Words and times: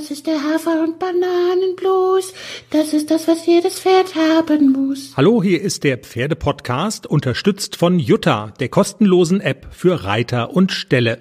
Das 0.00 0.10
ist 0.10 0.26
der 0.26 0.42
Hafer- 0.42 0.82
und 0.82 0.98
Bananenblues. 0.98 2.32
Das 2.70 2.94
ist 2.94 3.10
das, 3.10 3.28
was 3.28 3.44
jedes 3.44 3.80
Pferd 3.80 4.14
haben 4.14 4.72
muss. 4.72 5.12
Hallo, 5.14 5.42
hier 5.42 5.60
ist 5.60 5.84
der 5.84 5.98
Pferdepodcast, 5.98 7.06
unterstützt 7.06 7.76
von 7.76 7.98
Jutta, 7.98 8.54
der 8.60 8.70
kostenlosen 8.70 9.42
App 9.42 9.66
für 9.72 10.04
Reiter 10.04 10.54
und 10.54 10.72
Ställe. 10.72 11.18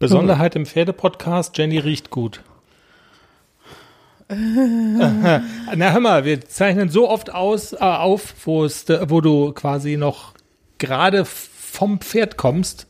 Besonderheit 0.00 0.56
im 0.56 0.66
Pferdepodcast, 0.66 1.56
Jenny 1.58 1.78
riecht 1.78 2.10
gut. 2.10 2.40
Aha. 4.26 5.42
Na 5.76 5.92
hör 5.92 6.00
mal, 6.00 6.24
wir 6.24 6.40
zeichnen 6.40 6.88
so 6.88 7.08
oft 7.08 7.32
aus, 7.32 7.72
äh, 7.72 7.76
auf, 7.76 8.34
wo, 8.44 8.64
es, 8.64 8.86
wo 8.88 9.20
du 9.20 9.52
quasi 9.52 9.96
noch 9.96 10.34
gerade 10.78 11.24
vom 11.24 12.00
Pferd 12.00 12.36
kommst. 12.36 12.88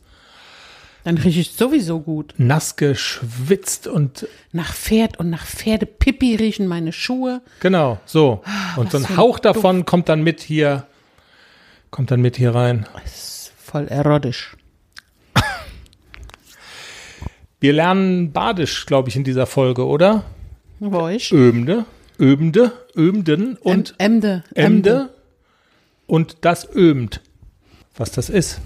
Dann 1.07 1.17
rieche 1.19 1.39
ich 1.39 1.51
sowieso 1.53 2.01
gut. 2.01 2.33
Nass 2.35 2.75
geschwitzt 2.75 3.87
und. 3.87 4.27
Nach 4.51 4.73
Pferd 4.73 5.17
und 5.17 5.29
nach 5.29 5.45
Pferdepipi 5.45 6.35
riechen 6.35 6.67
meine 6.67 6.91
Schuhe. 6.91 7.41
Genau, 7.61 7.97
so. 8.03 8.43
Und 8.75 8.91
so 8.91 8.97
ein 8.97 9.15
Hauch 9.15 9.39
davon 9.39 9.77
Duft. 9.77 9.87
kommt 9.87 10.09
dann 10.09 10.21
mit 10.21 10.41
hier, 10.41 10.85
kommt 11.91 12.11
dann 12.11 12.19
mit 12.19 12.35
hier 12.35 12.53
rein. 12.53 12.87
Das 13.01 13.15
ist 13.15 13.53
voll 13.57 13.87
erotisch. 13.87 14.57
Wir 17.61 17.71
lernen 17.71 18.33
Badisch, 18.33 18.85
glaube 18.85 19.07
ich, 19.07 19.15
in 19.15 19.23
dieser 19.23 19.45
Folge, 19.45 19.85
oder? 19.85 20.25
Wo 20.81 21.07
ich? 21.07 21.31
Ömde, 21.31 21.85
Ömde, 22.19 22.73
Ömden 22.97 23.55
und 23.61 23.95
Emde, 23.97 24.43
Emde, 24.53 24.89
Emde 24.89 25.09
und 26.05 26.39
das 26.41 26.67
Ömt. 26.75 27.21
Was 27.95 28.11
das 28.11 28.29
ist. 28.29 28.59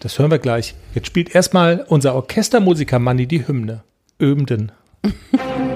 Das 0.00 0.18
hören 0.18 0.30
wir 0.30 0.38
gleich. 0.38 0.74
Jetzt 0.94 1.06
spielt 1.06 1.34
erstmal 1.34 1.84
unser 1.88 2.14
Orchestermusiker 2.14 2.98
Manni 2.98 3.26
die 3.26 3.46
Hymne. 3.46 3.82
Ömden. 4.20 4.72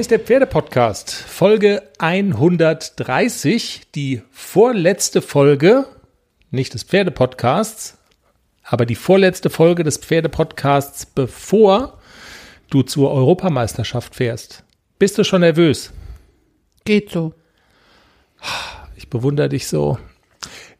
Hier 0.00 0.04
ist 0.04 0.12
der 0.12 0.20
Pferdepodcast, 0.20 1.10
Folge 1.12 1.82
130, 1.98 3.82
die 3.94 4.22
vorletzte 4.30 5.20
Folge, 5.20 5.84
nicht 6.50 6.72
des 6.72 6.84
Pferdepodcasts, 6.84 7.98
aber 8.62 8.86
die 8.86 8.94
vorletzte 8.94 9.50
Folge 9.50 9.84
des 9.84 9.98
Pferdepodcasts, 9.98 11.04
bevor 11.04 11.98
du 12.70 12.80
zur 12.80 13.12
Europameisterschaft 13.12 14.14
fährst. 14.14 14.64
Bist 14.98 15.18
du 15.18 15.22
schon 15.22 15.42
nervös? 15.42 15.92
Geht 16.86 17.10
so. 17.10 17.34
Ich 18.96 19.10
bewundere 19.10 19.50
dich 19.50 19.68
so. 19.68 19.98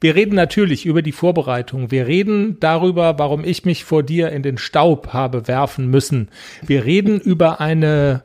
Wir 0.00 0.14
reden 0.14 0.34
natürlich 0.34 0.86
über 0.86 1.02
die 1.02 1.12
Vorbereitung. 1.12 1.90
Wir 1.90 2.06
reden 2.06 2.58
darüber, 2.58 3.18
warum 3.18 3.44
ich 3.44 3.66
mich 3.66 3.84
vor 3.84 4.02
dir 4.02 4.30
in 4.32 4.42
den 4.42 4.56
Staub 4.56 5.08
habe 5.08 5.46
werfen 5.46 5.88
müssen. 5.88 6.30
Wir 6.62 6.86
reden 6.86 7.20
über 7.20 7.60
eine 7.60 8.22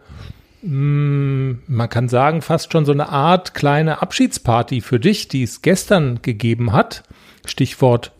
man 0.67 1.89
kann 1.89 2.09
sagen, 2.09 2.41
fast 2.41 2.71
schon 2.71 2.85
so 2.85 2.91
eine 2.91 3.09
Art 3.09 3.53
kleine 3.53 4.01
Abschiedsparty 4.01 4.81
für 4.81 4.99
dich, 4.99 5.27
die 5.27 5.43
es 5.43 5.61
gestern 5.61 6.23
gegeben 6.23 6.73
hat. 6.73 7.03
Stichwort 7.45 8.11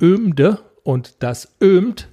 Ömde 0.00 0.60
und 0.82 1.16
das 1.18 1.56
Ömt. 1.62 2.08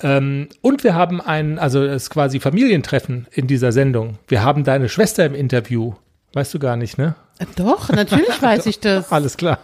Ähm, 0.00 0.48
und 0.62 0.82
wir 0.82 0.94
haben 0.94 1.20
ein, 1.20 1.58
also 1.58 1.84
es 1.84 2.04
ist 2.04 2.10
quasi 2.10 2.40
Familientreffen 2.40 3.26
in 3.30 3.46
dieser 3.46 3.70
Sendung. 3.70 4.18
Wir 4.28 4.42
haben 4.42 4.64
deine 4.64 4.88
Schwester 4.88 5.26
im 5.26 5.34
Interview. 5.34 5.92
Weißt 6.32 6.54
du 6.54 6.58
gar 6.58 6.76
nicht, 6.76 6.96
ne? 6.96 7.14
Doch, 7.56 7.90
natürlich 7.90 8.40
weiß 8.42 8.64
ich 8.64 8.80
das. 8.80 9.12
Alles 9.12 9.36
klar. 9.36 9.58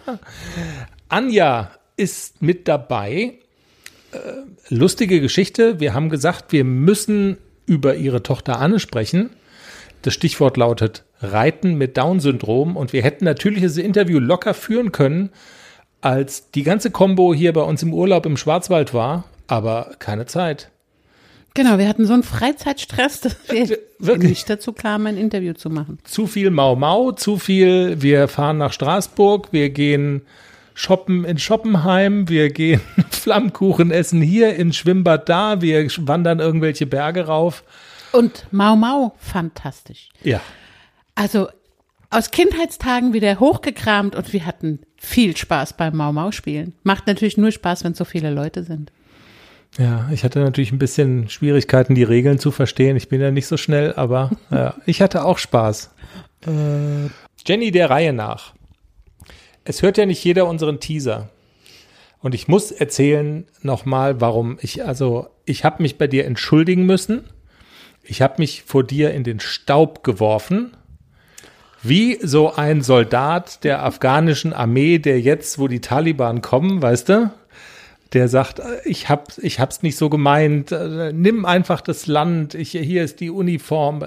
Anja 1.09 1.71
ist 1.97 2.43
mit 2.43 2.69
dabei. 2.69 3.39
Äh, 4.13 4.19
lustige 4.69 5.23
Geschichte. 5.23 5.81
Wir 5.81 5.95
haben 5.95 6.11
gesagt, 6.11 6.53
wir 6.53 6.65
müssen 6.65 7.39
über 7.65 7.95
ihre 7.95 8.23
Tochter 8.23 8.59
Anne 8.59 8.79
sprechen. 8.79 9.31
Das 10.03 10.15
Stichwort 10.15 10.57
lautet 10.57 11.05
Reiten 11.21 11.75
mit 11.75 11.97
Down-Syndrom 11.97 12.77
und 12.77 12.93
wir 12.93 13.03
hätten 13.03 13.25
natürlich 13.25 13.63
das 13.63 13.77
Interview 13.77 14.19
locker 14.19 14.55
führen 14.55 14.93
können, 14.93 15.31
als 16.01 16.51
die 16.53 16.63
ganze 16.63 16.91
Combo 16.91 17.35
hier 17.35 17.53
bei 17.53 17.63
uns 17.63 17.83
im 17.83 17.93
Urlaub 17.93 18.25
im 18.27 18.37
Schwarzwald 18.37 18.95
war, 18.95 19.25
aber 19.49 19.93
keine 19.99 20.27
Zeit. 20.27 20.71
Genau, 21.55 21.79
wir 21.79 21.89
hatten 21.89 22.07
so 22.07 22.13
einen 22.13 22.23
Freizeitstress, 22.23 23.21
dass 23.23 23.37
wir 23.49 23.79
Wirklich? 23.99 24.31
nicht 24.31 24.51
dazu 24.51 24.73
kamen, 24.73 25.09
ein 25.09 25.17
Interview 25.17 25.55
zu 25.55 25.71
machen. 25.71 25.99
Zu 26.05 26.29
viel 26.29 26.51
Mau 26.51 26.77
Mau, 26.77 27.13
zu 27.13 27.37
viel, 27.37 28.01
wir 28.01 28.29
fahren 28.29 28.59
nach 28.59 28.73
Straßburg, 28.73 29.49
wir 29.53 29.71
gehen 29.71 30.23
shoppen 30.75 31.25
in 31.25 31.39
Schoppenheim, 31.39 32.29
wir 32.29 32.51
gehen 32.51 32.81
Flammkuchen 33.11 33.91
essen 33.91 34.23
hier, 34.23 34.55
in 34.55 34.73
Schwimmbad 34.73 35.29
da, 35.29 35.61
wir 35.61 35.89
wandern 35.99 36.39
irgendwelche 36.39 36.87
Berge 36.87 37.27
rauf. 37.27 37.65
Und 38.13 38.47
Mau 38.51 38.77
Mau, 38.77 39.15
fantastisch. 39.19 40.09
Ja. 40.23 40.41
Also 41.15 41.49
aus 42.11 42.31
Kindheitstagen 42.31 43.13
wieder 43.13 43.39
hochgekramt 43.39 44.17
und 44.17 44.33
wir 44.33 44.47
hatten 44.47 44.81
viel 44.97 45.37
Spaß 45.37 45.75
beim 45.75 45.97
Mau 45.97 46.13
Mau 46.13 46.31
spielen. 46.31 46.75
Macht 46.83 47.07
natürlich 47.07 47.37
nur 47.37 47.51
Spaß, 47.51 47.85
wenn 47.85 47.95
so 47.95 48.05
viele 48.05 48.31
Leute 48.31 48.65
sind. 48.65 48.93
Ja, 49.77 50.09
ich 50.11 50.25
hatte 50.25 50.41
natürlich 50.41 50.73
ein 50.73 50.79
bisschen 50.79 51.29
Schwierigkeiten, 51.29 51.95
die 51.95 52.03
Regeln 52.03 52.39
zu 52.39 52.51
verstehen. 52.51 52.97
Ich 52.97 53.09
bin 53.09 53.21
ja 53.21 53.31
nicht 53.31 53.47
so 53.47 53.59
schnell, 53.59 53.93
aber 53.95 54.31
ja, 54.51 54.75
ich 54.87 55.03
hatte 55.03 55.25
auch 55.25 55.39
Spaß. 55.39 55.91
Äh, 56.47 57.11
Jenny 57.47 57.71
der 57.71 57.91
Reihe 57.91 58.15
nach. 58.15 58.55
Es 59.65 59.83
hört 59.83 59.99
ja 59.99 60.07
nicht 60.07 60.25
jeder 60.25 60.47
unseren 60.47 60.81
Teaser. 60.81 61.29
Und 62.21 62.35
ich 62.35 62.49
muss 62.49 62.73
erzählen 62.73 63.47
nochmal, 63.61 64.21
warum 64.21 64.59
ich, 64.63 64.85
also 64.85 65.29
ich 65.45 65.65
habe 65.65 65.83
mich 65.83 65.99
bei 65.99 66.07
dir 66.07 66.25
entschuldigen 66.25 66.87
müssen 66.87 67.25
ich 68.09 68.23
habe 68.23 68.37
mich 68.39 68.63
vor 68.63 68.85
dir 68.85 69.13
in 69.13 69.23
den 69.23 69.39
Staub 69.39 70.03
geworfen, 70.03 70.75
wie 71.83 72.19
so 72.23 72.55
ein 72.55 72.81
Soldat 72.81 73.63
der 73.65 73.85
afghanischen 73.85 74.55
Armee, 74.55 74.99
der 74.99 75.21
jetzt, 75.21 75.59
wo 75.59 75.69
die 75.69 75.81
Taliban 75.81 76.41
kommen, 76.41 76.81
weißt 76.81 77.11
du, 77.11 77.31
der 78.15 78.29
sagt, 78.29 78.63
ich 78.87 79.11
hab, 79.11 79.37
ich 79.39 79.61
hab's 79.61 79.83
nicht 79.83 79.97
so 79.97 80.09
gemeint, 80.09 80.75
nimm 81.13 81.45
einfach 81.45 81.83
das 81.83 82.07
Land, 82.07 82.55
ich, 82.55 82.71
hier 82.71 83.05
ist 83.05 83.21
die 83.21 83.29
Uniform. 83.29 84.03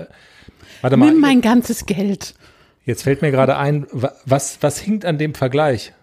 Warte 0.81 0.97
mal. 0.97 1.11
Nimm 1.11 1.19
mein 1.19 1.41
ganzes 1.41 1.85
Geld. 1.85 2.33
Jetzt 2.83 3.03
fällt 3.03 3.21
mir 3.21 3.29
gerade 3.29 3.55
ein, 3.57 3.85
was, 4.25 4.57
was 4.61 4.79
hinkt 4.79 5.05
an 5.05 5.19
dem 5.19 5.35
Vergleich? 5.35 5.93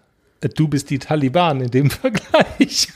Du 0.55 0.69
bist 0.69 0.89
die 0.89 0.99
Taliban 0.99 1.59
in 1.59 1.69
dem 1.69 1.89
Vergleich. 1.89 2.87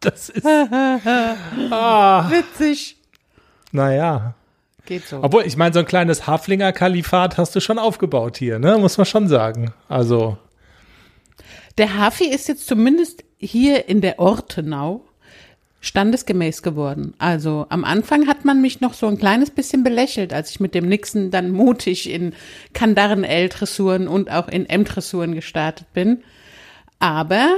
das 0.00 0.30
ist 0.30 0.44
ah. 1.70 2.28
witzig. 2.28 2.99
Naja. 3.72 4.34
Geht 4.86 5.06
so. 5.06 5.20
Obwohl, 5.22 5.44
ich 5.46 5.56
meine, 5.56 5.72
so 5.72 5.80
ein 5.80 5.86
kleines 5.86 6.26
Haflinger-Kalifat 6.26 7.38
hast 7.38 7.54
du 7.54 7.60
schon 7.60 7.78
aufgebaut 7.78 8.36
hier, 8.38 8.58
ne? 8.58 8.78
Muss 8.78 8.98
man 8.98 9.06
schon 9.06 9.28
sagen. 9.28 9.72
Also. 9.88 10.38
Der 11.78 11.96
Hafi 11.96 12.24
ist 12.24 12.48
jetzt 12.48 12.66
zumindest 12.66 13.24
hier 13.38 13.88
in 13.88 14.00
der 14.00 14.18
Ortenau 14.18 15.04
standesgemäß 15.80 16.62
geworden. 16.62 17.14
Also 17.18 17.66
am 17.70 17.84
Anfang 17.84 18.26
hat 18.26 18.44
man 18.44 18.60
mich 18.60 18.80
noch 18.80 18.92
so 18.92 19.06
ein 19.06 19.18
kleines 19.18 19.50
bisschen 19.50 19.82
belächelt, 19.82 20.32
als 20.32 20.50
ich 20.50 20.60
mit 20.60 20.74
dem 20.74 20.88
Nixon 20.88 21.30
dann 21.30 21.50
mutig 21.50 22.10
in 22.10 22.34
Kandaren-L-Dressuren 22.74 24.06
und 24.06 24.30
auch 24.30 24.48
in 24.48 24.68
M-Dressuren 24.68 25.34
gestartet 25.34 25.92
bin. 25.94 26.22
Aber 26.98 27.48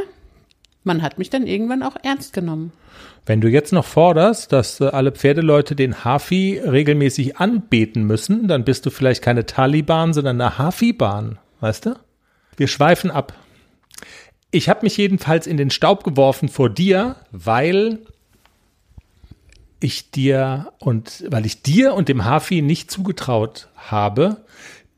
man 0.84 1.02
hat 1.02 1.18
mich 1.18 1.30
dann 1.30 1.46
irgendwann 1.46 1.82
auch 1.82 1.96
ernst 2.02 2.32
genommen. 2.32 2.72
Wenn 3.24 3.40
du 3.40 3.48
jetzt 3.48 3.72
noch 3.72 3.84
forderst, 3.84 4.52
dass 4.52 4.80
äh, 4.80 4.86
alle 4.86 5.12
Pferdeleute 5.12 5.76
den 5.76 6.04
Hafi 6.04 6.60
regelmäßig 6.64 7.36
anbeten 7.36 8.04
müssen, 8.04 8.48
dann 8.48 8.64
bist 8.64 8.84
du 8.84 8.90
vielleicht 8.90 9.22
keine 9.22 9.46
Taliban, 9.46 10.12
sondern 10.12 10.40
eine 10.40 10.58
Hafi-Bahn, 10.58 11.38
weißt 11.60 11.86
du? 11.86 11.94
Wir 12.56 12.68
schweifen 12.68 13.10
ab. 13.10 13.34
Ich 14.50 14.68
habe 14.68 14.80
mich 14.82 14.96
jedenfalls 14.96 15.46
in 15.46 15.56
den 15.56 15.70
Staub 15.70 16.04
geworfen 16.04 16.48
vor 16.48 16.68
dir, 16.68 17.16
weil 17.30 18.00
ich 19.80 20.10
dir 20.10 20.72
und 20.78 21.24
weil 21.28 21.46
ich 21.46 21.62
dir 21.62 21.94
und 21.94 22.08
dem 22.08 22.24
Hafi 22.24 22.60
nicht 22.60 22.90
zugetraut 22.90 23.68
habe, 23.76 24.44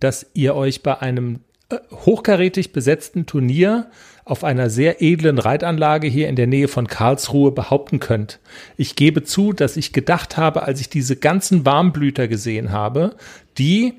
dass 0.01 0.27
ihr 0.35 0.55
euch 0.55 0.83
bei 0.83 1.01
einem 1.01 1.41
äh, 1.69 1.79
hochkarätig 1.91 2.73
besetzten 2.73 3.27
Turnier 3.27 3.91
auf 4.25 4.45
einer 4.45 4.71
sehr 4.71 5.03
edlen 5.03 5.39
Reitanlage 5.39 6.07
hier 6.09 6.29
in 6.29 6.37
der 6.37 6.47
Nähe 6.47 6.69
von 6.69 6.87
Karlsruhe 6.87 7.53
behaupten 7.53 8.01
könnt. 8.01 8.41
Ich 8.77 8.97
gebe 8.97 9.23
zu, 9.23 9.53
dass 9.53 9.77
ich 9.77 9.93
gedacht 9.93 10.37
habe, 10.37 10.63
als 10.63 10.81
ich 10.81 10.89
diese 10.89 11.17
ganzen 11.17 11.67
Warmblüter 11.67 12.27
gesehen 12.29 12.73
habe, 12.73 13.17
die 13.59 13.95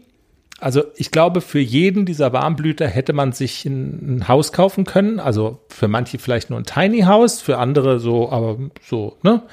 Also 0.60 0.84
ich 0.96 1.12
glaube, 1.12 1.42
für 1.42 1.60
jeden 1.60 2.06
dieser 2.06 2.32
Warmblüter 2.34 2.88
hätte 2.88 3.14
man 3.14 3.34
sich 3.34 3.66
ein, 3.66 4.18
ein 4.18 4.28
Haus 4.28 4.52
kaufen 4.52 4.86
können. 4.86 5.20
Also 5.20 5.60
für 5.70 5.88
manche 5.88 6.18
vielleicht 6.18 6.50
nur 6.50 6.60
ein 6.60 6.66
Tiny 6.66 7.02
House, 7.02 7.42
für 7.42 7.58
andere 7.58 8.00
so, 8.00 8.32
aber 8.32 8.58
so, 8.82 9.18
ne? 9.22 9.44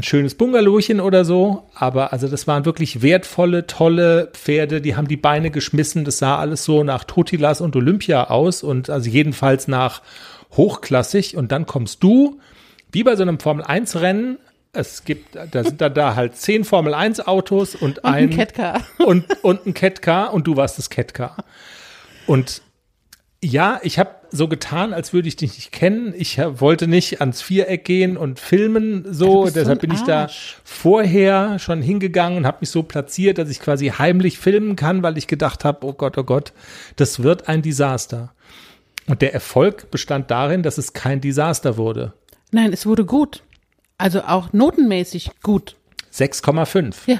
Ein 0.00 0.02
schönes 0.02 0.34
Bungalowchen 0.34 0.98
oder 0.98 1.26
so. 1.26 1.64
Aber 1.74 2.10
also 2.14 2.26
das 2.26 2.46
waren 2.46 2.64
wirklich 2.64 3.02
wertvolle, 3.02 3.66
tolle 3.66 4.30
Pferde. 4.32 4.80
Die 4.80 4.96
haben 4.96 5.08
die 5.08 5.18
Beine 5.18 5.50
geschmissen. 5.50 6.06
Das 6.06 6.16
sah 6.16 6.38
alles 6.38 6.64
so 6.64 6.82
nach 6.84 7.04
Totilas 7.04 7.60
und 7.60 7.76
Olympia 7.76 8.30
aus 8.30 8.62
und 8.62 8.88
also 8.88 9.10
jedenfalls 9.10 9.68
nach 9.68 10.00
hochklassig. 10.56 11.36
Und 11.36 11.52
dann 11.52 11.66
kommst 11.66 12.02
du, 12.02 12.40
wie 12.90 13.04
bei 13.04 13.14
so 13.14 13.20
einem 13.20 13.38
Formel-1-Rennen, 13.38 14.38
es 14.72 15.04
gibt, 15.04 15.36
da 15.36 15.64
sind 15.64 15.82
da, 15.82 15.90
da 15.90 16.14
halt 16.14 16.34
zehn 16.34 16.64
Formel 16.64 16.94
1 16.94 17.26
Autos 17.26 17.74
und, 17.74 17.98
Und 17.98 18.04
ein 18.06 18.14
ein, 18.14 18.30
Catcar. 18.30 18.80
und, 19.04 19.26
und 19.44 19.66
ein 19.66 19.74
Catcar 19.74 20.32
und 20.32 20.46
du 20.46 20.56
warst 20.56 20.78
das 20.78 20.88
Catcar. 20.88 21.36
Und 22.26 22.62
ja, 23.42 23.80
ich 23.82 23.98
habe 23.98 24.10
so 24.30 24.48
getan, 24.48 24.92
als 24.92 25.12
würde 25.12 25.26
ich 25.28 25.36
dich 25.36 25.54
nicht 25.54 25.72
kennen. 25.72 26.12
Ich 26.16 26.38
hab- 26.38 26.60
wollte 26.60 26.86
nicht 26.86 27.20
ans 27.20 27.40
Viereck 27.42 27.84
gehen 27.84 28.16
und 28.16 28.38
filmen 28.38 29.04
so. 29.12 29.46
so 29.46 29.52
Deshalb 29.52 29.78
ein 29.78 29.88
bin 29.88 29.96
ich 29.96 30.02
da 30.02 30.28
vorher 30.62 31.58
schon 31.58 31.80
hingegangen 31.82 32.38
und 32.38 32.46
habe 32.46 32.58
mich 32.60 32.70
so 32.70 32.82
platziert, 32.82 33.38
dass 33.38 33.48
ich 33.48 33.58
quasi 33.60 33.88
heimlich 33.88 34.38
filmen 34.38 34.76
kann, 34.76 35.02
weil 35.02 35.16
ich 35.18 35.26
gedacht 35.26 35.64
habe, 35.64 35.86
oh 35.86 35.92
Gott, 35.94 36.16
oh 36.18 36.24
Gott, 36.24 36.52
das 36.96 37.22
wird 37.22 37.48
ein 37.48 37.62
Desaster. 37.62 38.32
Und 39.06 39.22
der 39.22 39.34
Erfolg 39.34 39.90
bestand 39.90 40.30
darin, 40.30 40.62
dass 40.62 40.78
es 40.78 40.92
kein 40.92 41.20
Desaster 41.20 41.76
wurde. 41.76 42.12
Nein, 42.52 42.72
es 42.72 42.86
wurde 42.86 43.04
gut. 43.04 43.42
Also 43.98 44.22
auch 44.22 44.52
notenmäßig 44.52 45.30
gut. 45.42 45.76
6,5. 46.12 46.94
Ja, 47.06 47.18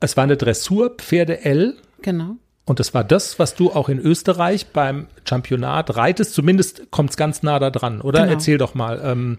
Es 0.00 0.16
war 0.16 0.24
eine 0.24 0.36
Dressur 0.36 0.94
Pferde 0.96 1.44
L 1.44 1.76
genau. 2.02 2.36
Und 2.68 2.80
das 2.80 2.92
war 2.94 3.04
das, 3.04 3.38
was 3.38 3.54
du 3.54 3.70
auch 3.72 3.88
in 3.88 3.98
Österreich 3.98 4.66
beim 4.68 5.06
Championat 5.26 5.96
reitest. 5.96 6.34
Zumindest 6.34 6.90
kommt 6.90 7.10
es 7.10 7.16
ganz 7.16 7.42
nah 7.42 7.58
da 7.58 7.70
dran, 7.70 8.00
oder? 8.00 8.20
Genau. 8.20 8.32
Erzähl 8.32 8.58
doch 8.58 8.74
mal. 8.74 9.00
Ähm, 9.02 9.38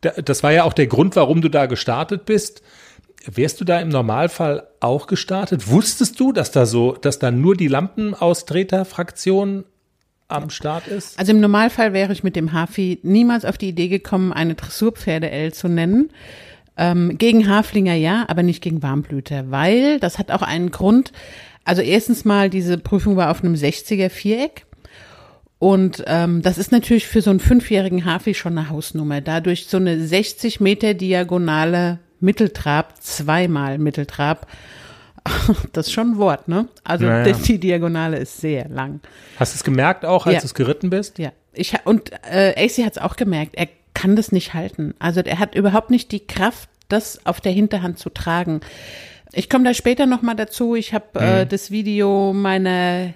da, 0.00 0.10
das 0.10 0.42
war 0.42 0.52
ja 0.52 0.64
auch 0.64 0.72
der 0.72 0.86
Grund, 0.86 1.14
warum 1.16 1.40
du 1.40 1.48
da 1.48 1.66
gestartet 1.66 2.26
bist. 2.26 2.62
Wärst 3.26 3.60
du 3.60 3.64
da 3.64 3.80
im 3.80 3.88
Normalfall 3.88 4.66
auch 4.80 5.06
gestartet? 5.06 5.68
Wusstest 5.68 6.18
du, 6.20 6.32
dass 6.32 6.50
da 6.50 6.66
so, 6.66 6.92
dass 6.92 7.18
da 7.18 7.30
nur 7.30 7.56
die 7.56 7.68
Lampenaustreter-Fraktion 7.68 9.64
am 10.28 10.50
Start 10.50 10.88
ist? 10.88 11.18
Also 11.18 11.32
im 11.32 11.40
Normalfall 11.40 11.92
wäre 11.92 12.12
ich 12.12 12.22
mit 12.22 12.36
dem 12.36 12.52
Hafi 12.52 12.98
niemals 13.02 13.44
auf 13.44 13.56
die 13.56 13.68
Idee 13.68 13.88
gekommen, 13.88 14.32
eine 14.32 14.56
Dressurpferde-L 14.56 15.54
zu 15.54 15.68
nennen. 15.68 16.10
Ähm, 16.76 17.18
gegen 17.18 17.48
Haflinger 17.48 17.94
ja, 17.94 18.24
aber 18.28 18.42
nicht 18.42 18.62
gegen 18.62 18.82
Warmblüter, 18.82 19.50
weil 19.50 20.00
das 20.00 20.18
hat 20.18 20.32
auch 20.32 20.42
einen 20.42 20.72
Grund. 20.72 21.12
Also 21.64 21.82
erstens 21.82 22.24
mal, 22.24 22.50
diese 22.50 22.78
Prüfung 22.78 23.16
war 23.16 23.30
auf 23.30 23.42
einem 23.42 23.54
60er 23.54 24.10
Viereck. 24.10 24.66
Und 25.58 26.04
ähm, 26.06 26.42
das 26.42 26.58
ist 26.58 26.72
natürlich 26.72 27.06
für 27.06 27.22
so 27.22 27.30
einen 27.30 27.40
fünfjährigen 27.40 28.04
Hafi 28.04 28.34
schon 28.34 28.58
eine 28.58 28.68
Hausnummer. 28.68 29.20
Dadurch 29.20 29.66
so 29.66 29.78
eine 29.78 30.04
60 30.04 30.60
Meter 30.60 30.92
diagonale 30.94 32.00
Mitteltrab, 32.20 33.02
zweimal 33.02 33.78
Mitteltrab, 33.78 34.46
das 35.72 35.86
ist 35.86 35.92
schon 35.92 36.12
ein 36.12 36.16
Wort, 36.18 36.48
ne? 36.48 36.68
Also 36.84 37.06
Naja. 37.06 37.32
die, 37.46 37.58
Diagonale 37.58 38.18
ist 38.18 38.38
sehr 38.42 38.68
lang. 38.68 39.00
Hast 39.38 39.54
du 39.54 39.56
es 39.56 39.64
gemerkt 39.64 40.04
auch, 40.04 40.26
als 40.26 40.34
Ja. 40.34 40.40
du 40.40 40.46
es 40.46 40.54
geritten 40.54 40.90
bist? 40.90 41.18
Ja, 41.18 41.32
ich 41.54 41.72
und 41.84 42.12
äh, 42.30 42.52
AC 42.62 42.84
hat 42.84 42.92
es 42.96 42.98
auch 42.98 43.16
gemerkt. 43.16 43.54
Er 43.54 43.68
kann 43.94 44.16
das 44.16 44.32
nicht 44.32 44.52
halten. 44.52 44.92
Also 44.98 45.20
er 45.20 45.38
hat 45.38 45.54
überhaupt 45.54 45.90
nicht 45.90 46.12
die 46.12 46.26
Kraft, 46.26 46.68
das 46.88 47.24
auf 47.24 47.40
der 47.40 47.52
Hinterhand 47.52 47.98
zu 47.98 48.10
tragen. 48.10 48.60
Ich 49.34 49.50
komme 49.50 49.64
da 49.64 49.74
später 49.74 50.06
noch 50.06 50.22
mal 50.22 50.34
dazu. 50.34 50.74
Ich 50.74 50.94
habe 50.94 51.20
äh, 51.20 51.46
das 51.46 51.70
Video 51.70 52.32
meiner 52.32 53.14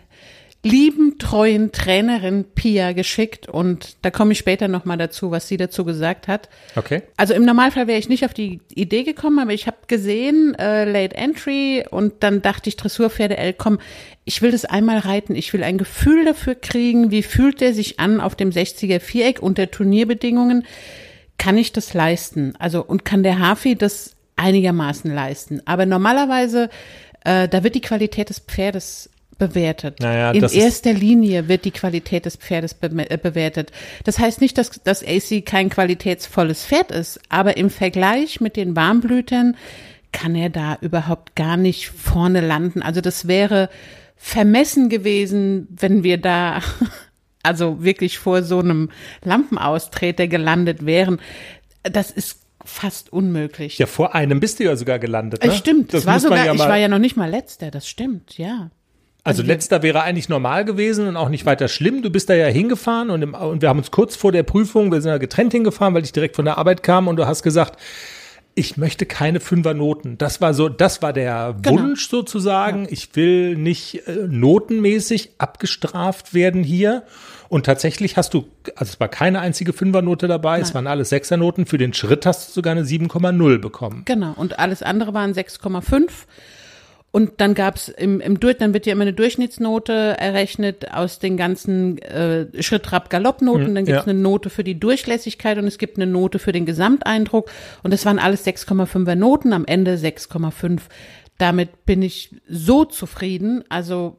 lieben 0.65 1.19
treuen 1.19 1.71
Trainerin 1.71 2.45
Pia 2.45 2.93
geschickt 2.93 3.49
und 3.49 3.97
da 4.03 4.11
komme 4.11 4.33
ich 4.33 4.39
später 4.39 4.67
noch 4.67 4.85
mal 4.85 4.97
dazu, 4.97 5.31
was 5.31 5.47
sie 5.47 5.57
dazu 5.57 5.85
gesagt 5.85 6.27
hat. 6.27 6.49
Okay. 6.75 7.03
Also 7.17 7.35
im 7.35 7.45
Normalfall 7.45 7.87
wäre 7.87 7.99
ich 7.99 8.09
nicht 8.09 8.25
auf 8.25 8.35
die 8.35 8.61
Idee 8.75 9.05
gekommen, 9.05 9.39
aber 9.39 9.53
ich 9.53 9.69
habe 9.69 9.77
gesehen, 9.87 10.57
äh, 10.59 10.85
Late 10.85 11.17
Entry 11.17 11.85
und 11.89 12.15
dann 12.25 12.43
dachte 12.43 12.69
ich, 12.69 12.77
Dressurpferde 12.77 13.37
L, 13.37 13.53
komm, 13.53 13.79
ich 14.25 14.43
will 14.43 14.51
das 14.51 14.65
einmal 14.65 14.99
reiten. 14.99 15.37
Ich 15.37 15.53
will 15.53 15.63
ein 15.63 15.79
Gefühl 15.79 16.25
dafür 16.25 16.57
kriegen, 16.57 17.13
wie 17.13 17.23
fühlt 17.23 17.61
der 17.61 17.73
sich 17.73 18.01
an 18.01 18.21
auf 18.21 18.35
dem 18.35 18.51
60er 18.51 18.99
Viereck 18.99 19.41
unter 19.41 19.71
Turnierbedingungen. 19.71 20.67
Kann 21.39 21.57
ich 21.57 21.73
das 21.73 21.95
leisten? 21.95 22.55
Also 22.59 22.85
und 22.85 23.05
kann 23.05 23.23
der 23.23 23.39
Hafi 23.39 23.77
das 23.77 24.17
einigermaßen 24.39 25.13
leisten? 25.13 25.61
Aber 25.67 25.85
normalerweise, 25.87 26.71
äh, 27.25 27.49
da 27.49 27.63
wird 27.65 27.75
die 27.75 27.81
Qualität 27.81 28.31
des 28.31 28.39
Pferdes 28.41 29.11
bewertet. 29.39 30.01
Naja, 30.01 30.33
In 30.33 30.41
das 30.41 30.53
ist- 30.53 30.63
erster 30.63 30.93
Linie 30.93 31.47
wird 31.49 31.65
die 31.65 31.71
Qualität 31.71 32.25
des 32.25 32.37
Pferdes 32.37 32.75
be 32.75 32.89
äh, 33.11 33.17
bewertet. 33.17 33.71
Das 34.05 34.19
heißt 34.19 34.41
nicht, 34.41 34.59
dass, 34.59 34.71
dass 34.83 35.05
AC 35.07 35.43
kein 35.45 35.69
qualitätsvolles 35.71 36.65
Pferd 36.65 36.91
ist, 36.91 37.21
aber 37.29 37.57
im 37.57 37.71
Vergleich 37.71 38.41
mit 38.41 38.57
den 38.57 38.75
Warmblütern 38.75 39.57
kann 40.11 40.35
er 40.35 40.49
da 40.51 40.79
überhaupt 40.81 41.37
gar 41.37 41.57
nicht 41.57 41.89
vorne 41.89 42.41
landen. 42.41 42.83
Also 42.83 43.01
das 43.01 43.29
wäre 43.29 43.69
vermessen 44.17 44.89
gewesen, 44.89 45.69
wenn 45.71 46.03
wir 46.03 46.17
da 46.19 46.61
also 47.45 47.85
wirklich 47.85 48.19
vor 48.19 48.43
so 48.43 48.59
einem 48.59 48.91
Lampenaustreter 49.23 50.27
gelandet 50.27 50.85
wären. 50.85 51.21
Das 51.85 52.11
ist 52.11 52.41
fast 52.69 53.13
unmöglich. 53.13 53.79
Ja, 53.79 53.87
vor 53.87 54.15
einem 54.15 54.41
bist 54.41 54.61
du 54.61 54.65
ja 54.65 54.77
sogar 54.77 54.99
gelandet. 54.99 55.43
Ne? 55.43 55.51
Es 55.51 55.59
stimmt, 55.59 55.93
Das 55.95 56.07
war 56.07 56.21
sogar, 56.21 56.45
ja 56.45 56.53
ich 56.55 56.59
war 56.61 56.77
ja 56.77 56.89
noch 56.89 56.99
nicht 56.99 57.17
mal 57.17 57.31
letzter, 57.31 57.71
das 57.71 57.89
stimmt, 57.89 58.39
ja. 58.39 58.71
Also 59.25 59.43
letzter 59.43 59.83
wäre 59.83 60.03
eigentlich 60.03 60.29
normal 60.29 60.65
gewesen 60.65 61.07
und 61.07 61.17
auch 61.17 61.29
nicht 61.29 61.45
weiter 61.45 61.69
schlimm. 61.69 62.03
Du 62.03 62.11
bist 62.11 62.31
da 62.31 62.35
ja 62.35 62.47
hingefahren 62.47 63.11
und, 63.11 63.21
im, 63.23 63.35
und 63.35 63.61
wir 63.61 63.69
haben 63.69 63.79
uns 63.79 63.91
kurz 63.91 64.17
vor 64.17 64.33
der 64.33 64.43
Prüfung, 64.43 64.91
wir 64.91 65.03
sind 65.03 65.11
ja 65.11 65.19
getrennt 65.19 65.53
hingefahren, 65.53 65.93
weil 65.93 66.05
ich 66.05 66.13
direkt 66.13 66.37
von 66.37 66.45
der 66.45 66.57
Arbeit 66.57 66.83
kam 66.83 67.09
und 67.09 67.17
du 67.17 67.27
hast 67.27 67.43
gesagt, 67.43 67.79
ich 68.55 68.77
möchte 68.77 69.07
keine 69.07 69.41
Fünfernoten. 69.41 70.19
Das 70.19 70.41
war 70.41 70.55
so, 70.55 70.69
das 70.69 71.03
war 71.03 71.13
der 71.13 71.55
Genau. 71.63 71.83
Wunsch 71.83 72.09
sozusagen. 72.09 72.87
Ich 72.91 73.15
will 73.15 73.57
nicht 73.57 74.07
äh, 74.09 74.27
notenmäßig 74.29 75.31
abgestraft 75.39 76.35
werden 76.35 76.65
hier. 76.65 77.05
Und 77.49 77.67
tatsächlich 77.67 78.17
hast 78.17 78.35
du, 78.35 78.47
also 78.77 78.91
es 78.91 79.01
war 79.01 79.09
keine 79.09 79.41
einzige 79.41 79.73
Fünfernote 79.73 80.29
dabei, 80.29 80.61
es 80.61 80.75
waren 80.75 80.87
alles 80.87 81.09
Sechsernoten. 81.09 81.67
Für 81.67 81.79
den 81.79 81.95
Schritt 81.95 82.27
hast 82.27 82.49
du 82.49 82.53
sogar 82.53 82.73
eine 82.73 82.83
7,0 82.83 83.59
bekommen. 83.59 84.03
Genau, 84.05 84.35
und 84.37 84.59
alles 84.59 84.83
andere 84.83 85.15
waren 85.15 85.33
6,5. 85.33 86.11
Und 87.11 87.41
dann 87.41 87.55
gab's 87.55 87.89
im, 87.89 88.21
im 88.21 88.39
Durch, 88.39 88.59
dann 88.59 88.75
wird 88.75 88.85
ja 88.85 88.93
immer 88.93 89.03
eine 89.03 89.15
Durchschnittsnote 89.15 89.93
errechnet 89.93 90.93
aus 90.93 91.19
den 91.19 91.39
ganzen 91.39 91.97
äh, 91.99 92.63
Schritt, 92.63 92.83
Trab, 92.83 93.09
Galoppnoten. 93.09 93.75
Dann 93.75 93.87
gibt's 93.87 94.05
ja. 94.05 94.11
eine 94.13 94.19
Note 94.19 94.51
für 94.51 94.63
die 94.63 94.79
Durchlässigkeit 94.79 95.57
und 95.57 95.67
es 95.67 95.79
gibt 95.79 95.97
eine 95.97 96.07
Note 96.07 96.39
für 96.39 96.53
den 96.53 96.67
Gesamteindruck. 96.67 97.51
Und 97.83 97.95
das 97.95 98.05
waren 98.05 98.19
alles 98.19 98.47
6,5er 98.47 99.15
Noten, 99.15 99.55
am 99.55 99.65
Ende 99.65 99.95
6,5. 99.95 100.83
Damit 101.39 101.87
bin 101.87 102.03
ich 102.03 102.37
so 102.47 102.85
zufrieden. 102.85 103.65
Also 103.71 104.19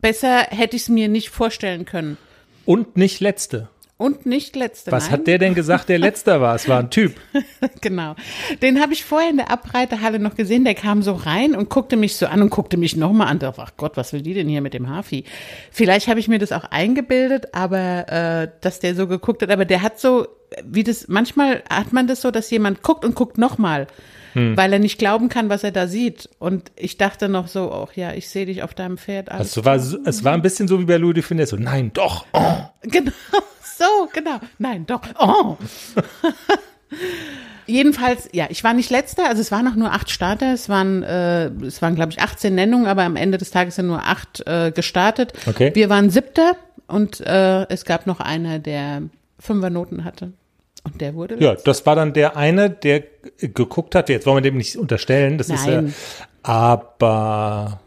besser 0.00 0.42
hätte 0.50 0.76
ich 0.76 0.82
es 0.82 0.88
mir 0.88 1.08
nicht 1.08 1.30
vorstellen 1.30 1.84
können. 1.84 2.16
Und 2.64 2.96
nicht 2.96 3.20
letzte. 3.20 3.68
Und 4.04 4.26
nicht 4.26 4.54
letzte. 4.54 4.92
Was 4.92 5.04
nein. 5.04 5.12
hat 5.12 5.26
der 5.26 5.38
denn 5.38 5.54
gesagt, 5.54 5.88
der 5.88 5.98
letzter 6.08 6.38
war? 6.42 6.54
Es 6.54 6.68
war 6.68 6.78
ein 6.78 6.90
Typ. 6.90 7.14
Genau. 7.80 8.16
Den 8.60 8.82
habe 8.82 8.92
ich 8.92 9.02
vorher 9.02 9.30
in 9.30 9.38
der 9.38 9.50
Abreiterhalle 9.50 10.18
noch 10.18 10.34
gesehen. 10.34 10.64
Der 10.64 10.74
kam 10.74 11.02
so 11.02 11.14
rein 11.14 11.54
und 11.54 11.70
guckte 11.70 11.96
mich 11.96 12.16
so 12.16 12.26
an 12.26 12.42
und 12.42 12.50
guckte 12.50 12.76
mich 12.76 12.96
nochmal 12.96 13.28
an. 13.28 13.38
Dachte, 13.38 13.62
ach 13.62 13.72
Gott, 13.78 13.96
was 13.96 14.12
will 14.12 14.20
die 14.20 14.34
denn 14.34 14.46
hier 14.46 14.60
mit 14.60 14.74
dem 14.74 14.90
Hafi? 14.90 15.24
Vielleicht 15.70 16.08
habe 16.08 16.20
ich 16.20 16.28
mir 16.28 16.38
das 16.38 16.52
auch 16.52 16.64
eingebildet, 16.64 17.54
aber 17.54 18.08
äh, 18.08 18.48
dass 18.60 18.78
der 18.78 18.94
so 18.94 19.06
geguckt 19.06 19.40
hat. 19.40 19.50
Aber 19.50 19.64
der 19.64 19.80
hat 19.80 19.98
so, 19.98 20.28
wie 20.62 20.84
das, 20.84 21.08
manchmal 21.08 21.62
hat 21.70 21.94
man 21.94 22.06
das 22.06 22.20
so, 22.20 22.30
dass 22.30 22.50
jemand 22.50 22.82
guckt 22.82 23.06
und 23.06 23.14
guckt 23.14 23.38
nochmal. 23.38 23.86
Weil 24.36 24.72
er 24.72 24.80
nicht 24.80 24.98
glauben 24.98 25.28
kann, 25.28 25.48
was 25.48 25.62
er 25.62 25.70
da 25.70 25.86
sieht. 25.86 26.28
Und 26.40 26.72
ich 26.74 26.96
dachte 26.98 27.28
noch 27.28 27.46
so, 27.46 27.70
ach 27.72 27.94
ja, 27.94 28.14
ich 28.14 28.28
sehe 28.28 28.46
dich 28.46 28.64
auf 28.64 28.74
deinem 28.74 28.98
Pferd. 28.98 29.30
Also 29.30 29.64
war, 29.64 29.76
es 29.76 30.24
war 30.24 30.34
ein 30.34 30.42
bisschen 30.42 30.66
so 30.66 30.80
wie 30.80 30.86
bei 30.86 30.96
Louis 30.96 31.14
de 31.14 31.22
Funès. 31.22 31.46
So, 31.46 31.56
nein, 31.56 31.92
doch. 31.94 32.26
Oh. 32.32 32.64
Genau, 32.82 33.12
so, 33.78 34.08
genau. 34.12 34.40
Nein, 34.58 34.86
doch. 34.86 35.00
Oh. 35.18 35.56
Jedenfalls, 37.66 38.28
ja, 38.32 38.46
ich 38.50 38.62
war 38.62 38.74
nicht 38.74 38.90
letzter, 38.90 39.28
also 39.28 39.40
es 39.40 39.50
waren 39.50 39.64
noch 39.64 39.74
nur 39.74 39.92
acht 39.92 40.10
Starter, 40.10 40.52
es 40.52 40.68
waren, 40.68 41.02
äh, 41.02 41.46
es 41.46 41.80
waren, 41.80 41.94
glaube 41.94 42.12
ich, 42.12 42.20
18 42.20 42.54
Nennungen, 42.54 42.86
aber 42.86 43.04
am 43.04 43.16
Ende 43.16 43.38
des 43.38 43.50
Tages 43.50 43.76
sind 43.76 43.86
nur 43.86 44.02
acht 44.02 44.46
äh, 44.46 44.70
gestartet. 44.70 45.32
Okay. 45.46 45.70
Wir 45.74 45.88
waren 45.88 46.10
siebter 46.10 46.56
und 46.86 47.20
äh, 47.20 47.66
es 47.68 47.84
gab 47.84 48.06
noch 48.06 48.20
einer, 48.20 48.58
der 48.58 49.02
Fünfernoten 49.38 50.04
hatte. 50.04 50.32
Und 50.84 51.00
der 51.00 51.14
wurde 51.14 51.42
Ja, 51.42 51.54
das 51.54 51.86
war 51.86 51.96
dann 51.96 52.12
der 52.12 52.36
eine, 52.36 52.68
der 52.68 53.04
geguckt 53.38 53.94
hat. 53.94 54.10
Jetzt 54.10 54.26
wollen 54.26 54.36
wir 54.36 54.50
dem 54.50 54.58
nicht 54.58 54.76
unterstellen, 54.76 55.38
das 55.38 55.48
ist 55.48 55.64
ja. 55.64 55.80
Nein. 55.80 55.94
Aber 56.42 57.80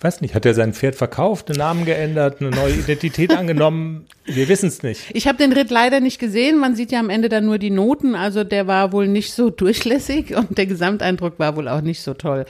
Weiß 0.00 0.20
nicht, 0.20 0.34
hat 0.34 0.44
er 0.44 0.52
sein 0.52 0.74
Pferd 0.74 0.94
verkauft, 0.94 1.48
einen 1.48 1.58
Namen 1.58 1.86
geändert, 1.86 2.40
eine 2.40 2.50
neue 2.50 2.74
Identität 2.74 3.32
angenommen? 3.36 4.06
Wir 4.26 4.46
wissen 4.48 4.68
es 4.68 4.82
nicht. 4.82 5.00
Ich 5.14 5.26
habe 5.26 5.38
den 5.38 5.52
Ritt 5.52 5.70
leider 5.70 6.00
nicht 6.00 6.18
gesehen. 6.18 6.58
Man 6.58 6.76
sieht 6.76 6.92
ja 6.92 7.00
am 7.00 7.08
Ende 7.08 7.30
dann 7.30 7.46
nur 7.46 7.56
die 7.56 7.70
Noten. 7.70 8.14
Also 8.14 8.44
der 8.44 8.66
war 8.66 8.92
wohl 8.92 9.08
nicht 9.08 9.32
so 9.32 9.48
durchlässig 9.48 10.36
und 10.36 10.58
der 10.58 10.66
Gesamteindruck 10.66 11.38
war 11.38 11.56
wohl 11.56 11.66
auch 11.68 11.80
nicht 11.80 12.02
so 12.02 12.12
toll. 12.12 12.44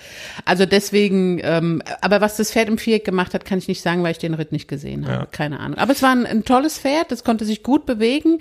Also 0.45 0.67
deswegen, 0.67 1.41
ähm, 1.45 1.83
aber 2.01 2.21
was 2.21 2.37
das 2.37 2.51
Pferd 2.51 2.69
im 2.69 2.79
Viereck 2.79 3.05
gemacht 3.05 3.33
hat, 3.33 3.45
kann 3.45 3.59
ich 3.59 3.69
nicht 3.69 3.81
sagen, 3.81 4.03
weil 4.03 4.11
ich 4.11 4.19
den 4.19 4.35
Ritt 4.35 4.51
nicht 4.51 4.67
gesehen 4.67 5.07
habe. 5.07 5.25
Ja. 5.25 5.27
Keine 5.27 5.61
Ahnung. 5.61 5.79
Aber 5.79 5.93
es 5.93 6.03
war 6.03 6.11
ein, 6.11 6.27
ein 6.27 6.45
tolles 6.45 6.81
Pferd. 6.81 7.13
Das 7.13 7.23
konnte 7.23 7.45
sich 7.45 7.63
gut 7.63 7.87
bewegen. 7.87 8.41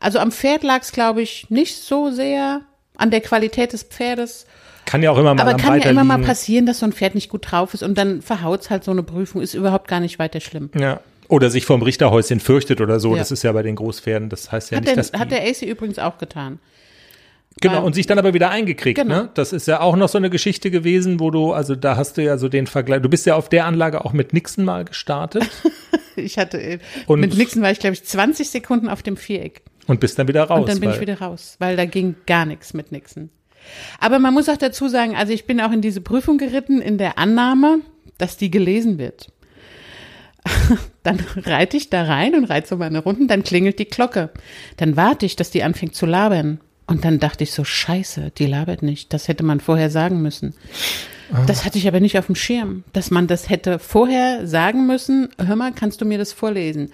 Also 0.00 0.20
am 0.20 0.32
Pferd 0.32 0.62
lag 0.62 0.80
es, 0.80 0.92
glaube 0.92 1.20
ich, 1.20 1.50
nicht 1.50 1.76
so 1.76 2.10
sehr 2.10 2.62
an 2.96 3.10
der 3.10 3.20
Qualität 3.20 3.74
des 3.74 3.82
Pferdes. 3.82 4.46
Kann 4.88 5.02
ja 5.02 5.10
auch 5.10 5.18
immer 5.18 5.34
mal 5.34 5.42
Aber 5.42 5.56
kann 5.58 5.78
ja 5.80 5.90
immer 5.90 6.02
mal 6.04 6.18
passieren, 6.18 6.64
dass 6.64 6.78
so 6.78 6.86
ein 6.86 6.92
Pferd 6.92 7.14
nicht 7.14 7.28
gut 7.28 7.50
drauf 7.50 7.74
ist 7.74 7.82
und 7.82 7.98
dann 7.98 8.22
verhaut's 8.22 8.70
halt 8.70 8.84
so 8.84 8.90
eine 8.90 9.02
Prüfung. 9.02 9.42
Ist 9.42 9.52
überhaupt 9.54 9.86
gar 9.86 10.00
nicht 10.00 10.18
weiter 10.18 10.40
schlimm. 10.40 10.70
Ja. 10.78 11.00
Oder 11.28 11.50
sich 11.50 11.66
vom 11.66 11.82
Richterhäuschen 11.82 12.40
fürchtet 12.40 12.80
oder 12.80 12.98
so. 13.00 13.12
Ja. 13.12 13.18
Das 13.18 13.30
ist 13.30 13.42
ja 13.42 13.52
bei 13.52 13.62
den 13.62 13.76
Großpferden. 13.76 14.30
Das 14.30 14.50
heißt 14.50 14.70
ja 14.70 14.76
Hat 14.78 14.84
nicht, 14.84 14.96
der, 14.96 15.02
dass 15.02 15.12
hat 15.12 15.30
der 15.30 15.42
AC 15.42 15.60
übrigens 15.62 15.98
auch 15.98 16.16
getan. 16.16 16.58
genau 17.60 17.84
und 17.84 17.94
sich 17.94 18.06
dann 18.06 18.18
aber 18.18 18.32
wieder 18.32 18.48
eingekriegt. 18.48 18.98
Genau. 18.98 19.14
Ne? 19.24 19.28
Das 19.34 19.52
ist 19.52 19.66
ja 19.66 19.80
auch 19.80 19.94
noch 19.96 20.08
so 20.08 20.16
eine 20.16 20.30
Geschichte 20.30 20.70
gewesen, 20.70 21.20
wo 21.20 21.30
du 21.30 21.52
also 21.52 21.74
da 21.74 21.96
hast 21.96 22.16
du 22.16 22.22
ja 22.24 22.38
so 22.38 22.48
den 22.48 22.66
Vergleich. 22.66 23.02
Du 23.02 23.10
bist 23.10 23.26
ja 23.26 23.34
auf 23.36 23.50
der 23.50 23.66
Anlage 23.66 24.04
auch 24.06 24.14
mit 24.14 24.32
Nixon 24.32 24.64
mal 24.64 24.84
gestartet 24.86 25.44
Ich 26.16 26.38
hatte, 26.38 26.58
äh, 26.60 26.78
Und- 27.06 27.20
mit 27.20 27.36
Nixon 27.36 27.62
war 27.62 27.70
ich, 27.70 27.78
glaube 27.78 27.94
ich, 27.94 28.04
20 28.04 28.48
Sekunden 28.50 28.88
auf 28.88 29.02
dem 29.02 29.16
Viereck. 29.18 29.60
und 29.86 30.00
bist 30.00 30.18
dann 30.18 30.28
wieder 30.28 30.44
raus. 30.44 30.60
Und 30.60 30.68
dann 30.68 30.80
bin 30.80 30.90
ich 30.90 31.00
wieder 31.00 31.18
raus, 31.20 31.56
weil 31.58 31.76
da 31.76 31.84
ging 31.84 32.16
gar 32.26 32.44
nichts 32.46 32.72
mit 32.74 32.90
Nixon. 32.90 33.28
Aber 34.00 34.18
man 34.18 34.34
muss 34.34 34.48
auch 34.48 34.56
dazu 34.56 34.88
sagen, 34.88 35.16
also 35.16 35.32
ich 35.32 35.46
bin 35.46 35.60
auch 35.60 35.72
in 35.72 35.80
diese 35.80 36.00
Prüfung 36.00 36.38
geritten 36.38 36.80
in 36.80 36.98
der 36.98 37.18
Annahme, 37.18 37.80
dass 38.18 38.36
die 38.36 38.50
gelesen 38.50 38.98
wird. 38.98 39.32
Dann 41.02 41.20
reite 41.36 41.76
ich 41.76 41.90
da 41.90 42.04
rein 42.04 42.34
und 42.34 42.44
reite 42.44 42.68
so 42.68 42.76
meine 42.76 43.00
Runden, 43.00 43.28
dann 43.28 43.42
klingelt 43.42 43.78
die 43.78 43.88
Glocke. 43.88 44.30
Dann 44.76 44.96
warte 44.96 45.26
ich, 45.26 45.36
dass 45.36 45.50
die 45.50 45.62
anfängt 45.62 45.94
zu 45.94 46.06
labern. 46.06 46.60
Und 46.86 47.04
dann 47.04 47.18
dachte 47.18 47.44
ich 47.44 47.52
so, 47.52 47.64
scheiße, 47.64 48.32
die 48.38 48.46
labert 48.46 48.82
nicht. 48.82 49.12
Das 49.12 49.28
hätte 49.28 49.42
man 49.42 49.60
vorher 49.60 49.90
sagen 49.90 50.22
müssen. 50.22 50.54
Das 51.46 51.66
hatte 51.66 51.76
ich 51.76 51.86
aber 51.86 52.00
nicht 52.00 52.18
auf 52.18 52.26
dem 52.26 52.34
Schirm, 52.34 52.84
dass 52.94 53.10
man 53.10 53.26
das 53.26 53.50
hätte 53.50 53.78
vorher 53.78 54.46
sagen 54.46 54.86
müssen. 54.86 55.28
Hör 55.38 55.56
mal, 55.56 55.72
kannst 55.72 56.00
du 56.00 56.06
mir 56.06 56.16
das 56.16 56.32
vorlesen? 56.32 56.92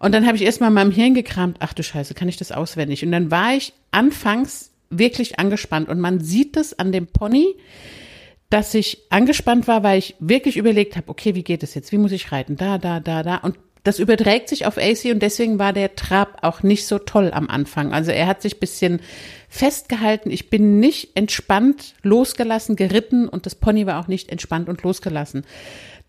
Und 0.00 0.12
dann 0.12 0.26
habe 0.26 0.36
ich 0.36 0.42
erst 0.42 0.60
mal 0.60 0.68
in 0.68 0.74
meinem 0.74 0.90
Hirn 0.90 1.14
gekramt, 1.14 1.58
ach 1.60 1.74
du 1.74 1.84
Scheiße, 1.84 2.14
kann 2.14 2.28
ich 2.28 2.36
das 2.36 2.50
auswendig? 2.50 3.04
Und 3.04 3.12
dann 3.12 3.30
war 3.30 3.54
ich 3.54 3.72
anfangs 3.92 4.69
wirklich 4.90 5.38
angespannt. 5.38 5.88
Und 5.88 6.00
man 6.00 6.20
sieht 6.20 6.56
es 6.56 6.78
an 6.78 6.92
dem 6.92 7.06
Pony, 7.06 7.54
dass 8.50 8.74
ich 8.74 8.98
angespannt 9.10 9.68
war, 9.68 9.82
weil 9.82 9.98
ich 9.98 10.16
wirklich 10.18 10.56
überlegt 10.56 10.96
habe, 10.96 11.08
okay, 11.08 11.34
wie 11.34 11.44
geht 11.44 11.62
es 11.62 11.74
jetzt? 11.74 11.92
Wie 11.92 11.98
muss 11.98 12.12
ich 12.12 12.32
reiten? 12.32 12.56
Da, 12.56 12.78
da, 12.78 13.00
da, 13.00 13.22
da. 13.22 13.36
Und 13.36 13.56
das 13.84 13.98
überträgt 13.98 14.48
sich 14.48 14.66
auf 14.66 14.76
AC 14.76 15.06
und 15.06 15.20
deswegen 15.22 15.58
war 15.58 15.72
der 15.72 15.94
Trab 15.94 16.38
auch 16.42 16.62
nicht 16.62 16.86
so 16.86 16.98
toll 16.98 17.30
am 17.32 17.48
Anfang. 17.48 17.94
Also 17.94 18.10
er 18.10 18.26
hat 18.26 18.42
sich 18.42 18.60
bisschen 18.60 19.00
festgehalten. 19.48 20.30
Ich 20.30 20.50
bin 20.50 20.80
nicht 20.80 21.16
entspannt 21.16 21.94
losgelassen, 22.02 22.76
geritten 22.76 23.26
und 23.28 23.46
das 23.46 23.54
Pony 23.54 23.86
war 23.86 23.98
auch 24.00 24.08
nicht 24.08 24.28
entspannt 24.30 24.68
und 24.68 24.82
losgelassen. 24.82 25.44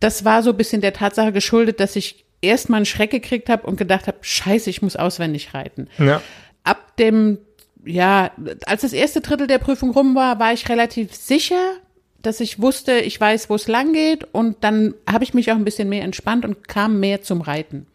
Das 0.01 0.25
war 0.25 0.43
so 0.43 0.50
ein 0.50 0.57
bisschen 0.57 0.81
der 0.81 0.93
Tatsache 0.93 1.31
geschuldet, 1.31 1.79
dass 1.79 1.95
ich 1.95 2.25
erst 2.41 2.69
mal 2.69 2.77
einen 2.77 2.85
Schreck 2.85 3.11
gekriegt 3.11 3.50
habe 3.50 3.67
und 3.67 3.77
gedacht 3.77 4.07
habe, 4.07 4.17
scheiße, 4.21 4.69
ich 4.69 4.81
muss 4.81 4.95
auswendig 4.95 5.53
reiten 5.53 5.88
Ja. 6.00 6.21
ab 6.63 6.97
dem, 6.97 7.38
ja, 7.85 8.31
als 8.65 8.81
das 8.81 8.93
erste 8.93 9.21
Drittel 9.21 9.47
der 9.47 9.57
Prüfung 9.57 9.91
rum 9.91 10.15
war, 10.15 10.39
war 10.39 10.53
ich 10.53 10.69
relativ 10.69 11.15
sicher, 11.15 11.73
dass 12.21 12.39
ich 12.39 12.61
wusste, 12.61 13.00
ich 13.00 13.19
weiß, 13.19 13.50
wo 13.50 13.55
es 13.55 13.67
lang 13.67 13.93
geht 13.93 14.27
und 14.31 14.63
dann 14.63 14.93
habe 15.09 15.23
ich 15.23 15.33
mich 15.33 15.51
auch 15.51 15.55
ein 15.55 15.65
bisschen 15.65 15.89
mehr 15.89 16.03
entspannt 16.03 16.45
und 16.45 16.67
kam 16.67 17.00
mehr 17.00 17.21
zum 17.21 17.41
Reiten. 17.41 17.88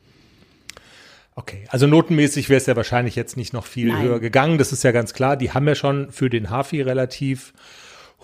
Okay, 1.39 1.67
also 1.69 1.87
notenmäßig 1.87 2.49
wäre 2.49 2.57
es 2.57 2.67
ja 2.67 2.77
wahrscheinlich 2.77 3.15
jetzt 3.15 3.37
nicht 3.37 3.53
noch 3.53 3.67
viel 3.67 3.89
Nein. 3.89 4.03
höher 4.03 4.21
gegangen. 4.21 4.57
Das 4.57 4.73
ist 4.73 4.83
ja 4.83 4.91
ganz 4.91 5.13
klar. 5.13 5.37
Die 5.37 5.53
haben 5.53 5.69
ja 5.69 5.75
schon 5.75 6.11
für 6.11 6.31
den 6.31 6.49
Hafi 6.49 6.81
relativ 6.81 7.53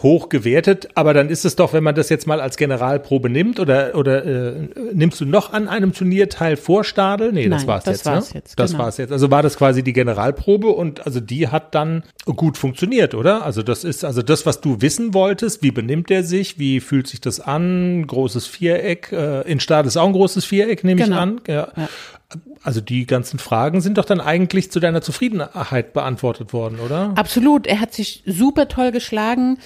hoch 0.02 0.28
gewertet. 0.30 0.88
Aber 0.94 1.14
dann 1.14 1.28
ist 1.28 1.44
es 1.44 1.54
doch, 1.54 1.72
wenn 1.72 1.84
man 1.84 1.94
das 1.94 2.08
jetzt 2.08 2.26
mal 2.26 2.40
als 2.40 2.56
Generalprobe 2.56 3.30
nimmt 3.30 3.60
oder 3.60 3.94
oder 3.94 4.24
äh, 4.24 4.68
nimmst 4.92 5.20
du 5.20 5.24
noch 5.26 5.52
an 5.52 5.68
einem 5.68 5.92
Turnier 5.92 6.28
teil 6.28 6.56
vor 6.56 6.82
Stadel? 6.82 7.30
Nee, 7.32 7.48
das 7.48 7.60
Nein, 7.62 7.68
war's 7.68 7.84
das 7.84 7.96
jetzt. 7.98 8.06
war's 8.06 8.34
ne? 8.34 8.40
jetzt, 8.40 8.58
Das 8.58 8.70
genau. 8.72 8.82
war's 8.84 8.96
jetzt. 8.96 9.12
Also 9.12 9.30
war 9.30 9.42
das 9.42 9.56
quasi 9.56 9.82
die 9.84 9.92
Generalprobe 9.92 10.68
und 10.68 11.06
also 11.06 11.20
die 11.20 11.48
hat 11.48 11.74
dann 11.74 12.02
gut 12.24 12.58
funktioniert, 12.58 13.14
oder? 13.14 13.44
Also 13.44 13.62
das 13.62 13.84
ist 13.84 14.04
also 14.04 14.22
das, 14.22 14.44
was 14.46 14.60
du 14.60 14.80
wissen 14.80 15.14
wolltest. 15.14 15.62
Wie 15.62 15.70
benimmt 15.70 16.10
er 16.10 16.24
sich? 16.24 16.58
Wie 16.58 16.80
fühlt 16.80 17.06
sich 17.06 17.20
das 17.20 17.38
an? 17.38 18.06
Großes 18.06 18.46
Viereck. 18.46 19.12
Äh, 19.12 19.42
in 19.42 19.60
Stadel 19.60 19.86
ist 19.88 19.96
auch 19.96 20.06
ein 20.06 20.12
großes 20.14 20.44
Viereck, 20.44 20.82
nehme 20.84 21.00
ich 21.00 21.06
Genau. 21.06 21.20
an. 21.20 21.40
Ja. 21.46 21.68
Ja. 21.76 21.88
Also 22.62 22.80
die 22.80 23.06
ganzen 23.06 23.38
Fragen 23.38 23.80
sind 23.80 23.98
doch 23.98 24.04
dann 24.04 24.20
eigentlich 24.20 24.70
zu 24.70 24.80
deiner 24.80 25.02
Zufriedenheit 25.02 25.92
beantwortet 25.92 26.52
worden, 26.52 26.78
oder? 26.80 27.12
Absolut, 27.16 27.66
er 27.66 27.80
hat 27.80 27.92
sich 27.92 28.22
super 28.26 28.68
toll 28.68 28.92
geschlagen 28.92 29.58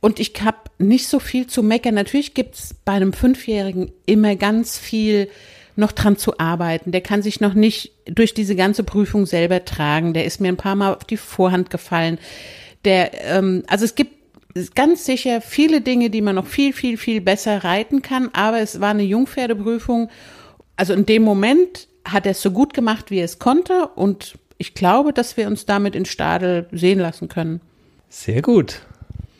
und 0.00 0.20
ich 0.20 0.32
habe 0.44 0.58
nicht 0.78 1.08
so 1.08 1.18
viel 1.18 1.46
zu 1.46 1.62
meckern. 1.62 1.94
Natürlich 1.94 2.34
gibt's 2.34 2.74
bei 2.84 2.92
einem 2.92 3.12
Fünfjährigen 3.12 3.90
immer 4.06 4.36
ganz 4.36 4.78
viel 4.78 5.28
noch 5.76 5.92
dran 5.92 6.16
zu 6.16 6.38
arbeiten. 6.38 6.92
Der 6.92 7.02
kann 7.02 7.22
sich 7.22 7.40
noch 7.40 7.54
nicht 7.54 7.92
durch 8.06 8.34
diese 8.34 8.56
ganze 8.56 8.82
Prüfung 8.82 9.26
selber 9.26 9.64
tragen. 9.64 10.14
Der 10.14 10.24
ist 10.24 10.40
mir 10.40 10.48
ein 10.48 10.56
paar 10.56 10.74
Mal 10.74 10.94
auf 10.94 11.04
die 11.04 11.16
Vorhand 11.16 11.70
gefallen. 11.70 12.18
Der, 12.84 13.10
ähm, 13.26 13.62
also 13.66 13.84
es 13.84 13.94
gibt 13.94 14.12
ganz 14.74 15.04
sicher 15.04 15.40
viele 15.40 15.82
Dinge, 15.82 16.08
die 16.08 16.22
man 16.22 16.36
noch 16.36 16.46
viel, 16.46 16.72
viel, 16.72 16.96
viel 16.96 17.20
besser 17.20 17.62
reiten 17.64 18.00
kann. 18.00 18.30
Aber 18.32 18.60
es 18.60 18.80
war 18.80 18.90
eine 18.90 19.02
Jungpferdeprüfung. 19.02 20.08
Also 20.76 20.94
in 20.94 21.04
dem 21.04 21.22
Moment 21.22 21.88
hat 22.06 22.26
er 22.26 22.32
es 22.32 22.42
so 22.42 22.50
gut 22.50 22.74
gemacht, 22.74 23.10
wie 23.10 23.18
er 23.18 23.24
es 23.24 23.38
konnte. 23.38 23.88
Und 23.88 24.38
ich 24.58 24.74
glaube, 24.74 25.12
dass 25.12 25.36
wir 25.36 25.46
uns 25.46 25.66
damit 25.66 25.94
in 25.94 26.04
Stadel 26.04 26.68
sehen 26.72 26.98
lassen 26.98 27.28
können. 27.28 27.60
Sehr 28.08 28.42
gut. 28.42 28.80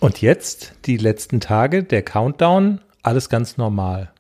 Und 0.01 0.21
jetzt 0.21 0.75
die 0.85 0.97
letzten 0.97 1.41
Tage, 1.41 1.83
der 1.83 2.03
Countdown, 2.03 2.81
alles 3.03 3.29
ganz 3.29 3.57
normal. 3.57 4.11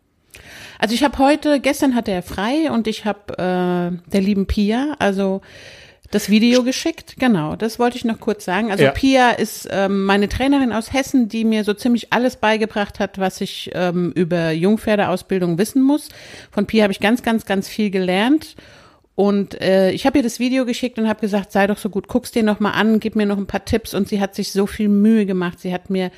Also 0.78 0.94
ich 0.94 1.02
habe 1.02 1.18
heute, 1.18 1.60
gestern 1.60 1.94
hatte 1.94 2.12
er 2.12 2.22
frei 2.22 2.70
und 2.70 2.86
ich 2.86 3.04
habe 3.04 3.32
äh, 3.32 4.10
der 4.10 4.20
lieben 4.20 4.46
Pia, 4.46 4.94
also 4.98 5.40
das 6.10 6.30
Video 6.30 6.62
geschickt. 6.62 7.16
Genau, 7.18 7.56
das 7.56 7.78
wollte 7.78 7.96
ich 7.96 8.04
noch 8.04 8.20
kurz 8.20 8.44
sagen. 8.44 8.70
Also 8.70 8.84
Ja. 8.84 8.90
Pia 8.90 9.30
ist 9.30 9.68
ähm, 9.70 10.04
meine 10.04 10.28
Trainerin 10.28 10.72
aus 10.72 10.92
Hessen, 10.92 11.28
die 11.28 11.44
mir 11.44 11.64
so 11.64 11.74
ziemlich 11.74 12.12
alles 12.12 12.36
beigebracht 12.36 13.00
hat, 13.00 13.18
was 13.18 13.40
ich 13.40 13.70
ähm, 13.74 14.12
über 14.14 14.50
Jungpferdeausbildung 14.52 15.58
wissen 15.58 15.82
muss. 15.82 16.08
Von 16.50 16.66
Pia 16.66 16.84
habe 16.84 16.92
ich 16.92 17.00
ganz, 17.00 17.22
ganz, 17.22 17.44
ganz 17.44 17.68
viel 17.68 17.90
gelernt. 17.90 18.56
Und 19.14 19.60
äh, 19.62 19.92
ich 19.92 20.06
habe 20.06 20.18
ihr 20.18 20.22
das 20.22 20.38
Video 20.38 20.66
geschickt 20.66 20.98
und 20.98 21.08
habe 21.08 21.20
gesagt, 21.20 21.50
sei 21.50 21.66
doch 21.66 21.78
so 21.78 21.88
gut, 21.88 22.06
guck's 22.06 22.32
dir 22.32 22.42
noch 22.42 22.60
mal 22.60 22.72
an, 22.72 23.00
gib 23.00 23.16
mir 23.16 23.24
noch 23.24 23.38
ein 23.38 23.46
paar 23.46 23.64
Tipps. 23.64 23.94
Und 23.94 24.08
sie 24.08 24.20
hat 24.20 24.34
sich 24.34 24.52
so 24.52 24.66
viel 24.66 24.88
Mühe 24.88 25.24
gemacht. 25.24 25.58
Sie 25.58 25.72
hat 25.72 25.88
mir 25.88 26.10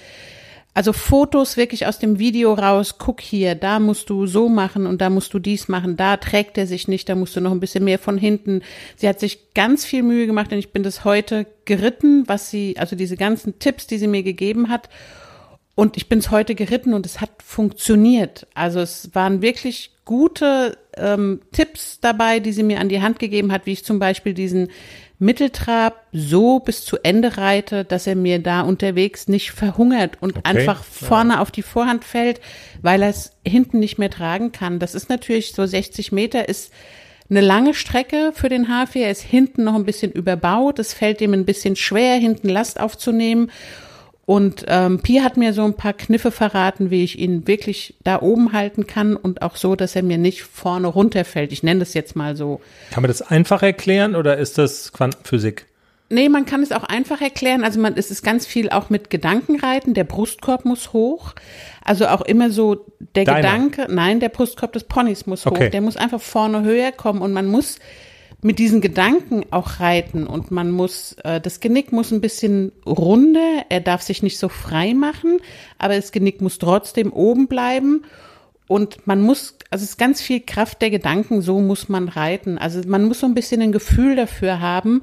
also 0.78 0.92
Fotos 0.92 1.56
wirklich 1.56 1.88
aus 1.88 1.98
dem 1.98 2.20
Video 2.20 2.54
raus, 2.54 2.98
guck 2.98 3.20
hier, 3.20 3.56
da 3.56 3.80
musst 3.80 4.10
du 4.10 4.28
so 4.28 4.48
machen 4.48 4.86
und 4.86 5.00
da 5.00 5.10
musst 5.10 5.34
du 5.34 5.40
dies 5.40 5.66
machen, 5.66 5.96
da 5.96 6.18
trägt 6.18 6.56
er 6.56 6.68
sich 6.68 6.86
nicht, 6.86 7.08
da 7.08 7.16
musst 7.16 7.34
du 7.34 7.40
noch 7.40 7.50
ein 7.50 7.58
bisschen 7.58 7.82
mehr 7.82 7.98
von 7.98 8.16
hinten. 8.16 8.62
Sie 8.94 9.08
hat 9.08 9.18
sich 9.18 9.54
ganz 9.54 9.84
viel 9.84 10.04
Mühe 10.04 10.28
gemacht 10.28 10.52
und 10.52 10.58
ich 10.58 10.70
bin 10.72 10.84
das 10.84 11.04
heute 11.04 11.46
geritten, 11.64 12.28
was 12.28 12.50
sie, 12.50 12.76
also 12.78 12.94
diese 12.94 13.16
ganzen 13.16 13.58
Tipps, 13.58 13.88
die 13.88 13.98
sie 13.98 14.06
mir 14.06 14.22
gegeben 14.22 14.68
hat. 14.68 14.88
Und 15.74 15.96
ich 15.96 16.08
bin 16.08 16.20
es 16.20 16.30
heute 16.30 16.54
geritten 16.54 16.94
und 16.94 17.06
es 17.06 17.20
hat 17.20 17.30
funktioniert. 17.42 18.46
Also 18.54 18.78
es 18.78 19.12
waren 19.16 19.42
wirklich 19.42 19.90
gute 20.04 20.78
ähm, 20.96 21.40
Tipps 21.50 21.98
dabei, 21.98 22.38
die 22.38 22.52
sie 22.52 22.62
mir 22.62 22.78
an 22.78 22.88
die 22.88 23.02
Hand 23.02 23.18
gegeben 23.18 23.50
hat, 23.50 23.66
wie 23.66 23.72
ich 23.72 23.84
zum 23.84 23.98
Beispiel 23.98 24.32
diesen 24.32 24.68
Mitteltrab 25.20 26.06
so 26.12 26.60
bis 26.60 26.84
zu 26.84 26.96
Ende 27.02 27.38
reite, 27.38 27.84
dass 27.84 28.06
er 28.06 28.14
mir 28.14 28.38
da 28.38 28.60
unterwegs 28.60 29.26
nicht 29.26 29.50
verhungert 29.50 30.18
und 30.20 30.36
Okay, 30.38 30.42
einfach 30.44 30.78
ja. 30.78 31.06
vorne 31.06 31.40
auf 31.40 31.50
die 31.50 31.62
Vorhand 31.62 32.04
fällt, 32.04 32.40
weil 32.82 33.02
er 33.02 33.10
es 33.10 33.32
hinten 33.44 33.80
nicht 33.80 33.98
mehr 33.98 34.10
tragen 34.10 34.52
kann. 34.52 34.78
Das 34.78 34.94
ist 34.94 35.08
natürlich 35.08 35.52
so 35.52 35.66
60 35.66 36.12
Meter 36.12 36.48
ist 36.48 36.72
eine 37.30 37.40
lange 37.40 37.74
Strecke 37.74 38.32
für 38.34 38.48
den 38.48 38.68
Hafer. 38.68 39.00
Er 39.00 39.10
ist 39.10 39.22
hinten 39.22 39.64
noch 39.64 39.74
ein 39.74 39.84
bisschen 39.84 40.12
überbaut. 40.12 40.78
Es 40.78 40.94
fällt 40.94 41.20
ihm 41.20 41.34
ein 41.34 41.44
bisschen 41.44 41.76
schwer, 41.76 42.16
hinten 42.16 42.48
Last 42.48 42.80
aufzunehmen. 42.80 43.50
Und 44.28 44.66
ähm, 44.68 45.00
Pia 45.00 45.22
hat 45.22 45.38
mir 45.38 45.54
so 45.54 45.64
ein 45.64 45.72
paar 45.72 45.94
Kniffe 45.94 46.30
verraten, 46.30 46.90
wie 46.90 47.02
ich 47.02 47.18
ihn 47.18 47.46
wirklich 47.46 47.94
da 48.04 48.20
oben 48.20 48.52
halten 48.52 48.86
kann 48.86 49.16
und 49.16 49.40
auch 49.40 49.56
so, 49.56 49.74
dass 49.74 49.96
er 49.96 50.02
mir 50.02 50.18
nicht 50.18 50.42
vorne 50.42 50.88
runterfällt. 50.88 51.50
Ich 51.50 51.62
nenne 51.62 51.80
das 51.80 51.94
jetzt 51.94 52.14
mal 52.14 52.36
so. 52.36 52.60
Kann 52.90 53.02
man 53.02 53.08
das 53.08 53.22
einfach 53.22 53.62
erklären 53.62 54.14
oder 54.14 54.36
ist 54.36 54.58
das 54.58 54.92
Quantenphysik? 54.92 55.64
Nee, 56.10 56.28
man 56.28 56.44
kann 56.44 56.62
es 56.62 56.72
auch 56.72 56.84
einfach 56.84 57.22
erklären. 57.22 57.64
Also 57.64 57.80
man, 57.80 57.96
es 57.96 58.10
ist 58.10 58.22
ganz 58.22 58.44
viel 58.44 58.68
auch 58.68 58.90
mit 58.90 59.08
Gedankenreiten. 59.08 59.94
Der 59.94 60.04
Brustkorb 60.04 60.66
muss 60.66 60.92
hoch. 60.92 61.32
Also 61.82 62.08
auch 62.08 62.20
immer 62.20 62.50
so 62.50 62.84
der 63.14 63.24
Deiner? 63.24 63.40
Gedanke, 63.40 63.86
nein, 63.88 64.20
der 64.20 64.28
Brustkorb 64.28 64.74
des 64.74 64.84
Ponys 64.84 65.24
muss 65.24 65.46
hoch. 65.46 65.52
Okay. 65.52 65.70
Der 65.70 65.80
muss 65.80 65.96
einfach 65.96 66.20
vorne 66.20 66.64
höher 66.64 66.92
kommen 66.92 67.22
und 67.22 67.32
man 67.32 67.46
muss 67.46 67.78
mit 68.40 68.58
diesen 68.58 68.80
Gedanken 68.80 69.44
auch 69.50 69.80
reiten 69.80 70.26
und 70.26 70.50
man 70.50 70.70
muss, 70.70 71.14
äh, 71.24 71.40
das 71.40 71.60
Genick 71.60 71.92
muss 71.92 72.12
ein 72.12 72.20
bisschen 72.20 72.72
runder, 72.86 73.64
er 73.68 73.80
darf 73.80 74.02
sich 74.02 74.22
nicht 74.22 74.38
so 74.38 74.48
frei 74.48 74.94
machen, 74.94 75.38
aber 75.78 75.96
das 75.96 76.12
Genick 76.12 76.40
muss 76.40 76.58
trotzdem 76.58 77.12
oben 77.12 77.48
bleiben 77.48 78.04
Und 78.68 79.06
man 79.06 79.22
muss, 79.22 79.56
also 79.70 79.82
es 79.82 79.90
ist 79.90 79.96
ganz 79.96 80.20
viel 80.20 80.40
Kraft 80.40 80.82
der 80.82 80.90
Gedanken, 80.90 81.40
so 81.40 81.58
muss 81.58 81.88
man 81.88 82.08
reiten. 82.08 82.58
Also 82.58 82.80
man 82.86 83.04
muss 83.04 83.20
so 83.20 83.26
ein 83.26 83.34
bisschen 83.34 83.62
ein 83.62 83.72
Gefühl 83.72 84.14
dafür 84.14 84.60
haben, 84.60 85.02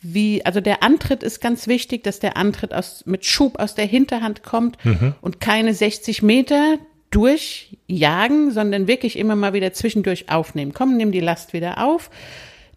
wie, 0.00 0.44
also 0.44 0.60
der 0.60 0.82
Antritt 0.82 1.22
ist 1.22 1.40
ganz 1.40 1.66
wichtig, 1.66 2.04
dass 2.04 2.20
der 2.20 2.36
Antritt 2.36 2.74
aus, 2.74 3.04
mit 3.06 3.24
Schub 3.24 3.58
aus 3.58 3.74
der 3.74 3.86
Hinterhand 3.86 4.42
kommt 4.42 4.78
und 5.20 5.40
keine 5.40 5.74
60 5.74 6.22
Meter 6.22 6.78
durchjagen, 7.10 8.50
sondern 8.52 8.86
wirklich 8.86 9.18
immer 9.18 9.34
mal 9.34 9.54
wieder 9.54 9.72
zwischendurch 9.72 10.28
aufnehmen. 10.28 10.72
Komm, 10.74 10.96
nimm 10.96 11.10
die 11.10 11.20
Last 11.20 11.52
wieder 11.52 11.82
auf, 11.84 12.10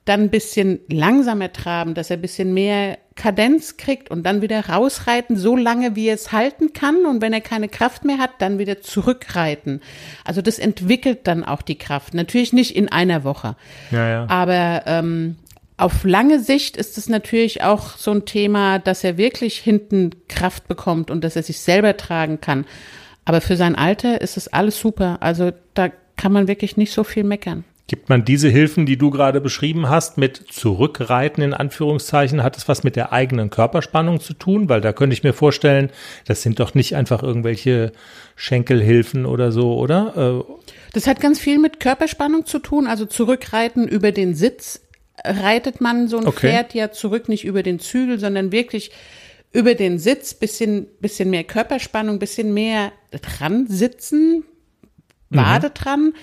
dann 0.06 0.22
ein 0.22 0.30
bisschen 0.30 0.80
langsamer 0.88 1.54
traben, 1.54 1.94
dass 1.94 2.10
er 2.10 2.18
ein 2.18 2.22
bisschen 2.22 2.54
mehr 2.54 2.98
Kadenz 3.16 3.78
kriegt 3.78 4.10
und 4.10 4.24
dann 4.24 4.42
wieder 4.42 4.68
rausreiten, 4.68 5.38
so 5.38 5.56
lange 5.56 5.96
wie 5.96 6.08
er 6.08 6.16
es 6.16 6.32
halten 6.32 6.74
kann 6.74 7.06
und 7.06 7.22
wenn 7.22 7.34
er 7.34 7.42
keine 7.42 7.70
Kraft 7.70 8.04
mehr 8.04 8.18
hat, 8.18 8.32
dann 8.40 8.58
wieder 8.58 8.82
zurückreiten. 8.82 9.82
Also 10.26 10.42
das 10.42 10.58
entwickelt 10.58 11.28
dann 11.28 11.44
auch 11.44 11.62
die 11.62 11.78
Kraft. 11.78 12.14
Natürlich 12.14 12.52
nicht 12.52 12.76
in 12.76 12.92
einer 12.92 13.24
Woche. 13.24 13.56
Ja, 13.92 14.10
ja. 14.10 14.26
Aber 14.28 14.84
ähm, 14.88 15.36
auf 15.78 16.04
lange 16.04 16.40
Sicht 16.40 16.78
ist 16.78 16.98
es 16.98 17.10
natürlich 17.10 17.64
auch 17.64 17.98
so 17.98 18.12
ein 18.12 18.26
Thema, 18.26 18.80
dass 18.80 19.04
er 19.04 19.18
wirklich 19.18 19.60
hinten 19.60 20.12
Kraft 20.28 20.68
bekommt 20.68 21.12
und 21.12 21.24
dass 21.24 21.36
er 21.36 21.44
sich 21.44 21.60
selber 21.60 21.98
tragen 21.98 22.42
kann. 22.42 22.66
Aber 23.26 23.42
für 23.42 23.56
sein 23.56 23.76
Alter 23.76 24.22
ist 24.22 24.38
es 24.38 24.48
alles 24.48 24.80
super. 24.80 25.18
Also 25.22 25.52
da 25.74 25.90
kann 26.18 26.32
man 26.32 26.48
wirklich 26.48 26.78
nicht 26.78 26.94
so 26.94 27.04
viel 27.04 27.24
meckern. 27.24 27.66
Gibt 27.92 28.08
man 28.08 28.24
diese 28.24 28.48
Hilfen, 28.48 28.86
die 28.86 28.96
du 28.96 29.10
gerade 29.10 29.42
beschrieben 29.42 29.90
hast, 29.90 30.18
mit 30.18 30.46
Zurückreiten 30.50 31.42
in 31.42 31.54
Anführungszeichen, 31.54 32.42
hat 32.42 32.56
es 32.56 32.70
was 32.70 32.86
mit 32.86 32.96
der 32.96 33.12
eigenen 33.12 33.50
Körperspannung 33.50 34.22
zu 34.22 34.34
tun? 34.34 34.70
Weil 34.70 34.80
da 34.80 34.94
könnte 34.94 35.14
ich 35.14 35.24
mir 35.24 35.34
vorstellen, 35.34 35.90
das 36.26 36.42
sind 36.42 36.62
doch 36.62 36.74
nicht 36.74 36.96
einfach 36.96 37.22
irgendwelche 37.22 37.92
Schenkelhilfen 38.38 39.26
oder 39.26 39.52
so, 39.52 39.78
oder? 39.78 40.46
Äh, 40.48 40.54
Das 40.94 41.06
hat 41.06 41.20
ganz 41.20 41.38
viel 41.38 41.60
mit 41.60 41.82
Körperspannung 41.82 42.46
zu 42.46 42.60
tun. 42.60 42.88
Also 42.88 43.06
zurückreiten 43.06 43.90
über 43.90 44.14
den 44.14 44.36
Sitz 44.36 44.80
reitet 45.26 45.82
man 45.82 46.08
so 46.08 46.18
ein 46.18 46.28
Okay. 46.28 46.48
Pferd 46.48 46.74
ja 46.74 46.92
zurück, 46.92 47.28
nicht 47.28 47.44
über 47.44 47.62
den 47.62 47.80
Zügel, 47.80 48.20
sondern 48.20 48.54
wirklich 48.54 48.92
über 49.52 49.76
den 49.76 50.00
Sitz, 50.00 50.34
bisschen, 50.34 50.88
bisschen 51.02 51.30
mehr 51.30 51.44
Körperspannung, 51.44 52.20
bisschen 52.20 52.54
mehr 52.54 52.94
dran 53.12 53.68
sitzen, 53.68 54.46
Wade 55.38 55.70
dran. 55.70 56.14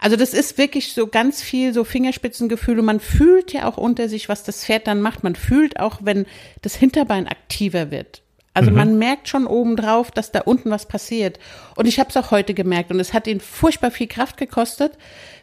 Also 0.00 0.16
das 0.16 0.34
ist 0.34 0.58
wirklich 0.58 0.92
so 0.92 1.06
ganz 1.06 1.42
viel 1.42 1.72
so 1.72 1.84
Fingerspitzengefühl 1.84 2.78
und 2.78 2.84
man 2.84 3.00
fühlt 3.00 3.52
ja 3.52 3.68
auch 3.68 3.76
unter 3.76 4.08
sich, 4.08 4.28
was 4.28 4.44
das 4.44 4.64
Pferd 4.64 4.86
dann 4.86 5.00
macht. 5.00 5.24
Man 5.24 5.34
fühlt 5.34 5.80
auch, 5.80 6.00
wenn 6.02 6.26
das 6.62 6.74
Hinterbein 6.74 7.26
aktiver 7.26 7.90
wird. 7.90 8.22
Also 8.56 8.70
man 8.70 8.96
merkt 8.96 9.28
schon 9.28 9.46
obendrauf, 9.46 10.10
dass 10.10 10.32
da 10.32 10.40
unten 10.40 10.70
was 10.70 10.86
passiert. 10.86 11.38
Und 11.74 11.84
ich 11.86 12.00
habe 12.00 12.08
es 12.08 12.16
auch 12.16 12.30
heute 12.30 12.54
gemerkt 12.54 12.90
und 12.90 12.98
es 12.98 13.12
hat 13.12 13.26
ihn 13.26 13.40
furchtbar 13.40 13.90
viel 13.90 14.06
Kraft 14.06 14.38
gekostet. 14.38 14.92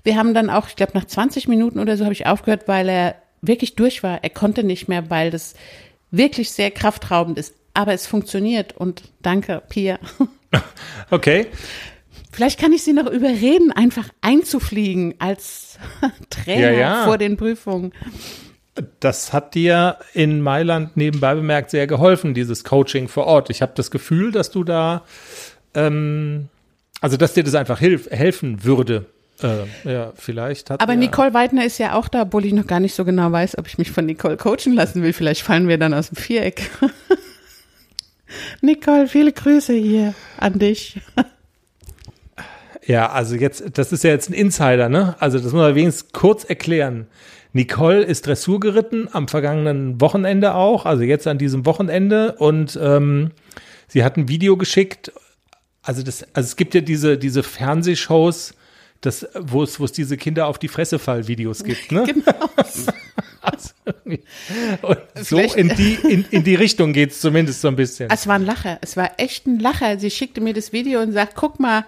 Wir 0.03 0.17
haben 0.17 0.33
dann 0.33 0.49
auch, 0.49 0.67
ich 0.67 0.75
glaube 0.75 0.93
nach 0.95 1.05
20 1.05 1.47
Minuten 1.47 1.77
oder 1.77 1.95
so 1.95 2.05
habe 2.05 2.13
ich 2.13 2.25
aufgehört, 2.25 2.67
weil 2.67 2.89
er 2.89 3.15
wirklich 3.41 3.75
durch 3.75 4.01
war. 4.01 4.23
Er 4.23 4.31
konnte 4.31 4.63
nicht 4.63 4.87
mehr, 4.87 5.11
weil 5.11 5.29
das 5.29 5.53
wirklich 6.09 6.51
sehr 6.51 6.71
kraftraubend 6.71 7.37
ist. 7.37 7.53
Aber 7.75 7.93
es 7.93 8.07
funktioniert 8.07 8.75
und 8.75 9.03
danke, 9.21 9.61
Pia. 9.69 9.99
okay. 11.11 11.45
Vielleicht 12.33 12.59
kann 12.59 12.73
ich 12.73 12.83
Sie 12.83 12.93
noch 12.93 13.05
überreden, 13.05 13.71
einfach 13.71 14.09
einzufliegen 14.21 15.15
als 15.19 15.77
Trainer 16.29 16.71
Ja, 16.71 16.79
ja. 16.79 17.05
vor 17.05 17.17
den 17.17 17.37
Prüfungen. 17.37 17.93
Das 18.99 19.33
hat 19.33 19.53
dir 19.53 19.97
in 20.13 20.41
Mailand 20.41 20.97
nebenbei 20.97 21.35
bemerkt 21.35 21.69
sehr 21.69 21.85
geholfen, 21.85 22.33
dieses 22.33 22.63
Coaching 22.63 23.07
vor 23.07 23.27
Ort. 23.27 23.51
Ich 23.51 23.61
habe 23.61 23.73
das 23.75 23.91
Gefühl, 23.91 24.31
dass 24.31 24.49
du 24.49 24.63
da, 24.63 25.03
ähm, 25.75 26.49
also 26.99 27.15
dass 27.15 27.33
dir 27.33 27.43
das 27.43 27.53
einfach 27.53 27.77
hilf, 27.77 28.09
helfen 28.09 28.63
würde. 28.63 29.05
Äh, 29.43 29.91
ja, 29.91 30.13
vielleicht 30.15 30.71
hat 30.71 30.81
Aber 30.81 30.95
Nicole 30.95 31.35
Weidner 31.35 31.65
ist 31.65 31.77
ja 31.77 31.93
auch 31.93 32.07
da, 32.07 32.23
obwohl 32.23 32.45
ich 32.45 32.53
noch 32.53 32.65
gar 32.65 32.79
nicht 32.79 32.95
so 32.95 33.05
genau 33.05 33.31
weiß, 33.31 33.59
ob 33.59 33.67
ich 33.67 33.77
mich 33.77 33.91
von 33.91 34.07
Nicole 34.07 34.37
coachen 34.37 34.73
lassen 34.73 35.03
will. 35.03 35.13
Vielleicht 35.13 35.43
fallen 35.43 35.67
wir 35.67 35.77
dann 35.77 35.93
aus 35.93 36.09
dem 36.09 36.15
Viereck. 36.15 36.67
Nicole, 38.61 39.07
viele 39.07 39.31
Grüße 39.31 39.73
hier 39.73 40.15
an 40.37 40.57
dich. 40.57 40.99
Ja, 42.85 43.09
also 43.11 43.35
jetzt, 43.35 43.63
das 43.73 43.91
ist 43.91 44.03
ja 44.03 44.09
jetzt 44.11 44.29
ein 44.29 44.33
Insider, 44.33 44.89
ne? 44.89 45.15
Also 45.19 45.37
das 45.37 45.45
muss 45.45 45.53
man 45.53 45.75
wenigstens 45.75 46.11
kurz 46.11 46.43
erklären. 46.43 47.07
Nicole 47.53 48.01
ist 48.03 48.25
Dressur 48.27 48.59
geritten 48.59 49.07
am 49.11 49.27
vergangenen 49.27 50.01
Wochenende 50.01 50.55
auch, 50.55 50.85
also 50.85 51.03
jetzt 51.03 51.27
an 51.27 51.37
diesem 51.37 51.65
Wochenende 51.65 52.33
und 52.33 52.77
ähm, 52.81 53.31
sie 53.87 54.03
hat 54.03 54.17
ein 54.17 54.27
Video 54.27 54.57
geschickt. 54.57 55.11
Also 55.83 56.01
das, 56.01 56.23
also 56.33 56.47
es 56.47 56.55
gibt 56.55 56.73
ja 56.73 56.81
diese 56.81 57.17
diese 57.17 57.43
Fernsehshows, 57.43 58.55
das, 59.01 59.27
wo 59.39 59.63
es 59.63 59.79
wo 59.79 59.85
es 59.85 59.91
diese 59.91 60.17
Kinder 60.17 60.47
auf 60.47 60.57
die 60.57 60.67
Fresse 60.67 60.97
fall 60.97 61.27
Videos 61.27 61.63
gibt, 61.63 61.91
ne? 61.91 62.03
Genau. 62.07 62.49
Also 63.45 63.71
und 64.81 64.99
so 65.17 65.37
Vielleicht- 65.37 65.57
in 65.57 65.67
die 65.75 65.95
in, 66.09 66.25
in 66.31 66.43
die 66.45 66.55
Richtung 66.55 66.93
geht's 66.93 67.19
zumindest 67.19 67.59
so 67.59 67.67
ein 67.67 67.75
bisschen. 67.75 68.09
Es 68.09 68.25
war 68.25 68.35
ein 68.35 68.45
Lacher. 68.45 68.77
Es 68.81 68.95
war 68.95 69.11
echt 69.17 69.45
ein 69.47 69.59
Lacher. 69.59 69.99
Sie 69.99 70.09
schickte 70.09 70.39
mir 70.39 70.53
das 70.53 70.71
Video 70.71 71.01
und 71.01 71.11
sagt, 71.11 71.35
guck 71.35 71.59
mal, 71.59 71.83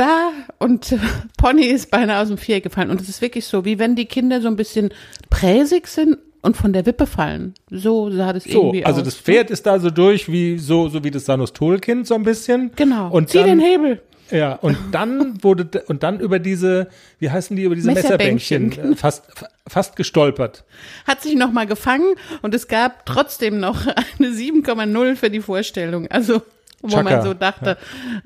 da 0.00 0.30
und 0.58 0.96
Pony 1.36 1.66
ist 1.66 1.90
beinahe 1.90 2.22
aus 2.22 2.28
dem 2.28 2.38
Viereck 2.38 2.64
gefallen. 2.64 2.90
Und 2.90 3.00
es 3.00 3.08
ist 3.08 3.22
wirklich 3.22 3.44
so, 3.46 3.64
wie 3.64 3.78
wenn 3.78 3.96
die 3.96 4.06
Kinder 4.06 4.40
so 4.40 4.48
ein 4.48 4.56
bisschen 4.56 4.90
präsig 5.28 5.86
sind 5.88 6.18
und 6.42 6.56
von 6.56 6.72
der 6.72 6.86
Wippe 6.86 7.06
fallen. 7.06 7.54
So 7.70 8.10
sah 8.10 8.32
das 8.32 8.44
So, 8.44 8.50
irgendwie 8.50 8.84
also 8.84 9.00
aus. 9.00 9.04
das 9.04 9.14
Pferd 9.16 9.50
ist 9.50 9.66
da 9.66 9.78
so 9.78 9.90
durch 9.90 10.30
wie 10.30 10.58
so 10.58 10.88
so 10.88 11.04
wie 11.04 11.10
das 11.10 11.26
Sanostolkind 11.26 12.06
so 12.06 12.14
ein 12.14 12.22
bisschen. 12.22 12.72
Genau. 12.76 13.10
Und 13.10 13.28
Zieh 13.28 13.38
dann, 13.38 13.46
den 13.46 13.60
Hebel. 13.60 14.02
Ja, 14.30 14.54
und 14.54 14.76
dann 14.92 15.42
wurde 15.42 15.82
und 15.88 16.02
dann 16.02 16.20
über 16.20 16.38
diese, 16.38 16.88
wie 17.18 17.30
heißen 17.30 17.56
die, 17.56 17.64
über 17.64 17.74
diese 17.74 17.92
Messerbänkchen. 17.92 18.68
Messerbänkchen 18.68 18.92
äh, 18.94 18.96
fast 18.96 19.24
fast 19.66 19.96
gestolpert. 19.96 20.64
Hat 21.06 21.22
sich 21.22 21.34
noch 21.34 21.52
mal 21.52 21.66
gefangen 21.66 22.14
und 22.42 22.54
es 22.54 22.68
gab 22.68 23.06
trotzdem 23.06 23.60
noch 23.60 23.86
eine 24.18 24.28
7,0 24.28 25.16
für 25.16 25.30
die 25.30 25.40
Vorstellung. 25.40 26.06
Also, 26.08 26.42
wo 26.80 26.88
Chaka. 26.88 27.02
man 27.02 27.22
so 27.22 27.34
dachte, 27.34 27.78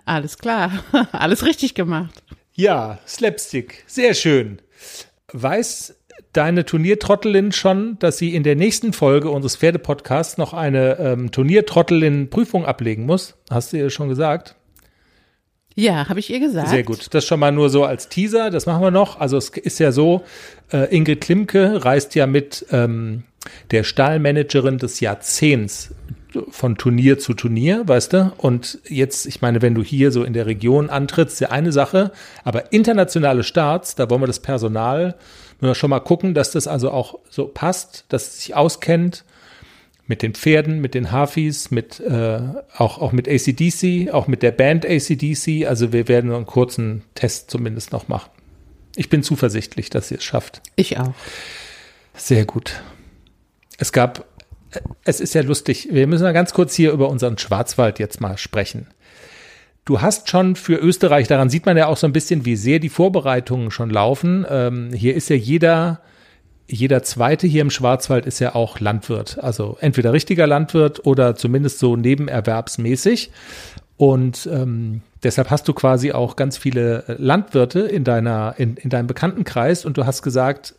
alles 0.05 0.39
klar, 0.39 0.71
alles 1.13 1.45
richtig 1.45 1.75
gemacht. 1.75 2.23
Ja, 2.53 2.99
Slapstick, 3.07 3.85
sehr 3.87 4.15
schön. 4.15 4.61
Weiß 5.33 5.97
deine 6.33 6.65
Turniertrottelin 6.65 7.53
schon, 7.53 7.99
dass 7.99 8.19
sie 8.19 8.35
in 8.35 8.43
der 8.43 8.57
nächsten 8.57 8.93
Folge 8.93 9.31
unseres 9.31 9.57
Pferdepodcasts 9.57 10.39
noch 10.39 10.53
eine 10.53 10.99
ähm, 10.99 11.31
Turniertrottelin-Prüfung 11.31 12.65
ablegen 12.65 13.07
muss? 13.07 13.35
Hast 13.51 13.73
du 13.73 13.79
ihr 13.79 13.91
schon 13.91 14.09
gesagt? 14.09 14.57
Ja, 15.75 16.09
habe 16.09 16.21
ich 16.21 16.31
ihr 16.31 16.39
gesagt. 16.39 16.69
Sehr 16.69 16.85
gut. 16.85 17.13
Das 17.15 17.25
schon 17.25 17.41
mal 17.41 17.51
nur 17.51 17.69
so 17.69 17.85
als 17.85 18.09
Teaser. 18.09 18.51
Das 18.51 18.67
machen 18.67 18.83
wir 18.83 18.93
noch. 18.93 19.19
Also 19.19 19.37
es 19.37 19.49
ist 19.49 19.81
ja 19.81 19.91
so, 19.91 20.23
äh, 20.73 20.95
Ingrid 20.95 21.21
Klimke 21.21 21.85
reist 21.85 22.15
ja 22.15 22.29
mit 22.29 22.65
ähm, 22.71 23.25
der 23.73 23.83
Stallmanagerin 23.83 24.79
des 24.79 25.01
Jahrzehnts 25.01 25.93
von 26.49 26.77
Turnier 26.77 27.19
zu 27.19 27.35
Turnier, 27.35 27.87
weißt 27.87 28.13
du? 28.13 28.33
Und 28.39 28.79
jetzt, 28.89 29.27
ich 29.27 29.43
meine, 29.43 29.63
wenn 29.63 29.75
du 29.75 29.83
hier 29.83 30.11
so 30.11 30.25
in 30.25 30.33
der 30.33 30.47
Region 30.47 30.91
antrittst, 30.91 31.35
ist 31.35 31.41
ja 31.41 31.51
eine 31.51 31.73
Sache, 31.73 32.13
aber 32.45 32.73
internationale 32.73 33.43
Starts, 33.43 33.95
da 33.95 34.11
wollen 34.11 34.23
wir 34.23 34.27
das 34.27 34.41
Personal, 34.41 35.15
müssen 35.61 35.71
wir 35.71 35.75
schon 35.75 35.91
mal 35.91 36.01
gucken, 36.01 36.35
dass 36.35 36.51
das 36.51 36.67
also 36.67 36.91
auch 36.91 37.19
so 37.31 37.47
passt, 37.47 38.05
dass 38.09 38.29
es 38.29 38.41
sich 38.41 38.55
auskennt 38.55 39.25
mit 40.07 40.23
den 40.23 40.35
Pferden, 40.35 40.81
mit 40.81 40.95
den 40.95 41.11
Hafis, 41.11 41.71
mit 41.71 42.01
äh, 42.01 42.41
auch, 42.77 42.99
auch 43.01 43.13
mit 43.13 43.29
ACDC, 43.29 44.13
auch 44.13 44.27
mit 44.27 44.43
der 44.43 44.53
Band 44.53 44.85
ACDC. 44.85 45.67
Also 45.67 45.93
wir 45.93 46.09
werden 46.09 46.33
einen 46.33 46.47
kurzen 46.47 47.03
Test 47.15 47.51
zumindest 47.51 47.93
noch 47.93 48.09
machen. 48.09 48.31
Ich 48.97 49.09
bin 49.09 49.23
zuversichtlich, 49.23 49.91
dass 49.91 50.09
sie 50.09 50.17
es 50.17 50.25
schafft. 50.25 50.61
Ich 50.77 50.99
auch. 50.99 51.15
Sehr 52.15 52.45
gut. 52.45 52.83
Es 53.79 53.93
gab, 53.93 54.25
es 55.05 55.21
ist 55.21 55.35
ja 55.35 55.43
lustig, 55.43 55.89
wir 55.91 56.07
müssen 56.07 56.23
mal 56.23 56.33
ganz 56.33 56.53
kurz 56.53 56.75
hier 56.75 56.93
über 56.93 57.09
unseren 57.09 57.39
Schwarzwald 57.39 57.99
jetzt 57.99 58.21
mal 58.21 58.39
sprechen. 58.39 58.87
Du 59.85 60.01
hast 60.01 60.31
schon 60.31 60.57
für 60.57 60.77
Österreich, 60.77 61.29
daran 61.29 61.51
sieht 61.51 61.67
man 61.67 61.77
ja 61.77 61.89
auch 61.89 61.99
so 61.99 62.07
ein 62.07 62.13
bisschen, 62.13 62.47
wie 62.47 62.57
sehr 62.57 62.79
die 62.79 62.89
Vorbereitungen 62.89 63.71
schon 63.71 63.91
laufen. 63.91 64.47
Ähm, 64.49 64.93
hier 64.95 65.15
ist 65.15 65.29
ja 65.29 65.37
jeder, 65.37 66.01
jeder 66.67 67.03
Zweite 67.03 67.47
hier 67.47 67.61
im 67.61 67.71
Schwarzwald 67.71 68.25
ist 68.25 68.39
ja 68.39 68.55
auch 68.55 68.81
Landwirt. 68.81 69.39
Also 69.43 69.77
entweder 69.81 70.15
richtiger 70.15 70.47
Landwirt 70.47 71.05
oder 71.05 71.37
zumindest 71.37 71.81
so 71.81 71.97
nebenerwerbsmäßig. 71.97 73.31
Und 73.99 74.49
ähm, 74.51 75.03
deshalb 75.23 75.51
hast 75.51 75.69
du 75.69 75.75
quasi 75.75 76.13
auch 76.13 76.37
ganz 76.37 76.57
viele 76.57 77.05
äh, 77.07 77.17
Landwirte 77.19 77.81
in 77.81 78.05
deiner, 78.05 78.55
in, 78.57 78.77
in 78.77 78.89
deinem 78.89 79.07
Bekanntenkreis 79.07 79.85
und 79.85 79.99
du 79.99 80.07
hast 80.07 80.23
gesagt, 80.23 80.75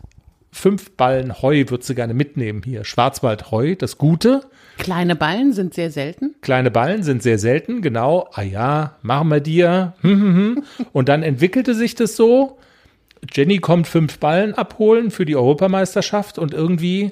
fünf 0.55 0.91
Ballen 0.91 1.41
Heu 1.41 1.65
würdest 1.67 1.89
du 1.89 1.95
gerne 1.95 2.13
mitnehmen 2.13 2.61
hier. 2.63 2.85
Schwarzwaldheu, 2.85 3.75
das 3.75 3.97
Gute. 3.97 4.41
Kleine 4.77 5.15
Ballen 5.15 5.51
sind 5.53 5.73
sehr 5.73 5.91
selten. 5.91 6.35
Kleine 6.41 6.71
Ballen 6.71 7.03
sind 7.03 7.21
sehr 7.21 7.37
selten, 7.37 7.81
genau. 7.81 8.29
Ah 8.33 8.41
ja, 8.41 8.95
machen 9.01 9.27
wir 9.27 9.41
dir. 9.41 9.93
Hm, 10.01 10.21
hm, 10.21 10.35
hm. 10.35 10.63
Und 10.93 11.09
dann 11.09 11.23
entwickelte 11.23 11.75
sich 11.75 11.95
das 11.95 12.15
so. 12.15 12.57
Jenny 13.33 13.57
kommt 13.57 13.87
fünf 13.87 14.19
Ballen 14.19 14.53
abholen 14.53 15.11
für 15.11 15.25
die 15.25 15.35
Europameisterschaft 15.35 16.39
und 16.39 16.53
irgendwie 16.53 17.11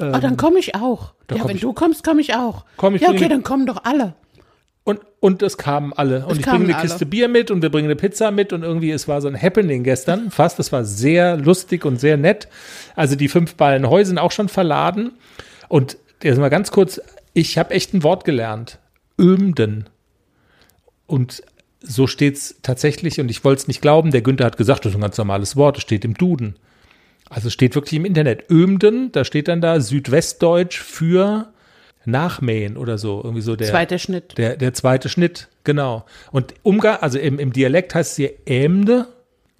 oh, 0.00 0.18
dann 0.20 0.36
komme 0.36 0.58
ich 0.58 0.74
auch. 0.74 1.12
Ja, 1.30 1.46
wenn 1.46 1.58
du 1.58 1.72
kommst, 1.72 2.04
komme 2.04 2.20
ich 2.20 2.34
auch. 2.34 2.64
Komm 2.76 2.94
ich 2.94 3.02
ja, 3.02 3.10
okay, 3.10 3.28
dann 3.28 3.42
kommen 3.42 3.66
doch 3.66 3.84
alle. 3.84 4.14
Und, 4.84 5.00
und 5.20 5.42
es 5.42 5.58
kamen 5.58 5.92
alle. 5.92 6.26
Und 6.26 6.32
Es 6.32 6.38
ich 6.38 6.44
bringe 6.44 6.64
eine 6.64 6.72
kamen 6.72 6.82
Kiste 6.82 7.06
Bier 7.06 7.28
mit 7.28 7.50
und 7.50 7.62
wir 7.62 7.70
bringen 7.70 7.86
eine 7.86 7.96
Pizza 7.96 8.30
mit 8.32 8.52
und 8.52 8.62
irgendwie, 8.62 8.90
es 8.90 9.06
war 9.06 9.20
so 9.20 9.28
ein 9.28 9.40
Happening 9.40 9.84
gestern 9.84 10.30
fast. 10.30 10.58
Es 10.58 10.72
war 10.72 10.84
sehr 10.84 11.36
lustig 11.36 11.84
und 11.84 12.00
sehr 12.00 12.16
nett. 12.16 12.48
Also 12.96 13.14
die 13.14 13.28
fünf 13.28 13.54
Ballen 13.54 13.88
Heu 13.88 14.04
sind 14.04 14.18
auch 14.18 14.32
schon 14.32 14.48
verladen. 14.48 15.12
Und 15.68 15.98
jetzt 16.22 16.38
mal 16.38 16.48
ganz 16.48 16.72
kurz, 16.72 17.00
ich 17.32 17.58
habe 17.58 17.70
echt 17.72 17.94
ein 17.94 18.02
Wort 18.02 18.24
gelernt. 18.24 18.78
Ömden. 19.18 19.88
Und 21.06 21.42
so 21.80 22.06
steht's 22.06 22.56
tatsächlich, 22.62 23.20
und 23.20 23.30
ich 23.30 23.44
wollte 23.44 23.62
es 23.62 23.68
nicht 23.68 23.82
glauben, 23.82 24.10
der 24.10 24.22
Günther 24.22 24.46
hat 24.46 24.56
gesagt, 24.56 24.84
das 24.84 24.92
ist 24.92 24.96
ein 24.96 25.02
ganz 25.02 25.18
normales 25.18 25.56
Wort, 25.56 25.76
es 25.76 25.82
steht 25.82 26.04
im 26.04 26.14
Duden. 26.14 26.56
Also 27.28 27.48
es 27.48 27.54
steht 27.54 27.74
wirklich 27.74 27.94
im 27.94 28.04
Internet. 28.04 28.50
Ömden, 28.50 29.10
da 29.12 29.24
steht 29.24 29.48
dann 29.48 29.60
da 29.60 29.80
Südwestdeutsch 29.80 30.78
für 30.80 31.51
Nachmähen 32.04 32.76
oder 32.76 32.98
so. 32.98 33.20
Irgendwie 33.22 33.42
so 33.42 33.56
der. 33.56 33.68
Zweiter 33.68 33.98
Schnitt. 33.98 34.36
Der, 34.38 34.56
der 34.56 34.74
zweite 34.74 35.08
Schnitt, 35.08 35.48
genau. 35.64 36.04
Und 36.30 36.54
Umgang, 36.62 36.96
also 37.00 37.18
im, 37.18 37.38
im 37.38 37.52
Dialekt 37.52 37.94
heißt 37.94 38.12
es 38.12 38.16
hier 38.16 38.32
Ämde. 38.46 39.08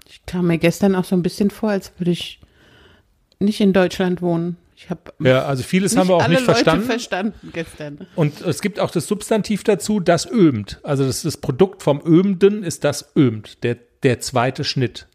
Ich 0.09 0.24
kam 0.26 0.46
mir 0.48 0.59
gestern 0.59 0.94
auch 0.94 1.05
so 1.05 1.16
ein 1.16 1.22
bisschen 1.22 1.50
vor, 1.50 1.70
als 1.70 1.92
würde 1.98 2.11
ich 2.11 2.40
nicht 3.38 3.61
in 3.61 3.72
Deutschland 3.72 4.22
wohnen. 4.22 4.57
Ich 4.76 4.90
habe 4.90 5.12
Ja, 5.20 5.44
also 5.44 5.62
vieles 5.62 5.96
haben 5.96 6.09
wir 6.09 6.16
auch 6.16 6.22
alle 6.22 6.35
nicht 6.35 6.40
Leute 6.46 6.52
verstanden. 6.55 6.87
verstanden 6.87 7.50
gestern. 7.52 8.07
Und 8.16 8.40
es 8.40 8.61
gibt 8.61 8.81
auch 8.81 8.90
das 8.90 9.07
Substantiv 9.07 9.62
dazu, 9.64 10.00
das 10.00 10.28
ömt. 10.31 10.81
Also 10.83 11.05
das, 11.05 11.22
das 11.22 11.37
Produkt 11.37 11.83
vom 11.83 12.02
Ömden 12.05 12.64
ist 12.64 12.83
das 12.85 13.12
ömt, 13.16 13.62
der, 13.62 13.76
der 14.02 14.18
zweite 14.20 14.64
Schnitt. 14.64 15.07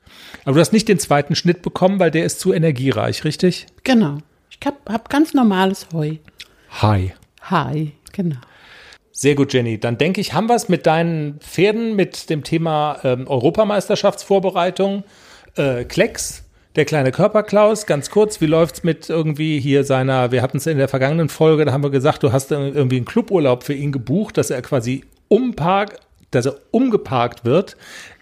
Aber 0.45 0.55
du 0.55 0.61
hast 0.61 0.71
nicht 0.73 0.87
den 0.87 0.99
zweiten 0.99 1.35
Schnitt 1.35 1.61
bekommen, 1.61 1.99
weil 1.99 2.11
der 2.11 2.23
ist 2.25 2.39
zu 2.39 2.53
energiereich, 2.53 3.25
richtig? 3.25 3.67
Genau. 3.83 4.19
Ich 4.49 4.65
habe 4.65 4.77
hab 4.87 5.09
ganz 5.09 5.33
normales 5.33 5.87
Heu. 5.93 6.15
Hi. 6.69 7.13
Hi, 7.49 7.93
genau. 8.11 8.37
Sehr 9.11 9.35
gut, 9.35 9.53
Jenny. 9.53 9.79
Dann 9.79 9.97
denke 9.97 10.21
ich, 10.21 10.33
haben 10.33 10.47
wir 10.47 10.55
es 10.55 10.69
mit 10.69 10.85
deinen 10.85 11.39
Pferden, 11.39 11.95
mit 11.95 12.29
dem 12.29 12.43
Thema 12.43 12.99
ähm, 13.03 13.27
Europameisterschaftsvorbereitung. 13.27 15.03
Äh, 15.55 15.85
Klecks, 15.85 16.43
der 16.75 16.85
kleine 16.85 17.11
Körperklaus, 17.11 17.85
ganz 17.87 18.11
kurz, 18.11 18.41
wie 18.41 18.45
läuft's 18.45 18.83
mit 18.83 19.09
irgendwie 19.09 19.59
hier 19.59 19.83
seiner, 19.83 20.31
wir 20.31 20.43
hatten 20.43 20.57
es 20.57 20.67
in 20.67 20.77
der 20.77 20.87
vergangenen 20.87 21.29
Folge, 21.29 21.65
da 21.65 21.71
haben 21.71 21.83
wir 21.83 21.89
gesagt, 21.89 22.21
du 22.21 22.31
hast 22.31 22.51
irgendwie 22.51 22.97
einen 22.97 23.05
Cluburlaub 23.05 23.63
für 23.63 23.73
ihn 23.73 23.91
gebucht, 23.91 24.37
dass 24.37 24.51
er 24.51 24.61
quasi 24.61 25.03
umparkt, 25.27 26.01
dass 26.29 26.45
er 26.45 26.57
umgeparkt 26.69 27.45
wird 27.45 27.77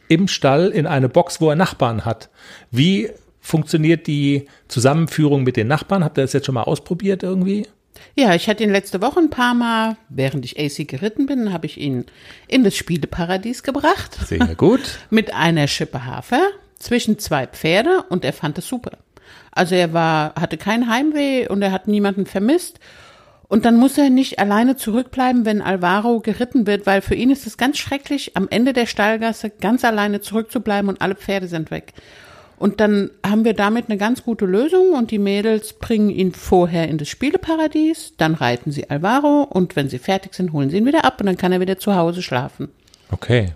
im 0.08 0.28
Stall 0.30 0.70
in 0.70 0.88
eine 0.88 1.10
Box, 1.10 1.42
wo 1.42 1.50
er 1.50 1.58
Nachbarn 1.58 2.06
hat. 2.06 2.30
Wie 2.72 3.10
funktioniert 3.42 4.08
die 4.08 4.48
Zusammenführung 4.70 5.44
mit 5.44 5.58
den 5.58 5.68
Nachbarn? 5.68 6.06
Habt 6.06 6.18
ihr 6.18 6.22
das 6.22 6.34
jetzt 6.34 6.46
schon 6.46 6.56
mal 6.56 6.64
ausprobiert 6.64 7.24
irgendwie? 7.24 7.68
Ja, 8.16 8.34
ich 8.36 8.48
hatte 8.48 8.64
ihn 8.64 8.72
letzte 8.72 9.02
Woche 9.02 9.20
ein 9.20 9.30
paar 9.30 9.54
Mal, 9.54 9.98
während 10.10 10.46
ich 10.46 10.60
AC 10.60 10.88
geritten 10.88 11.26
bin, 11.26 11.52
habe 11.52 11.66
ich 11.66 11.78
ihn 11.78 12.06
in 12.48 12.64
das 12.64 12.76
Spieleparadies 12.76 13.64
gebracht. 13.64 14.18
Sehr 14.26 14.56
gut. 14.56 15.00
mit 15.10 15.34
einer 15.34 15.68
Schippe 15.68 16.06
Hafer 16.06 16.42
zwischen 16.80 17.20
zwei 17.20 17.48
Pferde 17.48 18.04
und 18.10 18.26
er 18.26 18.34
fand 18.34 18.58
es 18.58 18.68
super. 18.68 18.98
Also 19.52 19.76
er 19.76 19.94
war, 19.94 20.36
hatte 20.36 20.58
kein 20.58 20.90
Heimweh 20.90 21.48
und 21.48 21.62
er 21.62 21.72
hat 21.72 21.88
niemanden 21.88 22.26
vermisst. 22.26 22.80
Und 23.48 23.66
dann 23.66 23.78
muss 23.78 23.98
er 23.98 24.10
nicht 24.10 24.40
alleine 24.40 24.76
zurückbleiben, 24.76 25.46
wenn 25.46 25.62
Alvaro 25.62 26.20
geritten 26.20 26.66
wird, 26.66 26.86
weil 26.86 27.02
für 27.02 27.16
ihn 27.16 27.30
ist 27.30 27.46
es 27.46 27.58
ganz 27.58 27.78
schrecklich, 27.78 28.36
am 28.36 28.48
Ende 28.50 28.74
der 28.74 28.88
Stallgasse 28.88 29.50
ganz 29.50 29.86
alleine 29.86 30.20
zurückzubleiben 30.20 30.90
und 30.90 31.02
alle 31.02 31.16
Pferde 31.16 31.48
sind 31.48 31.70
weg. 31.70 31.94
Und 32.58 32.80
dann 32.80 33.12
haben 33.26 33.44
wir 33.44 33.54
damit 33.54 33.90
eine 33.90 33.98
ganz 33.98 34.24
gute 34.24 34.46
Lösung 34.46 34.94
und 34.94 35.12
die 35.12 35.20
Mädels 35.20 35.74
bringen 35.74 36.10
ihn 36.10 36.32
vorher 36.32 36.88
in 36.88 36.98
das 36.98 37.10
Spieleparadies, 37.10 38.14
dann 38.18 38.34
reiten 38.34 38.72
sie 38.72 38.90
Alvaro 38.90 39.44
und 39.44 39.76
wenn 39.76 39.90
sie 39.90 40.00
fertig 40.00 40.34
sind, 40.34 40.54
holen 40.54 40.70
sie 40.70 40.78
ihn 40.78 40.86
wieder 40.86 41.04
ab 41.04 41.20
und 41.20 41.26
dann 41.26 41.38
kann 41.38 41.52
er 41.52 41.60
wieder 41.60 41.78
zu 41.78 41.96
Hause 41.96 42.22
schlafen. 42.22 42.70
Okay. 43.12 43.54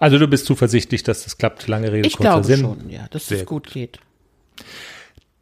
Also 0.00 0.18
du 0.18 0.26
bist 0.26 0.46
zuversichtlich, 0.46 1.02
dass 1.02 1.24
das 1.24 1.38
klappt. 1.38 1.68
Lange 1.68 1.92
Rede, 1.92 2.06
Ich 2.08 2.16
kurzer 2.16 2.30
glaube 2.30 2.44
Sinn. 2.46 2.60
schon, 2.60 2.90
ja, 2.90 3.06
dass 3.10 3.26
Sehr 3.26 3.38
es 3.40 3.46
gut 3.46 3.70
geht. 3.70 3.98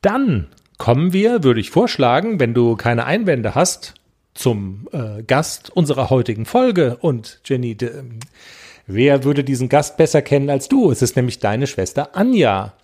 Dann 0.01 0.49
kommen 0.79 1.13
wir, 1.13 1.45
würde 1.45 1.61
ich 1.61 1.71
vorschlagen, 1.71 2.41
wenn 2.41 2.55
du 2.55 2.77
keine 2.77 3.05
Einwände 3.05 3.55
hast, 3.55 3.95
zum 4.35 4.89
äh, 4.93 5.23
Gast 5.23 5.71
unserer 5.71 6.11
heutigen 6.11 6.45
Folge. 6.47 6.97
Und 7.01 7.41
Jenny, 7.45 7.75
de, 7.75 7.91
wer 8.87 9.25
würde 9.25 9.45
diesen 9.45 9.69
Gast 9.69 9.97
besser 9.97 10.23
kennen 10.23 10.51
als 10.51 10.69
du? 10.69 10.91
Es 10.91 11.03
ist 11.03 11.17
nämlich 11.17 11.39
deine 11.39 11.67
Schwester 11.67 12.17
Anja. 12.17 12.75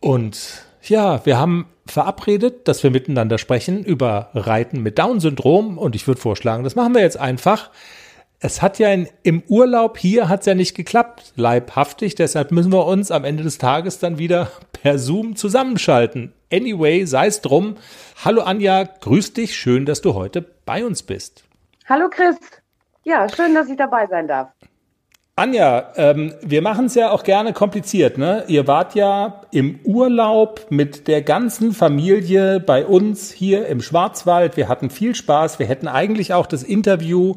Und 0.00 0.64
ja, 0.82 1.24
wir 1.24 1.38
haben 1.38 1.66
verabredet, 1.86 2.66
dass 2.68 2.82
wir 2.82 2.90
miteinander 2.90 3.38
sprechen 3.38 3.84
über 3.84 4.30
Reiten 4.34 4.82
mit 4.82 4.98
Down-Syndrom. 4.98 5.78
Und 5.78 5.94
ich 5.94 6.06
würde 6.06 6.20
vorschlagen, 6.20 6.64
das 6.64 6.74
machen 6.74 6.94
wir 6.94 7.02
jetzt 7.02 7.18
einfach. 7.18 7.70
Es 8.42 8.62
hat 8.62 8.78
ja 8.78 8.90
in, 8.90 9.06
im 9.22 9.42
Urlaub 9.48 9.98
hier 9.98 10.30
hat's 10.30 10.46
ja 10.46 10.54
nicht 10.54 10.74
geklappt, 10.74 11.34
leibhaftig. 11.36 12.14
Deshalb 12.14 12.52
müssen 12.52 12.72
wir 12.72 12.86
uns 12.86 13.10
am 13.10 13.24
Ende 13.24 13.42
des 13.42 13.58
Tages 13.58 13.98
dann 13.98 14.18
wieder 14.18 14.50
per 14.72 14.98
Zoom 14.98 15.36
zusammenschalten. 15.36 16.32
Anyway, 16.50 17.04
sei 17.04 17.26
es 17.26 17.42
drum. 17.42 17.76
Hallo 18.24 18.42
Anja, 18.42 18.84
grüß 18.84 19.34
dich. 19.34 19.54
Schön, 19.54 19.84
dass 19.84 20.00
du 20.00 20.14
heute 20.14 20.42
bei 20.64 20.84
uns 20.84 21.02
bist. 21.02 21.44
Hallo 21.86 22.08
Chris. 22.08 22.36
Ja, 23.04 23.28
schön, 23.28 23.54
dass 23.54 23.68
ich 23.68 23.76
dabei 23.76 24.06
sein 24.06 24.26
darf. 24.26 24.48
Anja, 25.40 25.94
ähm, 25.96 26.34
wir 26.42 26.60
machen 26.60 26.84
es 26.84 26.94
ja 26.94 27.12
auch 27.12 27.22
gerne 27.22 27.54
kompliziert, 27.54 28.18
ne? 28.18 28.44
Ihr 28.48 28.66
wart 28.66 28.94
ja 28.94 29.40
im 29.50 29.80
Urlaub 29.84 30.66
mit 30.68 31.08
der 31.08 31.22
ganzen 31.22 31.72
Familie 31.72 32.60
bei 32.60 32.84
uns 32.84 33.32
hier 33.32 33.66
im 33.66 33.80
Schwarzwald. 33.80 34.58
Wir 34.58 34.68
hatten 34.68 34.90
viel 34.90 35.14
Spaß. 35.14 35.58
Wir 35.58 35.64
hätten 35.64 35.88
eigentlich 35.88 36.34
auch 36.34 36.44
das 36.44 36.62
Interview 36.62 37.36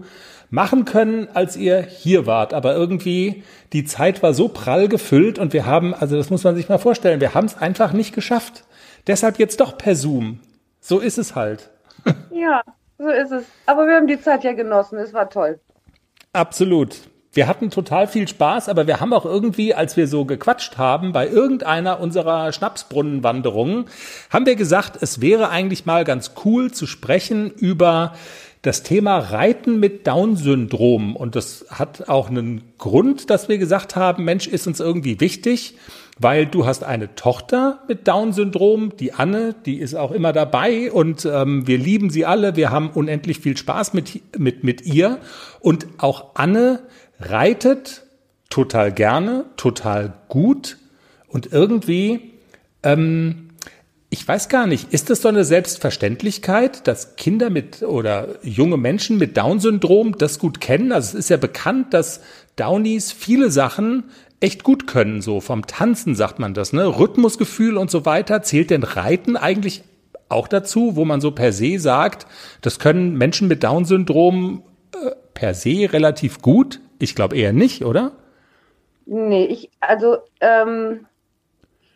machen 0.49 0.83
können, 0.83 1.29
als 1.33 1.55
ihr 1.55 1.81
hier 1.81 2.25
wart. 2.25 2.53
Aber 2.53 2.75
irgendwie, 2.75 3.45
die 3.71 3.85
Zeit 3.85 4.21
war 4.21 4.33
so 4.33 4.49
prall 4.49 4.89
gefüllt 4.89 5.39
und 5.39 5.53
wir 5.53 5.65
haben, 5.65 5.93
also 5.93 6.17
das 6.17 6.29
muss 6.29 6.43
man 6.43 6.55
sich 6.55 6.67
mal 6.67 6.79
vorstellen, 6.79 7.21
wir 7.21 7.33
haben 7.33 7.45
es 7.45 7.57
einfach 7.57 7.93
nicht 7.93 8.13
geschafft. 8.13 8.65
Deshalb 9.07 9.39
jetzt 9.39 9.61
doch 9.61 9.77
per 9.77 9.95
Zoom. 9.95 10.41
So 10.81 10.99
ist 10.99 11.17
es 11.17 11.35
halt. 11.35 11.69
Ja, 12.31 12.63
so 12.97 13.07
ist 13.07 13.31
es. 13.31 13.45
Aber 13.65 13.87
wir 13.87 13.95
haben 13.95 14.07
die 14.07 14.19
Zeit 14.19 14.43
ja 14.43 14.51
genossen. 14.51 14.99
Es 14.99 15.13
war 15.13 15.29
toll. 15.29 15.61
Absolut. 16.33 16.97
Wir 17.35 17.47
hatten 17.47 17.71
total 17.71 18.07
viel 18.07 18.27
Spaß, 18.27 18.69
aber 18.69 18.85
wir 18.85 18.99
haben 18.99 19.11
auch 19.11 19.25
irgendwie, 19.25 19.73
als 19.73 19.97
wir 19.97 20.07
so 20.07 20.23
gequatscht 20.23 20.77
haben, 20.77 21.13
bei 21.13 21.27
irgendeiner 21.27 21.99
unserer 21.99 22.51
Schnapsbrunnenwanderungen, 22.51 23.85
haben 24.29 24.45
wir 24.45 24.55
gesagt, 24.55 24.99
es 25.01 25.19
wäre 25.19 25.49
eigentlich 25.49 25.87
mal 25.87 26.03
ganz 26.03 26.33
cool 26.45 26.71
zu 26.71 26.85
sprechen 26.85 27.49
über 27.49 28.13
das 28.61 28.83
Thema 28.83 29.17
Reiten 29.17 29.79
mit 29.79 30.05
Down-Syndrom. 30.05 31.15
Und 31.15 31.35
das 31.35 31.65
hat 31.69 32.07
auch 32.07 32.29
einen 32.29 32.61
Grund, 32.77 33.31
dass 33.31 33.49
wir 33.49 33.57
gesagt 33.57 33.95
haben, 33.95 34.23
Mensch, 34.23 34.47
ist 34.47 34.67
uns 34.67 34.79
irgendwie 34.79 35.19
wichtig, 35.19 35.75
weil 36.19 36.45
du 36.45 36.65
hast 36.67 36.83
eine 36.83 37.15
Tochter 37.15 37.79
mit 37.87 38.07
Down-Syndrom, 38.07 38.95
die 38.95 39.11
Anne, 39.13 39.55
die 39.65 39.79
ist 39.79 39.95
auch 39.95 40.11
immer 40.11 40.31
dabei 40.31 40.91
und 40.91 41.25
ähm, 41.25 41.67
wir 41.67 41.79
lieben 41.79 42.11
sie 42.11 42.25
alle. 42.25 42.55
Wir 42.55 42.69
haben 42.69 42.91
unendlich 42.91 43.39
viel 43.39 43.57
Spaß 43.57 43.93
mit, 43.93 44.21
mit, 44.37 44.63
mit 44.63 44.85
ihr. 44.85 45.17
Und 45.59 45.87
auch 45.97 46.35
Anne 46.35 46.83
reitet 47.19 48.03
total 48.49 48.91
gerne, 48.91 49.45
total 49.57 50.13
gut 50.27 50.77
und 51.27 51.51
irgendwie, 51.51 52.33
ähm, 52.83 53.49
ich 54.09 54.27
weiß 54.27 54.47
gar 54.47 54.67
nicht, 54.67 54.93
ist 54.93 55.09
das 55.09 55.23
so 55.23 55.29
eine 55.29 55.43
Selbstverständlichkeit, 55.43 56.87
dass 56.87 57.15
Kinder 57.15 57.49
mit 57.49 57.81
oder 57.81 58.27
junge 58.43 58.77
Menschen 58.77 59.17
mit 59.17 59.37
Down-Syndrom 59.37 60.19
das 60.19 60.37
gut 60.37 60.61
kennen? 60.61 60.91
Also 60.91 61.17
es 61.17 61.25
ist 61.25 61.29
ja 61.29 61.37
bekannt, 61.37 61.95
dass 61.95 62.21
Downies 62.55 63.11
viele 63.11 63.49
Sachen 63.49 64.03
echt 64.39 64.63
gut 64.63 64.85
können, 64.85 65.21
so 65.21 65.39
vom 65.39 65.65
Tanzen 65.65 66.13
sagt 66.13 66.37
man 66.37 66.53
das, 66.53 66.73
ne? 66.73 66.85
Rhythmusgefühl 66.85 67.77
und 67.77 67.89
so 67.89 68.05
weiter. 68.05 68.43
Zählt 68.43 68.69
denn 68.69 68.83
Reiten 68.83 69.35
eigentlich 69.37 69.83
auch 70.29 70.47
dazu, 70.47 70.95
wo 70.95 71.05
man 71.05 71.21
so 71.21 71.31
per 71.31 71.53
se 71.53 71.79
sagt, 71.79 72.27
das 72.61 72.77
können 72.77 73.17
Menschen 73.17 73.47
mit 73.47 73.63
Down-Syndrom 73.63 74.63
äh, 74.93 75.11
per 75.33 75.53
se 75.53 75.91
relativ 75.91 76.41
gut? 76.41 76.81
Ich 77.03 77.15
glaube 77.15 77.35
eher 77.35 77.51
nicht, 77.51 77.83
oder? 77.83 78.13
Nee, 79.05 79.43
ich, 79.47 79.69
also, 79.81 80.19
ähm, 80.39 81.05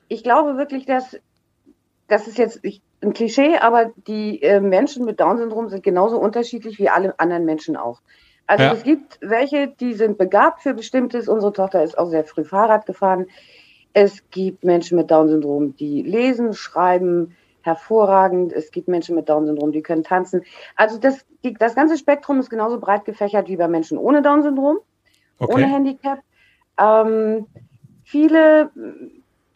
ich 0.09 0.21
glaube 0.21 0.57
wirklich, 0.57 0.85
dass, 0.85 1.17
das 2.09 2.27
ist 2.27 2.37
jetzt 2.37 2.59
ein 3.01 3.13
Klischee, 3.13 3.55
aber 3.57 3.91
die 4.05 4.41
äh, 4.41 4.59
Menschen 4.59 5.05
mit 5.05 5.21
Down-Syndrom 5.21 5.69
sind 5.69 5.81
genauso 5.81 6.19
unterschiedlich 6.19 6.77
wie 6.77 6.89
alle 6.89 7.17
anderen 7.21 7.45
Menschen 7.45 7.77
auch. 7.77 8.01
Also 8.47 8.65
Ja. 8.65 8.73
es 8.73 8.83
gibt 8.83 9.17
welche, 9.21 9.69
die 9.69 9.93
sind 9.93 10.17
begabt 10.17 10.61
für 10.63 10.73
bestimmtes. 10.73 11.29
Unsere 11.29 11.53
Tochter 11.53 11.81
ist 11.83 11.97
auch 11.97 12.09
sehr 12.09 12.25
früh 12.25 12.43
Fahrrad 12.43 12.85
gefahren. 12.85 13.27
Es 13.93 14.29
gibt 14.29 14.65
Menschen 14.65 14.97
mit 14.97 15.09
Down-Syndrom, 15.09 15.77
die 15.77 16.01
lesen, 16.01 16.53
schreiben 16.53 17.33
hervorragend. 17.61 18.51
Es 18.51 18.71
gibt 18.71 18.89
Menschen 18.89 19.15
mit 19.15 19.29
Down-Syndrom, 19.29 19.71
die 19.71 19.81
können 19.81 20.03
tanzen. 20.03 20.43
Also 20.75 20.97
das, 20.97 21.25
die, 21.45 21.53
das 21.53 21.75
ganze 21.75 21.97
Spektrum 21.97 22.41
ist 22.41 22.49
genauso 22.49 22.77
breit 22.77 23.05
gefächert 23.05 23.47
wie 23.47 23.55
bei 23.55 23.69
Menschen 23.69 23.97
ohne 23.97 24.21
Down-Syndrom 24.21 24.79
ohne 25.39 25.63
Okay. 25.63 25.65
Handicap. 25.65 26.19
Ähm, 26.80 27.47
viele 28.04 28.71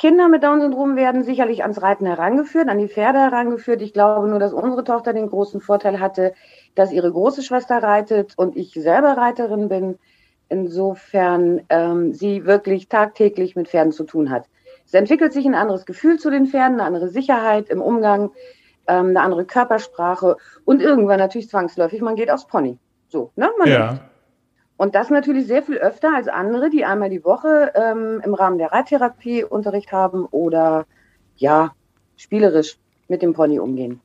Kinder 0.02 0.30
mit 0.30 0.42
Down-Syndrom 0.42 0.96
werden 0.96 1.24
sicherlich 1.24 1.62
ans 1.62 1.82
Reiten 1.82 2.08
herangeführt, 2.08 2.70
an 2.70 2.80
die 2.80 2.88
Pferde 2.88 3.20
herangeführt. 3.20 3.84
Ich 3.84 3.94
glaube 3.94 4.28
nur, 4.28 4.40
dass 4.40 4.52
unsere 4.52 4.84
Tochter 4.84 5.14
den 5.14 5.30
großen 5.30 5.62
Vorteil 5.62 6.00
hatte, 6.00 6.34
dass 6.74 6.92
ihre 6.92 7.12
große 7.12 7.44
Schwester 7.44 7.84
reitet 7.84 8.34
und 8.36 8.58
ich 8.58 8.74
selber 8.74 9.16
Reiterin 9.16 9.70
bin. 9.70 10.00
Insofern 10.50 11.62
ähm, 11.70 12.14
sie 12.14 12.46
wirklich 12.46 12.90
tagtäglich 12.90 13.56
mit 13.56 13.70
Pferden 13.70 13.94
zu 13.94 14.04
tun 14.04 14.32
hat. 14.32 14.46
Es 14.86 14.94
entwickelt 14.94 15.34
sich 15.34 15.46
ein 15.46 15.56
anderes 15.56 15.86
Gefühl 15.86 16.20
zu 16.20 16.30
den 16.30 16.48
Pferden, 16.48 16.80
eine 16.80 16.84
andere 16.84 17.08
Sicherheit 17.08 17.70
im 17.70 17.82
Umgang, 17.82 18.32
ähm, 18.88 19.10
eine 19.10 19.22
andere 19.22 19.46
Körpersprache 19.46 20.36
und 20.66 20.82
irgendwann 20.82 21.20
natürlich 21.20 21.48
zwangsläufig, 21.48 22.02
man 22.02 22.16
geht 22.16 22.32
aufs 22.32 22.48
Pony. 22.48 22.78
So, 23.08 23.32
ne? 23.36 23.52
Man 23.60 23.70
Ja. 23.70 24.11
Und 24.82 24.96
das 24.96 25.12
natürlich 25.12 25.46
sehr 25.46 25.62
viel 25.62 25.78
öfter 25.78 26.10
als 26.16 26.28
andere, 26.28 26.72
die 26.72 26.86
einmal 26.86 27.12
die 27.12 27.24
Woche 27.24 27.72
ähm, 27.76 28.20
im 28.26 28.34
Rahmen 28.34 28.58
der 28.58 28.72
Reittherapie 28.72 29.44
Unterricht 29.44 29.92
haben 29.92 30.26
oder 30.26 30.88
ja, 31.36 31.76
spielerisch 32.18 32.78
mit 33.08 33.22
dem 33.22 33.34
Pony 33.34 33.60
umgehen. 33.60 34.02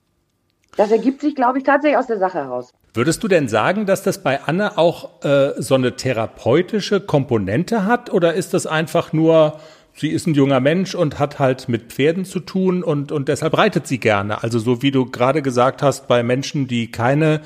Das 0.77 0.91
ergibt 0.91 1.23
sich, 1.23 1.35
glaube 1.35 1.57
ich, 1.57 1.65
tatsächlich 1.65 1.97
aus 1.97 2.09
der 2.09 2.19
Sache 2.19 2.37
heraus. 2.37 2.75
Würdest 2.93 3.25
du 3.25 3.29
denn 3.29 3.49
sagen, 3.49 3.87
dass 3.87 4.03
das 4.03 4.23
bei 4.23 4.43
Anne 4.43 4.77
auch 4.77 5.25
äh, 5.25 5.55
so 5.57 5.77
eine 5.77 5.97
therapeutische 5.97 7.01
Komponente 7.01 7.87
hat 7.87 8.13
oder 8.13 8.35
ist 8.35 8.53
das 8.53 8.67
einfach 8.67 9.15
nur, 9.15 9.59
sie 9.97 10.11
ist 10.11 10.27
ein 10.27 10.35
junger 10.35 10.61
Mensch 10.61 10.95
und 10.95 11.19
hat 11.19 11.39
halt 11.39 11.69
mit 11.69 11.93
Pferden 11.93 12.25
zu 12.25 12.41
tun 12.41 12.83
und, 12.83 13.11
und 13.13 13.29
deshalb 13.29 13.57
reitet 13.57 13.87
sie 13.87 13.99
gerne? 13.99 14.43
Also 14.43 14.59
so 14.59 14.83
wie 14.83 14.91
du 14.91 15.07
gerade 15.07 15.43
gesagt 15.43 15.83
hast, 15.83 16.07
bei 16.07 16.23
Menschen, 16.23 16.69
die 16.69 16.91
keine, 16.91 17.41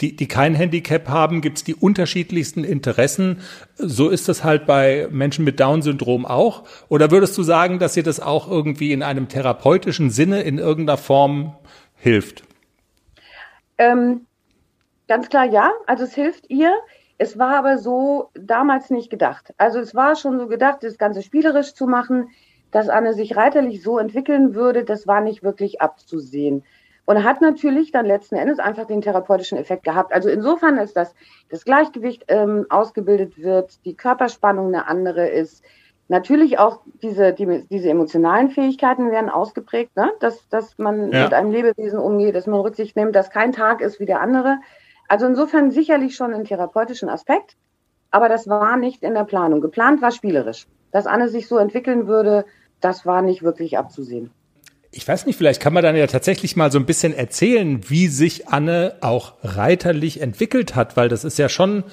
die, 0.00 0.14
die 0.14 0.28
kein 0.28 0.54
Handicap 0.54 1.08
haben, 1.08 1.40
gibt's 1.40 1.64
die 1.64 1.74
unterschiedlichsten 1.74 2.62
Interessen. 2.62 3.40
So 3.76 4.08
ist 4.08 4.28
das 4.28 4.44
halt 4.44 4.66
bei 4.66 5.08
Menschen 5.10 5.44
mit 5.44 5.58
Down-Syndrom 5.58 6.24
auch. 6.24 6.64
Oder 6.88 7.10
würdest 7.10 7.36
du 7.36 7.42
sagen, 7.42 7.78
dass 7.78 7.96
ihr 7.96 8.04
das 8.04 8.20
auch 8.20 8.48
irgendwie 8.48 8.92
in 8.92 9.02
einem 9.02 9.28
therapeutischen 9.28 10.10
Sinne 10.10 10.42
in 10.42 10.58
irgendeiner 10.58 10.98
Form 10.98 11.56
hilft? 11.96 12.44
Ähm, 13.78 14.26
ganz 15.08 15.28
klar 15.28 15.44
ja, 15.46 15.72
also 15.86 16.04
es 16.04 16.14
hilft 16.14 16.48
ihr. 16.48 16.72
Es 17.18 17.38
war 17.38 17.56
aber 17.56 17.78
so 17.78 18.30
damals 18.34 18.90
nicht 18.90 19.10
gedacht. 19.10 19.54
Also 19.56 19.78
es 19.80 19.94
war 19.94 20.16
schon 20.16 20.38
so 20.38 20.46
gedacht, 20.48 20.82
das 20.82 20.98
Ganze 20.98 21.22
spielerisch 21.22 21.74
zu 21.74 21.86
machen, 21.86 22.28
dass 22.70 22.88
Anne 22.88 23.14
sich 23.14 23.36
reiterlich 23.36 23.82
so 23.82 23.98
entwickeln 23.98 24.54
würde, 24.54 24.84
das 24.84 25.06
war 25.06 25.20
nicht 25.20 25.42
wirklich 25.42 25.80
abzusehen. 25.80 26.64
Und 27.06 27.22
hat 27.22 27.40
natürlich 27.40 27.92
dann 27.92 28.04
letzten 28.04 28.34
Endes 28.34 28.58
einfach 28.58 28.86
den 28.86 29.00
therapeutischen 29.00 29.56
Effekt 29.56 29.84
gehabt. 29.84 30.12
Also 30.12 30.28
insofern 30.28 30.76
ist 30.76 30.96
das, 30.96 31.14
das 31.48 31.64
Gleichgewicht 31.64 32.24
ähm, 32.28 32.66
ausgebildet 32.68 33.38
wird, 33.40 33.84
die 33.84 33.94
Körperspannung 33.94 34.66
eine 34.66 34.88
andere 34.88 35.28
ist. 35.28 35.62
Natürlich 36.08 36.58
auch 36.58 36.80
diese, 37.02 37.32
die, 37.32 37.64
diese 37.70 37.88
emotionalen 37.90 38.50
Fähigkeiten 38.50 39.10
werden 39.10 39.30
ausgeprägt, 39.30 39.96
ne? 39.96 40.10
dass, 40.20 40.48
dass 40.48 40.78
man 40.78 41.12
Ja. 41.12 41.24
mit 41.24 41.34
einem 41.34 41.52
Lebewesen 41.52 41.98
umgeht, 42.00 42.34
dass 42.34 42.46
man 42.48 42.60
Rücksicht 42.60 42.96
nimmt, 42.96 43.14
dass 43.14 43.30
kein 43.30 43.52
Tag 43.52 43.80
ist 43.80 44.00
wie 44.00 44.06
der 44.06 44.20
andere. 44.20 44.58
Also 45.08 45.26
insofern 45.26 45.70
sicherlich 45.70 46.16
schon 46.16 46.34
einen 46.34 46.44
therapeutischen 46.44 47.08
Aspekt, 47.08 47.56
aber 48.10 48.28
das 48.28 48.48
war 48.48 48.76
nicht 48.76 49.02
in 49.02 49.14
der 49.14 49.24
Planung. 49.24 49.60
Geplant 49.60 50.02
war 50.02 50.10
spielerisch. 50.10 50.66
Dass 50.92 51.06
Anne 51.06 51.28
sich 51.28 51.48
so 51.48 51.58
entwickeln 51.58 52.06
würde, 52.06 52.44
das 52.80 53.06
war 53.06 53.22
nicht 53.22 53.42
wirklich 53.42 53.78
abzusehen. 53.78 54.30
Ich 54.90 55.06
weiß 55.06 55.26
nicht, 55.26 55.36
vielleicht 55.36 55.60
kann 55.60 55.74
man 55.74 55.82
dann 55.82 55.96
ja 55.96 56.06
tatsächlich 56.06 56.56
mal 56.56 56.72
so 56.72 56.78
ein 56.78 56.86
bisschen 56.86 57.12
erzählen, 57.12 57.90
wie 57.90 58.06
sich 58.08 58.48
Anne 58.48 58.96
auch 59.02 59.34
reiterlich 59.42 60.20
entwickelt 60.22 60.74
hat, 60.74 60.96
weil 60.96 61.08
das 61.08 61.24
ist 61.24 61.38
ja 61.38 61.48
schon 61.48 61.84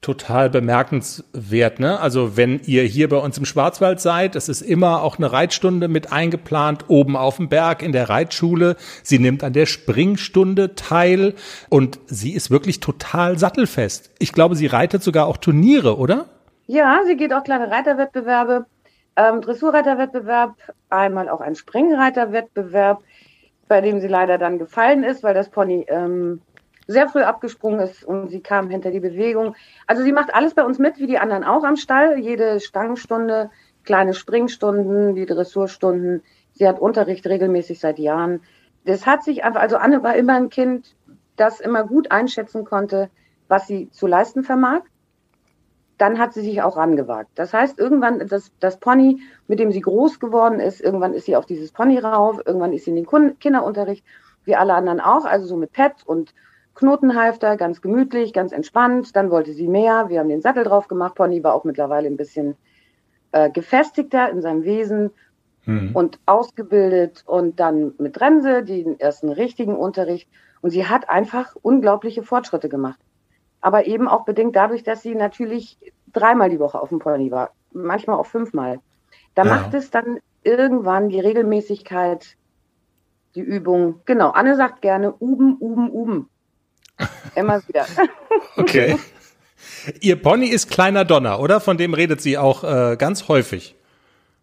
total 0.00 0.48
bemerkenswert, 0.48 1.80
ne? 1.80 1.98
Also 1.98 2.36
wenn 2.36 2.60
ihr 2.64 2.84
hier 2.84 3.08
bei 3.08 3.16
uns 3.16 3.36
im 3.36 3.44
Schwarzwald 3.44 4.00
seid, 4.00 4.36
es 4.36 4.48
ist 4.48 4.62
immer 4.62 5.02
auch 5.02 5.18
eine 5.18 5.32
Reitstunde 5.32 5.88
mit 5.88 6.12
eingeplant, 6.12 6.84
oben 6.88 7.16
auf 7.16 7.36
dem 7.36 7.48
Berg 7.48 7.82
in 7.82 7.90
der 7.90 8.08
Reitschule. 8.08 8.76
Sie 9.02 9.18
nimmt 9.18 9.42
an 9.42 9.52
der 9.52 9.66
Springstunde 9.66 10.76
teil 10.76 11.34
und 11.68 11.98
sie 12.06 12.32
ist 12.32 12.50
wirklich 12.50 12.78
total 12.78 13.38
sattelfest. 13.38 14.10
Ich 14.20 14.32
glaube, 14.32 14.54
sie 14.54 14.66
reitet 14.66 15.02
sogar 15.02 15.26
auch 15.26 15.36
Turniere, 15.36 15.98
oder? 15.98 16.26
Ja, 16.66 17.00
sie 17.06 17.16
geht 17.16 17.32
auch 17.32 17.42
kleine 17.42 17.70
Reiterwettbewerbe, 17.70 18.66
ähm, 19.16 19.40
Dressurreiterwettbewerb, 19.40 20.54
einmal 20.90 21.28
auch 21.28 21.40
ein 21.40 21.56
Springreiterwettbewerb, 21.56 23.02
bei 23.66 23.80
dem 23.80 24.00
sie 24.00 24.08
leider 24.08 24.38
dann 24.38 24.58
gefallen 24.58 25.02
ist, 25.02 25.24
weil 25.24 25.34
das 25.34 25.48
Pony 25.48 25.86
ähm, 25.88 26.40
sehr 26.88 27.08
früh 27.08 27.22
abgesprungen 27.22 27.80
ist 27.80 28.02
und 28.02 28.28
sie 28.30 28.40
kam 28.40 28.70
hinter 28.70 28.90
die 28.90 28.98
Bewegung. 28.98 29.54
Also 29.86 30.02
sie 30.02 30.12
macht 30.12 30.34
alles 30.34 30.54
bei 30.54 30.64
uns 30.64 30.78
mit, 30.78 30.98
wie 30.98 31.06
die 31.06 31.18
anderen 31.18 31.44
auch 31.44 31.62
am 31.62 31.76
Stall. 31.76 32.18
Jede 32.18 32.58
Stangenstunde, 32.60 33.50
kleine 33.84 34.14
Springstunden, 34.14 35.14
die 35.14 35.26
Dressurstunden. 35.26 36.22
Sie 36.52 36.66
hat 36.66 36.80
Unterricht 36.80 37.26
regelmäßig 37.26 37.78
seit 37.78 37.98
Jahren. 37.98 38.40
Das 38.84 39.06
hat 39.06 39.22
sich 39.22 39.44
einfach, 39.44 39.60
also 39.60 39.76
Anne 39.76 40.02
war 40.02 40.16
immer 40.16 40.34
ein 40.34 40.48
Kind, 40.48 40.96
das 41.36 41.60
immer 41.60 41.84
gut 41.84 42.10
einschätzen 42.10 42.64
konnte, 42.64 43.10
was 43.46 43.66
sie 43.66 43.90
zu 43.90 44.06
leisten 44.06 44.42
vermag 44.42 44.80
dann 45.98 46.18
hat 46.18 46.32
sie 46.32 46.42
sich 46.42 46.62
auch 46.62 46.76
rangewagt. 46.76 47.30
Das 47.34 47.52
heißt, 47.52 47.78
irgendwann 47.78 48.26
das, 48.28 48.52
das 48.60 48.78
Pony, 48.78 49.20
mit 49.48 49.58
dem 49.58 49.72
sie 49.72 49.80
groß 49.80 50.20
geworden 50.20 50.60
ist, 50.60 50.80
irgendwann 50.80 51.12
ist 51.12 51.26
sie 51.26 51.36
auf 51.36 51.44
dieses 51.44 51.72
Pony 51.72 51.98
rauf, 51.98 52.40
irgendwann 52.46 52.72
ist 52.72 52.84
sie 52.84 52.90
in 52.92 53.04
den 53.04 53.38
Kinderunterricht, 53.38 54.04
wie 54.44 54.54
alle 54.54 54.74
anderen 54.74 55.00
auch, 55.00 55.24
also 55.24 55.46
so 55.46 55.56
mit 55.56 55.72
Pet 55.72 55.94
und 56.06 56.32
Knotenhalfter, 56.78 57.56
ganz 57.56 57.80
gemütlich, 57.82 58.32
ganz 58.32 58.52
entspannt. 58.52 59.14
Dann 59.16 59.30
wollte 59.30 59.52
sie 59.52 59.68
mehr. 59.68 60.08
Wir 60.08 60.20
haben 60.20 60.28
den 60.28 60.42
Sattel 60.42 60.64
drauf 60.64 60.88
gemacht. 60.88 61.14
Pony 61.14 61.42
war 61.42 61.54
auch 61.54 61.64
mittlerweile 61.64 62.06
ein 62.08 62.16
bisschen 62.16 62.56
äh, 63.32 63.50
gefestigter 63.50 64.30
in 64.30 64.40
seinem 64.40 64.62
Wesen 64.64 65.10
und 65.92 66.18
ausgebildet 66.24 67.24
und 67.26 67.60
dann 67.60 67.94
mit 67.98 68.20
Rense 68.20 68.62
den 68.64 68.98
ersten 68.98 69.28
richtigen 69.28 69.76
Unterricht. 69.76 70.28
Und 70.62 70.70
sie 70.70 70.86
hat 70.86 71.10
einfach 71.10 71.54
unglaubliche 71.62 72.22
Fortschritte 72.22 72.68
gemacht 72.68 72.98
aber 73.60 73.86
eben 73.86 74.08
auch 74.08 74.24
bedingt 74.24 74.56
dadurch, 74.56 74.82
dass 74.82 75.02
sie 75.02 75.14
natürlich 75.14 75.78
dreimal 76.12 76.50
die 76.50 76.60
Woche 76.60 76.80
auf 76.80 76.90
dem 76.90 76.98
Pony 76.98 77.30
war, 77.30 77.50
manchmal 77.72 78.18
auch 78.18 78.26
fünfmal. 78.26 78.80
Da 79.34 79.44
Ja. 79.44 79.54
macht 79.54 79.74
es 79.74 79.90
dann 79.90 80.18
irgendwann 80.42 81.08
die 81.08 81.20
Regelmäßigkeit, 81.20 82.36
die 83.34 83.40
Übung. 83.40 84.00
Genau, 84.04 84.30
Anne 84.30 84.56
sagt 84.56 84.82
gerne 84.82 85.12
Uben, 85.12 85.56
Uben, 85.58 85.90
Uben. 85.90 86.28
Immer 87.34 87.60
wieder. 87.66 87.86
Okay. 88.56 88.96
Ihr 90.00 90.20
Pony 90.20 90.46
ist 90.46 90.70
kleiner 90.70 91.04
Donner, 91.04 91.40
oder? 91.40 91.60
Von 91.60 91.76
dem 91.76 91.94
redet 91.94 92.20
sie 92.20 92.38
auch 92.38 92.64
äh, 92.64 92.96
ganz 92.96 93.28
häufig. 93.28 93.76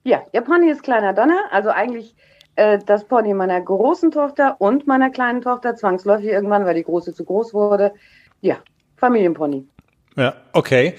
Ja, 0.03 0.21
ihr 0.31 0.41
Pony 0.41 0.69
ist 0.69 0.83
kleiner 0.83 1.13
Donner, 1.13 1.39
also 1.51 1.69
eigentlich 1.69 2.15
äh, 2.55 2.79
das 2.85 3.05
Pony 3.05 3.33
meiner 3.33 3.59
großen 3.59 4.11
Tochter 4.11 4.55
und 4.59 4.87
meiner 4.87 5.09
kleinen 5.09 5.41
Tochter, 5.41 5.75
zwangsläufig 5.75 6.27
irgendwann, 6.27 6.65
weil 6.65 6.75
die 6.75 6.83
große 6.83 7.13
zu 7.13 7.25
groß 7.25 7.53
wurde. 7.53 7.93
Ja, 8.41 8.57
Familienpony. 8.97 9.67
Ja, 10.15 10.35
okay. 10.53 10.95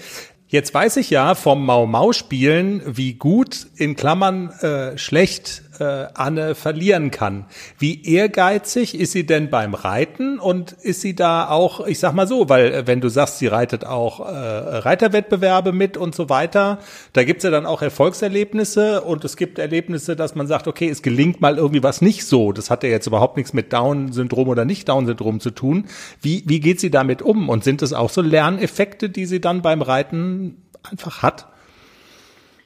Jetzt 0.49 0.73
weiß 0.73 0.99
ich 0.99 1.11
ja 1.11 1.35
vom 1.35 1.66
Mau-Mau-Spielen, 1.66 2.83
wie 2.87 3.14
gut 3.14 3.66
in 3.77 3.97
Klammern 3.97 4.51
äh, 4.61 4.97
schlecht 4.97 5.65
äh, 5.80 6.06
Anne 6.14 6.54
verlieren 6.54 7.10
kann. 7.10 7.46
Wie 7.78 8.02
ehrgeizig 8.04 8.98
ist 8.98 9.12
sie 9.12 9.26
denn 9.26 9.50
beim 9.50 9.74
Reiten 9.74 10.38
und 10.38 10.72
ist 10.72 11.00
sie 11.00 11.14
da 11.14 11.48
auch, 11.48 11.86
ich 11.86 11.98
sag 11.98 12.14
mal 12.14 12.26
so, 12.26 12.48
weil 12.48 12.72
äh, 12.72 12.86
wenn 12.86 13.00
du 13.00 13.08
sagst, 13.08 13.38
sie 13.38 13.46
reitet 13.46 13.84
auch 13.84 14.20
äh, 14.20 14.32
Reiterwettbewerbe 14.32 15.72
mit 15.72 15.96
und 15.96 16.14
so 16.14 16.28
weiter, 16.28 16.78
da 17.12 17.24
gibt's 17.24 17.44
ja 17.44 17.50
dann 17.50 17.66
auch 17.66 17.82
Erfolgserlebnisse 17.82 19.02
und 19.02 19.24
es 19.24 19.36
gibt 19.36 19.58
Erlebnisse, 19.58 20.16
dass 20.16 20.34
man 20.34 20.46
sagt, 20.46 20.68
okay, 20.68 20.88
es 20.88 21.02
gelingt 21.02 21.40
mal 21.40 21.56
irgendwie 21.56 21.82
was 21.82 22.00
nicht 22.00 22.24
so. 22.24 22.52
Das 22.52 22.70
hat 22.70 22.82
ja 22.82 22.88
jetzt 22.88 23.06
überhaupt 23.06 23.36
nichts 23.36 23.52
mit 23.52 23.72
Down-Syndrom 23.72 24.48
oder 24.48 24.64
nicht 24.64 24.88
Down-Syndrom 24.88 25.40
zu 25.40 25.50
tun. 25.50 25.86
Wie, 26.20 26.42
wie 26.46 26.60
geht 26.60 26.80
sie 26.80 26.90
damit 26.90 27.22
um? 27.22 27.48
Und 27.48 27.64
sind 27.64 27.82
es 27.82 27.92
auch 27.92 28.10
so 28.10 28.22
Lerneffekte, 28.22 29.10
die 29.10 29.26
sie 29.26 29.40
dann 29.40 29.62
beim 29.62 29.82
Reiten 29.82 30.62
einfach 30.82 31.22
hat? 31.22 31.46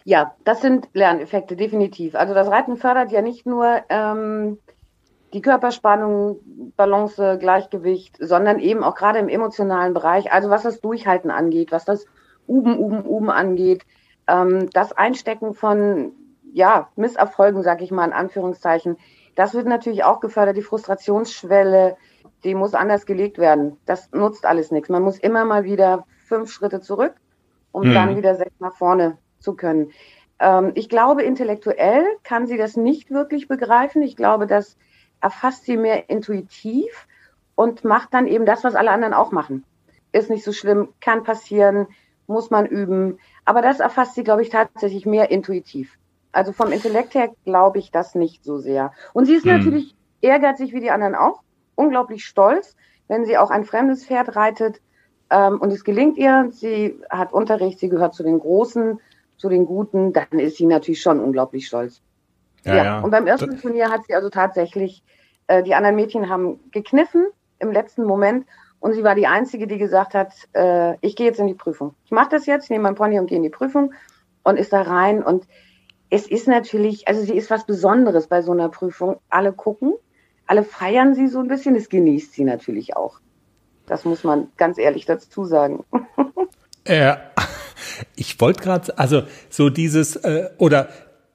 Ja, 0.04 0.34
das 0.44 0.60
sind 0.60 0.88
Lerneffekte, 0.92 1.56
definitiv. 1.56 2.14
Also 2.14 2.34
das 2.34 2.48
Reiten 2.48 2.76
fördert 2.76 3.12
ja 3.12 3.22
nicht 3.22 3.46
nur 3.46 3.82
ähm, 3.88 4.58
die 5.32 5.42
Körperspannung, 5.42 6.40
Balance, 6.76 7.38
Gleichgewicht, 7.38 8.16
sondern 8.18 8.58
eben 8.58 8.82
auch 8.82 8.94
gerade 8.94 9.18
im 9.18 9.28
emotionalen 9.28 9.94
Bereich, 9.94 10.32
also 10.32 10.50
was 10.50 10.62
das 10.62 10.80
Durchhalten 10.80 11.30
angeht, 11.30 11.70
was 11.70 11.84
das 11.84 12.06
Uben, 12.46 12.78
Uben, 12.78 13.04
Uben 13.04 13.30
angeht, 13.30 13.84
ähm, 14.26 14.70
das 14.72 14.92
Einstecken 14.92 15.54
von 15.54 16.12
ja, 16.52 16.88
Misserfolgen, 16.96 17.62
sag 17.62 17.80
ich 17.80 17.92
mal 17.92 18.06
in 18.06 18.12
Anführungszeichen, 18.12 18.96
das 19.36 19.54
wird 19.54 19.66
natürlich 19.66 20.02
auch 20.02 20.20
gefördert. 20.20 20.56
Die 20.56 20.62
Frustrationsschwelle, 20.62 21.96
die 22.42 22.54
muss 22.54 22.74
anders 22.74 23.06
gelegt 23.06 23.38
werden. 23.38 23.76
Das 23.86 24.10
nutzt 24.12 24.44
alles 24.44 24.72
nichts. 24.72 24.88
Man 24.88 25.02
muss 25.02 25.18
immer 25.18 25.44
mal 25.44 25.62
wieder 25.64 26.06
fünf 26.26 26.50
Schritte 26.50 26.80
zurück, 26.80 27.14
um 27.70 27.88
Mhm. 27.88 27.94
dann 27.94 28.16
wieder 28.16 28.34
sechs 28.34 28.58
nach 28.58 28.74
vorne 28.74 29.18
zu 29.40 29.55
können. 29.55 29.92
Ähm, 30.38 30.72
ich 30.74 30.88
glaube, 30.88 31.22
intellektuell 31.22 32.05
kann 32.24 32.46
sie 32.46 32.57
das 32.57 32.76
nicht 32.76 33.11
wirklich 33.11 33.48
begreifen. 33.48 34.03
Ich 34.03 34.16
glaube, 34.16 34.46
das 34.46 34.76
erfasst 35.20 35.64
sie 35.64 35.76
mehr 35.76 36.09
intuitiv 36.11 37.07
und 37.55 37.85
macht 37.85 38.14
dann 38.14 38.26
eben 38.26 38.46
das, 38.46 38.64
was 38.64 38.74
alle 38.74 38.90
anderen 38.90 39.14
auch 39.14 39.33
machen. 39.33 39.66
Ist 40.12 40.31
nicht 40.31 40.44
so 40.44 40.53
schlimm, 40.53 40.94
kann 41.00 41.22
passieren, 41.24 41.87
muss 42.26 42.50
man 42.50 42.66
üben. 42.66 43.18
Aber 43.44 43.62
das 43.62 43.81
erfasst 43.81 44.14
sie, 44.14 44.24
glaube 44.24 44.42
ich, 44.42 44.50
tatsächlich 44.50 45.07
mehr 45.07 45.31
intuitiv. 45.31 45.98
Also 46.33 46.53
vom 46.53 46.72
Intellekt 46.72 47.14
her 47.14 47.31
glaube 47.44 47.79
ich 47.79 47.90
das 47.90 48.14
nicht 48.14 48.44
so 48.44 48.59
sehr. 48.59 48.92
Und 49.12 49.26
sie 49.26 49.35
ist 49.35 49.46
Hm. 49.46 49.48
natürlich 49.48 49.94
ehrgeizig 50.20 50.72
wie 50.72 50.81
die 50.81 50.90
anderen 50.90 51.14
auch, 51.14 51.42
unglaublich 51.74 52.24
stolz, 52.24 52.76
wenn 53.09 53.24
sie 53.24 53.37
auch 53.38 53.50
ein 53.50 53.64
fremdes 53.64 54.07
Pferd 54.07 54.37
reitet. 54.37 54.81
Ähm, 55.31 55.61
und 55.61 55.72
es 55.72 55.85
gelingt 55.85 56.18
ihr, 56.18 56.48
sie 56.53 57.00
hat 57.11 57.33
Unterricht, 57.33 57.79
sie 57.79 57.88
gehört 57.88 58.14
zu 58.14 58.22
den 58.22 58.38
Großen, 58.38 59.00
zu 59.40 59.48
den 59.48 59.64
Guten, 59.64 60.12
dann 60.12 60.38
ist 60.38 60.59
sie 60.59 60.66
natürlich 60.66 61.00
schon 61.00 61.18
unglaublich 61.18 61.66
stolz. 61.66 62.03
Ja, 62.64 63.00
und 63.00 63.11
beim 63.11 63.26
ersten 63.26 63.59
Turnier 63.59 63.88
hat 63.90 64.05
sie 64.07 64.14
also 64.14 64.29
tatsächlich, 64.29 65.03
äh, 65.46 65.62
die 65.62 65.74
anderen 65.74 65.96
Mädchen 65.96 66.29
haben 66.29 66.61
gekniffen 66.70 67.26
im 67.59 67.72
letzten 67.72 68.05
Moment 68.05 68.44
und 68.81 68.92
sie 68.92 69.03
war 69.03 69.14
die 69.14 69.26
Einzige, 69.26 69.66
die 69.66 69.79
gesagt 69.79 70.12
hat, 70.12 70.35
äh, 70.53 70.94
ich 71.00 71.16
gehe 71.16 71.26
jetzt 71.26 71.40
in 71.40 71.46
die 71.46 71.55
Prüfung. 71.55 71.94
Ich 72.05 72.11
mache 72.11 72.29
das 72.29 72.44
jetzt, 72.44 72.64
ich 72.64 72.70
nehme 72.70 72.83
mein 72.83 72.96
Pony 72.96 73.18
und 73.18 73.29
gehe 73.29 73.38
in 73.38 73.42
die 73.42 73.48
Prüfung 73.48 73.94
und 74.42 74.59
ist 74.59 74.74
da 74.74 74.83
rein. 74.83 75.22
Und 75.22 75.46
es 76.11 76.26
ist 76.26 76.46
natürlich, 76.46 77.09
also 77.09 77.22
sie 77.22 77.35
ist 77.35 77.50
was 77.50 77.64
Besonderes 77.64 78.26
bei 78.26 78.42
so 78.42 78.53
einer 78.53 78.68
Prüfung. 78.68 79.20
Alle 79.31 79.55
gucken, 79.55 79.94
alle 80.46 80.64
feiern 80.64 81.14
sie 81.14 81.29
so 81.29 81.38
ein 81.38 81.48
bisschen, 81.48 81.76
es 81.76 81.88
genießt 81.88 82.35
sie 82.35 82.44
natürlich 82.44 82.94
auch. 82.94 83.20
Das 83.87 84.05
muss 84.05 84.22
man 84.22 84.48
ganz 84.59 84.76
ehrlich 84.76 85.07
dazu 85.07 85.44
sagen. 85.44 85.85
Ja, 86.87 87.20
ich 88.16 88.40
wollte 88.40 88.62
gerade, 88.62 88.98
also 88.98 89.22
so 89.48 89.70
dieses, 89.70 90.16
äh, 90.16 90.50
oder 90.58 90.88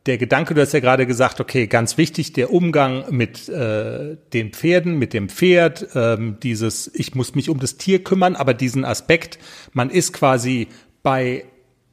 der 0.06 0.18
Gedanke, 0.18 0.54
du 0.54 0.62
hast 0.62 0.74
ja 0.74 0.80
gerade 0.80 1.08
gesagt, 1.08 1.40
okay, 1.40 1.66
ganz 1.66 1.98
wichtig, 1.98 2.34
der 2.34 2.54
Umgang 2.54 3.06
mit 3.10 3.50
äh, 3.50 4.18
den 4.34 4.52
Pferden, 4.52 5.00
mit 5.00 5.14
dem 5.14 5.30
Pferd, 5.30 5.88
ähm, 5.96 6.38
dieses, 6.44 6.92
ich 6.94 7.16
muss 7.16 7.34
mich 7.34 7.50
um 7.50 7.60
das 7.60 7.78
Tier 7.78 8.04
kümmern, 8.04 8.36
aber 8.36 8.54
diesen 8.54 8.86
Aspekt, 8.86 9.40
man 9.74 9.90
ist 9.90 10.14
quasi 10.14 10.68
bei 11.02 11.46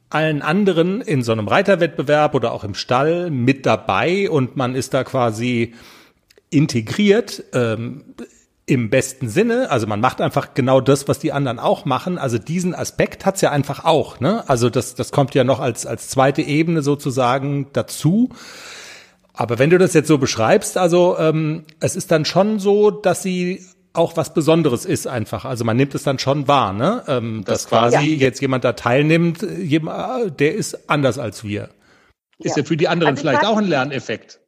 allen 0.09 0.43
anderen 0.43 1.01
in 1.01 1.23
so 1.23 1.31
einem 1.31 1.47
Reiterwettbewerb 1.47 2.35
oder 2.35 2.51
auch 2.51 2.63
im 2.63 2.75
Stall 2.75 3.31
mit 3.31 3.65
dabei 3.65 4.29
und 4.29 4.55
man 4.55 4.75
ist 4.75 4.93
da 4.93 5.03
quasi 5.03 5.73
integriert. 6.51 7.43
Ähm, 7.53 8.03
im 8.65 8.89
besten 8.89 9.27
Sinne, 9.27 9.69
also 9.71 9.87
man 9.87 9.99
macht 9.99 10.21
einfach 10.21 10.53
genau 10.53 10.79
das, 10.79 11.07
was 11.07 11.19
die 11.19 11.33
anderen 11.33 11.59
auch 11.59 11.83
machen. 11.83 12.17
Also 12.17 12.37
diesen 12.37 12.73
Aspekt 12.73 13.25
hat's 13.25 13.41
ja 13.41 13.51
einfach 13.51 13.83
auch. 13.83 14.21
Ne? 14.21 14.47
Also 14.47 14.69
das, 14.69 14.95
das 14.95 15.11
kommt 15.11 15.35
ja 15.35 15.43
noch 15.43 15.59
als, 15.59 15.85
als 15.85 16.09
zweite 16.09 16.41
Ebene 16.41 16.81
sozusagen 16.81 17.67
dazu. 17.73 18.29
Aber 19.33 19.59
wenn 19.59 19.69
du 19.69 19.77
das 19.77 19.93
jetzt 19.93 20.07
so 20.07 20.17
beschreibst, 20.17 20.77
also 20.77 21.17
ähm, 21.19 21.65
es 21.81 21.95
ist 21.95 22.11
dann 22.11 22.23
schon 22.23 22.59
so, 22.59 22.89
dass 22.91 23.21
sie 23.21 23.65
auch 23.91 24.15
was 24.15 24.33
Besonderes 24.33 24.85
ist 24.85 25.07
einfach. 25.07 25.43
Also 25.45 25.65
man 25.65 25.75
nimmt 25.75 25.93
es 25.93 26.03
dann 26.03 26.17
schon 26.17 26.47
wahr, 26.47 26.73
ne? 26.73 27.03
Ähm, 27.07 27.43
dass 27.45 27.67
quasi 27.67 27.95
Ja. 27.95 28.01
jetzt 28.01 28.41
jemand 28.41 28.63
da 28.63 28.73
teilnimmt, 28.73 29.41
jemand, 29.41 30.39
der 30.39 30.55
ist 30.55 30.89
anders 30.89 31.19
als 31.19 31.43
wir. 31.43 31.69
Ist 32.39 32.57
ja 32.57 32.63
für 32.63 32.77
die 32.77 32.87
anderen 32.87 33.11
Also 33.15 33.23
ich 33.23 33.29
vielleicht 33.29 33.45
auch 33.45 33.57
ein 33.57 33.67
Lerneffekt. 33.67 34.39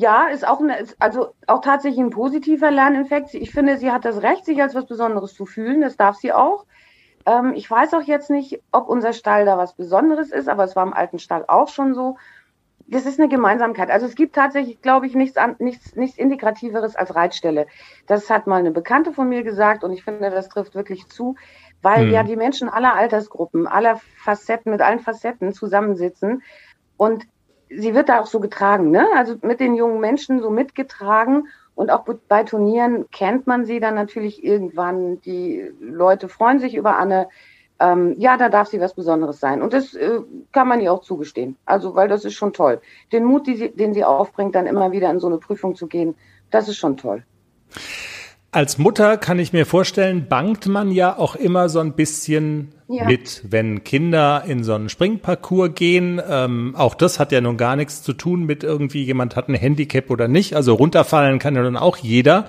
Ja, 0.00 0.28
ist 0.28 0.46
auch 0.46 0.60
eine, 0.60 0.78
ist 0.78 0.96
also 1.00 1.34
auch 1.48 1.60
tatsächlich 1.60 1.98
ein 2.00 2.10
positiver 2.10 2.70
Lerneffekt. 2.70 3.34
Ich 3.34 3.50
finde, 3.52 3.78
sie 3.78 3.90
hat 3.90 4.04
das 4.04 4.22
Recht, 4.22 4.44
sich 4.44 4.60
als 4.62 4.74
was 4.76 4.86
Besonderes 4.86 5.34
zu 5.34 5.44
fühlen. 5.44 5.80
Das 5.80 5.96
darf 5.96 6.16
sie 6.16 6.32
auch. 6.32 6.66
Ähm, 7.26 7.52
ich 7.54 7.68
weiß 7.70 7.94
auch 7.94 8.02
jetzt 8.02 8.30
nicht, 8.30 8.62
ob 8.72 8.88
unser 8.88 9.12
Stall 9.12 9.44
da 9.44 9.58
was 9.58 9.74
Besonderes 9.74 10.30
ist, 10.32 10.48
aber 10.48 10.64
es 10.64 10.76
war 10.76 10.84
im 10.86 10.92
alten 10.94 11.18
Stall 11.18 11.44
auch 11.48 11.68
schon 11.68 11.94
so. 11.94 12.16
Das 12.86 13.06
ist 13.06 13.18
eine 13.20 13.28
Gemeinsamkeit. 13.28 13.90
Also 13.90 14.06
es 14.06 14.14
gibt 14.14 14.34
tatsächlich, 14.36 14.80
glaube 14.82 15.06
ich, 15.06 15.14
nichts, 15.16 15.36
an, 15.36 15.56
nichts, 15.58 15.96
nichts 15.96 16.16
Integrativeres 16.18 16.96
als 16.96 17.14
Reitstelle. 17.16 17.66
Das 18.06 18.30
hat 18.30 18.46
mal 18.46 18.60
eine 18.60 18.70
Bekannte 18.72 19.12
von 19.12 19.28
mir 19.28 19.42
gesagt 19.42 19.84
und 19.84 19.92
ich 19.92 20.04
finde, 20.04 20.30
das 20.30 20.48
trifft 20.48 20.74
wirklich 20.76 21.08
zu, 21.08 21.34
weil 21.82 22.06
Hm. 22.06 22.10
ja 22.10 22.22
die 22.24 22.36
Menschen 22.36 22.68
aller 22.68 22.94
Altersgruppen, 22.94 23.66
aller 23.66 24.00
Facetten, 24.24 24.72
mit 24.72 24.80
allen 24.82 25.00
Facetten 25.00 25.52
zusammensitzen 25.52 26.42
und 26.96 27.24
sie 27.70 27.94
wird 27.94 28.08
da 28.08 28.20
auch 28.20 28.26
so 28.26 28.40
getragen, 28.40 28.90
ne? 28.90 29.06
Also 29.16 29.36
mit 29.42 29.60
den 29.60 29.74
jungen 29.74 30.00
Menschen 30.00 30.40
so 30.40 30.50
mitgetragen 30.50 31.48
und 31.74 31.90
auch 31.90 32.04
bei 32.28 32.42
Turnieren 32.44 33.08
kennt 33.10 33.46
man 33.46 33.64
sie 33.64 33.80
dann 33.80 33.94
natürlich 33.94 34.42
irgendwann. 34.42 35.20
Die 35.20 35.70
Leute 35.80 36.28
freuen 36.28 36.58
sich 36.58 36.74
über 36.74 36.98
Anne. 36.98 37.28
Ähm, 37.80 38.16
ja, 38.18 38.36
da 38.36 38.48
darf 38.48 38.68
sie 38.68 38.80
was 38.80 38.94
Besonderes 38.94 39.38
sein. 39.38 39.62
Und 39.62 39.72
das 39.72 39.94
äh, 39.94 40.18
kann 40.52 40.66
man 40.66 40.80
ihr 40.80 40.92
auch 40.92 41.02
zugestehen. 41.02 41.56
Also, 41.64 41.94
weil 41.94 42.08
das 42.08 42.24
ist 42.24 42.34
schon 42.34 42.52
toll. 42.52 42.80
Den 43.12 43.24
Mut, 43.24 43.46
sie, 43.46 43.70
den 43.70 43.94
sie 43.94 44.04
aufbringt, 44.04 44.56
dann 44.56 44.66
immer 44.66 44.90
wieder 44.90 45.08
in 45.10 45.20
so 45.20 45.28
eine 45.28 45.38
Prüfung 45.38 45.76
zu 45.76 45.86
gehen, 45.86 46.16
das 46.50 46.68
ist 46.68 46.78
schon 46.78 46.96
toll. 46.96 47.22
Als 48.50 48.78
Mutter 48.78 49.18
kann 49.18 49.38
ich 49.38 49.52
mir 49.52 49.66
vorstellen, 49.66 50.26
bangt 50.26 50.66
man 50.66 50.90
ja 50.90 51.18
auch 51.18 51.36
immer 51.36 51.68
so 51.68 51.80
ein 51.80 51.92
bisschen 51.92 52.72
Ja. 52.88 53.04
mit, 53.04 53.42
wenn 53.50 53.84
Kinder 53.84 54.44
in 54.46 54.64
so 54.64 54.72
einen 54.72 54.88
Springparcours 54.88 55.74
gehen. 55.74 56.20
Ähm, 56.26 56.74
auch 56.74 56.94
das 56.94 57.18
hat 57.18 57.30
ja 57.30 57.42
nun 57.42 57.58
gar 57.58 57.76
nichts 57.76 58.02
zu 58.02 58.14
tun 58.14 58.44
mit 58.44 58.64
irgendwie 58.64 59.04
jemand 59.04 59.36
hat 59.36 59.48
ein 59.48 59.54
Handicap 59.54 60.08
oder 60.10 60.28
nicht. 60.28 60.56
Also 60.56 60.72
runterfallen 60.74 61.38
kann 61.38 61.56
ja 61.56 61.62
dann 61.62 61.76
auch 61.76 61.98
jeder 61.98 62.46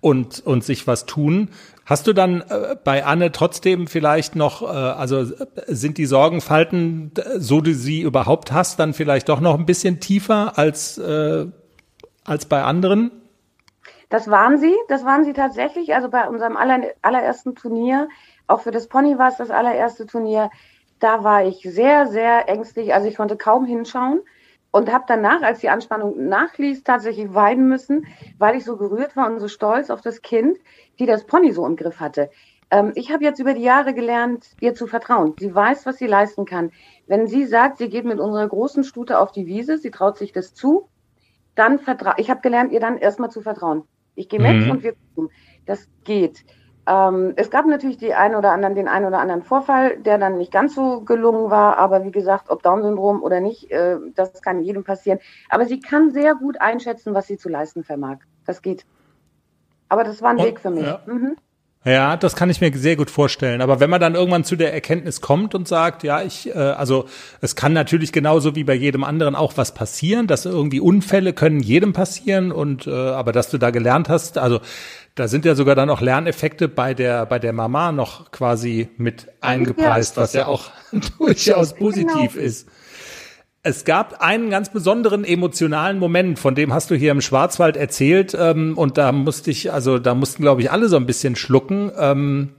und, 0.00 0.40
und 0.46 0.62
sich 0.62 0.86
was 0.86 1.06
tun. 1.06 1.48
Hast 1.84 2.06
du 2.06 2.12
dann 2.12 2.42
äh, 2.42 2.76
bei 2.84 3.04
Anne 3.04 3.32
trotzdem 3.32 3.88
vielleicht 3.88 4.36
noch, 4.36 4.62
äh, 4.62 4.66
also 4.66 5.22
äh, 5.22 5.26
sind 5.66 5.98
die 5.98 6.06
Sorgenfalten, 6.06 7.10
so 7.38 7.60
du 7.60 7.74
sie 7.74 8.02
überhaupt 8.02 8.52
hast, 8.52 8.78
dann 8.78 8.94
vielleicht 8.94 9.28
doch 9.28 9.40
noch 9.40 9.58
ein 9.58 9.66
bisschen 9.66 9.98
tiefer 9.98 10.56
als, 10.56 10.98
äh, 10.98 11.46
als 12.24 12.46
bei 12.46 12.62
anderen? 12.62 13.10
Das 14.12 14.28
waren 14.28 14.58
sie, 14.58 14.76
das 14.88 15.06
waren 15.06 15.24
sie 15.24 15.32
tatsächlich. 15.32 15.94
Also 15.94 16.10
bei 16.10 16.28
unserem 16.28 16.58
aller, 16.58 16.92
allerersten 17.00 17.54
Turnier, 17.54 18.10
auch 18.46 18.60
für 18.60 18.70
das 18.70 18.86
Pony 18.86 19.16
war 19.16 19.28
es 19.28 19.38
das 19.38 19.48
allererste 19.48 20.04
Turnier, 20.06 20.50
da 20.98 21.24
war 21.24 21.46
ich 21.46 21.62
sehr, 21.62 22.06
sehr 22.08 22.46
ängstlich. 22.46 22.92
Also 22.92 23.08
ich 23.08 23.16
konnte 23.16 23.38
kaum 23.38 23.64
hinschauen 23.64 24.20
und 24.70 24.92
habe 24.92 25.04
danach, 25.08 25.40
als 25.40 25.60
die 25.60 25.70
Anspannung 25.70 26.28
nachließ, 26.28 26.84
tatsächlich 26.84 27.32
weinen 27.32 27.68
müssen, 27.68 28.06
weil 28.36 28.54
ich 28.54 28.66
so 28.66 28.76
gerührt 28.76 29.16
war 29.16 29.32
und 29.32 29.40
so 29.40 29.48
stolz 29.48 29.88
auf 29.88 30.02
das 30.02 30.20
Kind, 30.20 30.58
die 30.98 31.06
das 31.06 31.24
Pony 31.24 31.50
so 31.52 31.64
im 31.64 31.76
Griff 31.76 31.98
hatte. 31.98 32.28
Ähm, 32.70 32.92
ich 32.94 33.10
habe 33.12 33.24
jetzt 33.24 33.40
über 33.40 33.54
die 33.54 33.62
Jahre 33.62 33.94
gelernt, 33.94 34.44
ihr 34.60 34.74
zu 34.74 34.86
vertrauen. 34.86 35.34
Sie 35.38 35.54
weiß, 35.54 35.86
was 35.86 35.96
sie 35.96 36.06
leisten 36.06 36.44
kann. 36.44 36.70
Wenn 37.06 37.28
sie 37.28 37.46
sagt, 37.46 37.78
sie 37.78 37.88
geht 37.88 38.04
mit 38.04 38.20
unserer 38.20 38.46
großen 38.46 38.84
Stute 38.84 39.18
auf 39.18 39.32
die 39.32 39.46
Wiese, 39.46 39.78
sie 39.78 39.90
traut 39.90 40.18
sich 40.18 40.32
das 40.32 40.52
zu, 40.52 40.90
dann 41.54 41.78
vertraue 41.78 42.16
ich. 42.18 42.28
habe 42.28 42.42
gelernt, 42.42 42.72
ihr 42.72 42.80
dann 42.80 42.98
erstmal 42.98 43.30
zu 43.30 43.40
vertrauen. 43.40 43.84
Ich 44.14 44.28
gehe 44.28 44.40
mit 44.40 44.64
Mhm. 44.66 44.70
und 44.70 44.82
wir 44.82 44.94
gucken. 45.14 45.30
Das 45.66 45.88
geht. 46.04 46.44
Ähm, 46.86 47.34
es 47.36 47.48
gab 47.50 47.66
natürlich 47.66 47.96
die 47.96 48.12
ein 48.12 48.34
oder 48.34 48.50
anderen, 48.50 48.74
den 48.74 48.88
einen 48.88 49.06
oder 49.06 49.20
anderen 49.20 49.42
Vorfall, 49.42 49.98
der 49.98 50.18
dann 50.18 50.36
nicht 50.38 50.50
ganz 50.52 50.74
so 50.74 51.02
gelungen 51.02 51.48
war. 51.50 51.78
Aber 51.78 52.04
wie 52.04 52.10
gesagt, 52.10 52.50
ob 52.50 52.62
Down-Syndrom 52.62 53.22
oder 53.22 53.40
nicht, 53.40 53.70
äh, 53.70 53.98
das 54.16 54.42
kann 54.42 54.62
jedem 54.62 54.82
passieren. 54.82 55.20
Aber 55.48 55.64
sie 55.64 55.78
kann 55.80 56.10
sehr 56.10 56.34
gut 56.34 56.60
einschätzen, 56.60 57.14
was 57.14 57.28
sie 57.28 57.36
zu 57.38 57.48
leisten 57.48 57.84
vermag. 57.84 58.18
Das 58.46 58.62
geht. 58.62 58.84
Aber 59.88 60.02
das 60.02 60.20
war 60.22 60.30
ein 60.30 60.38
Und- 60.38 60.44
Weg 60.44 60.58
für 60.58 60.70
mich. 60.70 60.84
ja. 60.84 61.00
Mhm. 61.06 61.36
Ja, 61.84 62.16
das 62.16 62.36
kann 62.36 62.48
ich 62.48 62.60
mir 62.60 62.72
sehr 62.76 62.94
gut 62.94 63.10
vorstellen. 63.10 63.60
Aber 63.60 63.80
wenn 63.80 63.90
man 63.90 64.00
dann 64.00 64.14
irgendwann 64.14 64.44
zu 64.44 64.54
der 64.54 64.72
Erkenntnis 64.72 65.20
kommt 65.20 65.52
und 65.56 65.66
sagt, 65.66 66.04
ja, 66.04 66.22
ich, 66.22 66.48
äh, 66.48 66.58
also 66.58 67.06
es 67.40 67.56
kann 67.56 67.72
natürlich 67.72 68.12
genauso 68.12 68.54
wie 68.54 68.62
bei 68.62 68.74
jedem 68.74 69.02
anderen 69.02 69.34
auch 69.34 69.56
was 69.56 69.74
passieren, 69.74 70.28
dass 70.28 70.44
irgendwie 70.44 70.78
Unfälle 70.78 71.32
können 71.32 71.58
jedem 71.58 71.92
passieren 71.92 72.52
und 72.52 72.86
äh, 72.86 72.90
aber 72.92 73.32
dass 73.32 73.50
du 73.50 73.58
da 73.58 73.70
gelernt 73.70 74.08
hast, 74.08 74.38
also 74.38 74.60
da 75.16 75.26
sind 75.26 75.44
ja 75.44 75.56
sogar 75.56 75.74
dann 75.74 75.90
auch 75.90 76.00
Lerneffekte 76.00 76.68
bei 76.68 76.94
der 76.94 77.26
bei 77.26 77.40
der 77.40 77.52
Mama 77.52 77.90
noch 77.90 78.30
quasi 78.30 78.88
mit 78.96 79.28
eingepreist, 79.40 80.16
was 80.16 80.34
ja 80.34 80.46
auch 80.46 80.70
durchaus 81.18 81.74
positiv 81.76 82.36
ist. 82.36 82.68
Es 83.64 83.84
gab 83.84 84.20
einen 84.20 84.50
ganz 84.50 84.70
besonderen 84.70 85.24
emotionalen 85.24 86.00
Moment, 86.00 86.40
von 86.40 86.56
dem 86.56 86.74
hast 86.74 86.90
du 86.90 86.96
hier 86.96 87.12
im 87.12 87.20
Schwarzwald 87.20 87.76
erzählt, 87.76 88.36
ähm, 88.38 88.76
und 88.76 88.98
da 88.98 89.12
musste 89.12 89.52
ich, 89.52 89.72
also 89.72 90.00
da 90.00 90.16
mussten, 90.16 90.42
glaube 90.42 90.62
ich, 90.62 90.72
alle 90.72 90.88
so 90.88 90.96
ein 90.96 91.06
bisschen 91.06 91.36
schlucken. 91.36 91.92
Ähm, 91.96 92.54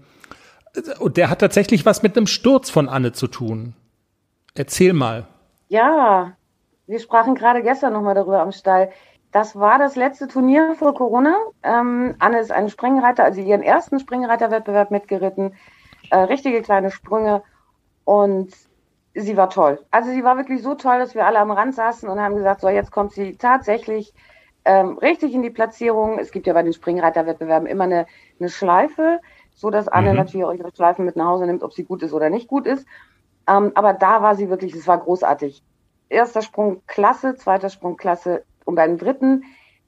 und 0.99 1.17
der 1.17 1.29
hat 1.29 1.39
tatsächlich 1.39 1.85
was 1.85 2.03
mit 2.03 2.15
einem 2.15 2.25
Sturz 2.25 2.69
von 2.69 2.87
Anne 2.87 3.11
zu 3.11 3.27
tun. 3.27 3.73
Erzähl 4.55 4.93
mal. 4.93 5.27
Ja, 5.67 6.37
wir 6.87 6.99
sprachen 6.99 7.35
gerade 7.35 7.63
gestern 7.63 7.93
nochmal 7.93 8.15
darüber 8.15 8.41
am 8.41 8.53
Stall. 8.53 8.89
Das 9.33 9.57
war 9.57 9.79
das 9.79 9.95
letzte 9.97 10.27
Turnier 10.29 10.75
vor 10.77 10.93
Corona. 10.93 11.35
Ähm, 11.63 12.15
Anne 12.19 12.39
ist 12.39 12.51
ein 12.51 12.69
Springreiter, 12.69 13.25
also 13.25 13.41
ihren 13.41 13.61
ersten 13.61 13.99
Springreiterwettbewerb 13.99 14.89
mitgeritten. 14.89 15.53
Äh, 16.11 16.19
richtige 16.19 16.61
kleine 16.61 16.91
Sprünge. 16.91 17.43
Und 18.05 18.53
sie 19.15 19.37
war 19.37 19.49
toll. 19.49 19.85
Also 19.91 20.11
sie 20.11 20.23
war 20.23 20.37
wirklich 20.37 20.61
so 20.61 20.75
toll, 20.75 20.99
dass 20.99 21.15
wir 21.15 21.25
alle 21.25 21.39
am 21.39 21.51
Rand 21.51 21.75
saßen 21.75 22.09
und 22.09 22.19
haben 22.19 22.35
gesagt, 22.35 22.61
so 22.61 22.69
jetzt 22.69 22.91
kommt 22.91 23.11
sie 23.13 23.37
tatsächlich 23.37 24.13
ähm, 24.65 24.97
richtig 24.97 25.33
in 25.33 25.41
die 25.41 25.49
Platzierung. 25.49 26.19
Es 26.19 26.31
gibt 26.31 26.47
ja 26.47 26.53
bei 26.53 26.63
den 26.63 26.73
Springreiterwettbewerben 26.73 27.67
immer 27.67 27.83
eine, 27.85 28.05
eine 28.39 28.49
Schleife, 28.49 29.19
so 29.53 29.69
dass 29.69 29.87
Anne 29.87 30.11
Mhm. 30.11 30.15
natürlich 30.17 30.45
auch 30.45 30.53
ihre 30.53 30.71
Schleifen 30.75 31.05
mit 31.05 31.15
nach 31.15 31.27
Hause 31.27 31.45
nimmt, 31.45 31.63
ob 31.63 31.73
sie 31.73 31.83
gut 31.85 32.01
ist 32.03 32.13
oder 32.13 32.29
nicht 32.29 32.47
gut 32.47 32.65
ist. 32.67 32.87
Ähm, 33.47 33.71
aber 33.75 33.93
da 33.93 34.21
war 34.21 34.35
sie 34.35 34.49
wirklich, 34.49 34.73
es 34.73 34.87
war 34.87 34.99
großartig. 34.99 35.63
Erster 36.09 36.41
Sprung 36.41 36.83
klasse, 36.87 37.35
zweiter 37.35 37.69
Sprung 37.69 37.97
klasse 37.97 38.45
und 38.65 38.75
beim 38.75 38.97
dritten, 38.97 39.43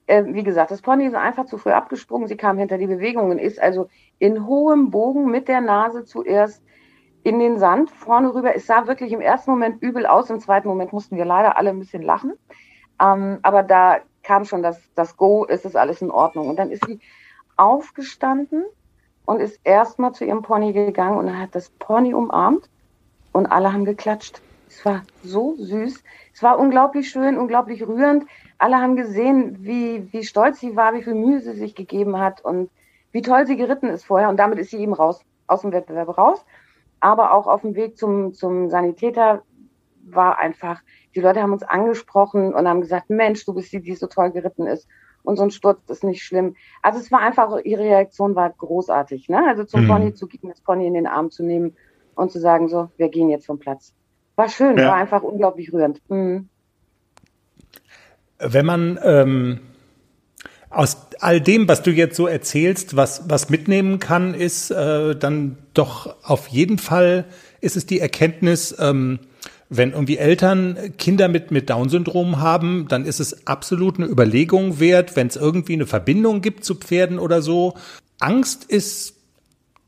äh, 0.07 0.23
wie 0.27 0.43
gesagt, 0.43 0.71
das 0.71 0.81
Pony 0.81 1.05
ist 1.05 1.15
einfach 1.15 1.45
zu 1.45 1.57
früh 1.57 1.71
abgesprungen. 1.71 2.27
Sie 2.27 2.37
kam 2.37 2.57
hinter 2.57 2.77
die 2.77 2.87
Bewegung 2.87 3.29
und 3.31 3.39
ist 3.39 3.59
also 3.61 3.87
in 4.19 4.45
hohem 4.47 4.91
Bogen 4.91 5.31
mit 5.31 5.47
der 5.47 5.61
Nase 5.61 6.03
zuerst 6.05 6.63
in 7.25 7.39
den 7.39 7.57
Sand 7.57 7.89
vorne 7.89 8.35
rüber. 8.35 8.55
Es 8.55 8.67
sah 8.67 8.85
wirklich 8.85 9.11
im 9.11 9.19
ersten 9.19 9.49
Moment 9.49 9.81
übel 9.81 10.05
aus, 10.05 10.29
im 10.29 10.39
zweiten 10.39 10.67
Moment 10.67 10.93
mussten 10.93 11.17
wir 11.17 11.25
leider 11.25 11.57
alle 11.57 11.71
ein 11.71 11.79
bisschen 11.79 12.03
lachen. 12.03 12.33
Ähm, 13.01 13.39
aber 13.41 13.63
da 13.63 13.97
kam 14.21 14.45
schon 14.45 14.61
das, 14.61 14.79
das 14.93 15.17
Go, 15.17 15.43
es 15.49 15.65
ist 15.65 15.75
alles 15.75 16.03
in 16.03 16.11
Ordnung. 16.11 16.49
Und 16.49 16.57
dann 16.57 16.69
ist 16.69 16.85
sie 16.85 16.99
aufgestanden 17.57 18.63
und 19.25 19.39
ist 19.39 19.59
erstmal 19.63 20.11
zu 20.11 20.23
ihrem 20.23 20.43
Pony 20.43 20.71
gegangen 20.71 21.17
und 21.17 21.39
hat 21.39 21.55
das 21.55 21.71
Pony 21.71 22.13
umarmt 22.13 22.69
und 23.31 23.47
alle 23.47 23.73
haben 23.73 23.85
geklatscht. 23.85 24.39
Es 24.69 24.85
war 24.85 25.01
so 25.23 25.55
süß. 25.57 26.03
Es 26.31 26.43
war 26.43 26.59
unglaublich 26.59 27.09
schön, 27.09 27.39
unglaublich 27.39 27.87
rührend. 27.87 28.25
Alle 28.59 28.79
haben 28.79 28.95
gesehen, 28.95 29.57
wie, 29.61 30.07
wie 30.13 30.23
stolz 30.23 30.59
sie 30.59 30.75
war, 30.75 30.93
wie 30.93 31.01
viel 31.01 31.15
Mühe 31.15 31.39
sie 31.39 31.53
sich 31.53 31.73
gegeben 31.73 32.19
hat 32.19 32.45
und 32.45 32.69
wie 33.11 33.23
toll 33.23 33.47
sie 33.47 33.57
geritten 33.57 33.89
ist 33.89 34.05
vorher. 34.05 34.29
Und 34.29 34.37
damit 34.37 34.59
ist 34.59 34.69
sie 34.69 34.77
eben 34.77 34.93
raus, 34.93 35.21
aus 35.47 35.61
dem 35.61 35.71
Wettbewerb 35.71 36.15
raus. 36.19 36.45
Aber 37.05 37.33
auch 37.33 37.45
auf 37.45 37.61
dem 37.61 37.75
Weg 37.75 37.99
zum, 37.99 38.33
zum 38.33 38.67
Sanitäter 38.71 39.43
war 40.05 40.39
einfach, 40.39 40.81
die 41.13 41.19
Leute 41.19 41.39
haben 41.39 41.53
uns 41.53 41.61
angesprochen 41.61 42.51
und 42.51 42.67
haben 42.67 42.81
gesagt, 42.81 43.11
Mensch, 43.11 43.45
du 43.45 43.53
bist 43.53 43.71
die, 43.71 43.79
die 43.79 43.93
so 43.93 44.07
toll 44.07 44.31
geritten 44.31 44.65
ist. 44.65 44.87
Und 45.21 45.37
so 45.37 45.43
ein 45.43 45.51
Sturz 45.51 45.87
ist 45.87 46.03
nicht 46.03 46.23
schlimm. 46.23 46.55
Also 46.81 46.97
es 46.97 47.11
war 47.11 47.19
einfach, 47.19 47.59
ihre 47.63 47.83
Reaktion 47.83 48.33
war 48.33 48.49
großartig. 48.49 49.29
Ne? 49.29 49.39
Also 49.47 49.65
zum 49.65 49.83
mhm. 49.83 49.87
Pony 49.87 50.13
zu 50.15 50.25
gehen, 50.25 50.49
das 50.49 50.61
Pony 50.61 50.87
in 50.87 50.95
den 50.95 51.05
Arm 51.05 51.29
zu 51.29 51.43
nehmen 51.43 51.75
und 52.15 52.31
zu 52.31 52.39
sagen, 52.39 52.69
so, 52.69 52.89
wir 52.97 53.09
gehen 53.09 53.29
jetzt 53.29 53.45
vom 53.45 53.59
Platz. 53.59 53.93
War 54.35 54.49
schön, 54.49 54.75
ja. 54.75 54.87
war 54.87 54.95
einfach 54.95 55.21
unglaublich 55.21 55.71
rührend. 55.71 56.01
Mhm. 56.09 56.49
Wenn 58.39 58.65
man 58.65 58.99
ähm, 59.03 59.59
aus 60.75 60.97
all 61.19 61.39
dem, 61.41 61.67
was 61.67 61.81
du 61.81 61.91
jetzt 61.91 62.15
so 62.15 62.27
erzählst, 62.27 62.95
was, 62.95 63.23
was 63.29 63.49
mitnehmen 63.49 63.99
kann, 63.99 64.33
ist 64.33 64.71
äh, 64.71 65.15
dann 65.15 65.57
doch 65.73 66.15
auf 66.23 66.47
jeden 66.47 66.77
Fall 66.77 67.25
ist 67.61 67.77
es 67.77 67.85
die 67.85 67.99
Erkenntnis, 67.99 68.75
ähm, 68.79 69.19
wenn 69.69 69.93
irgendwie 69.93 70.17
Eltern 70.17 70.93
Kinder 70.97 71.27
mit, 71.27 71.49
mit 71.49 71.69
Down-Syndrom 71.69 72.39
haben, 72.39 72.87
dann 72.87 73.05
ist 73.05 73.19
es 73.19 73.47
absolut 73.47 73.97
eine 73.97 74.05
Überlegung 74.05 74.79
wert, 74.79 75.15
wenn 75.15 75.27
es 75.27 75.35
irgendwie 75.35 75.73
eine 75.73 75.87
Verbindung 75.87 76.41
gibt 76.41 76.63
zu 76.63 76.75
Pferden 76.75 77.17
oder 77.17 77.41
so. 77.41 77.73
Angst 78.19 78.65
ist 78.65 79.15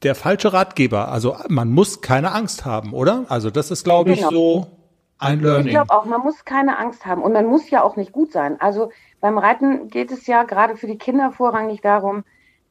der 0.04 0.16
falsche 0.16 0.54
Ratgeber. 0.54 1.10
Also 1.10 1.38
man 1.50 1.70
muss 1.70 2.02
keine 2.02 2.32
Angst 2.32 2.66
haben, 2.66 2.94
oder? 2.94 3.26
Also 3.30 3.52
das 3.52 3.70
ist, 3.70 3.84
glaube 3.84 4.16
genau. 4.16 4.30
ich, 4.30 4.34
so 4.34 4.77
ein 5.20 5.40
Learning. 5.40 5.68
Ich 5.68 5.74
glaube 5.74 5.94
auch, 5.94 6.06
man 6.06 6.22
muss 6.22 6.46
keine 6.46 6.78
Angst 6.78 7.06
haben 7.06 7.22
und 7.22 7.34
man 7.34 7.46
muss 7.46 7.70
ja 7.70 7.84
auch 7.84 7.96
nicht 7.96 8.12
gut 8.12 8.32
sein. 8.32 8.60
Also 8.62 8.92
beim 9.20 9.38
Reiten 9.38 9.90
geht 9.90 10.12
es 10.12 10.28
ja 10.28 10.44
gerade 10.44 10.76
für 10.76 10.88
die 10.88 10.98
Kinder 10.98 11.32
vorrangig 11.32 11.82
darum, 11.82 12.24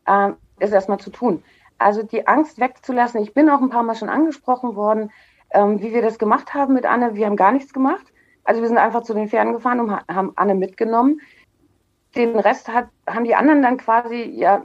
äh, 0.06 0.30
es 0.58 0.70
erstmal 0.70 0.98
zu 0.98 1.10
tun. 1.10 1.42
Also 1.78 2.02
die 2.02 2.26
Angst 2.26 2.58
wegzulassen. 2.58 3.20
Ich 3.20 3.34
bin 3.34 3.50
auch 3.50 3.60
ein 3.60 3.68
paar 3.68 3.82
Mal 3.82 3.94
schon 3.94 4.08
angesprochen 4.08 4.76
worden, 4.76 5.10
ähm, 5.50 5.80
wie 5.80 5.92
wir 5.92 6.02
das 6.02 6.18
gemacht 6.18 6.54
haben 6.54 6.74
mit 6.74 6.86
Anne. 6.86 7.14
Wir 7.14 7.26
haben 7.26 7.36
gar 7.36 7.52
nichts 7.52 7.72
gemacht. 7.72 8.12
Also 8.44 8.62
wir 8.62 8.68
sind 8.68 8.78
einfach 8.78 9.02
zu 9.02 9.12
den 9.12 9.28
Pferden 9.28 9.52
gefahren 9.52 9.80
und 9.80 9.90
haben 9.90 10.32
Anne 10.36 10.54
mitgenommen. 10.54 11.20
Den 12.14 12.38
Rest 12.38 12.68
hat, 12.68 12.88
haben 13.06 13.24
die 13.24 13.34
anderen 13.34 13.62
dann 13.62 13.76
quasi 13.76 14.22
ja 14.22 14.62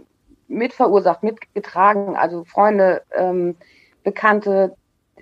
mitverursacht, 0.47 1.23
mitgetragen. 1.23 2.15
Also 2.15 2.43
Freunde, 2.43 3.01
ähm, 3.15 3.57
Bekannte, 4.03 4.75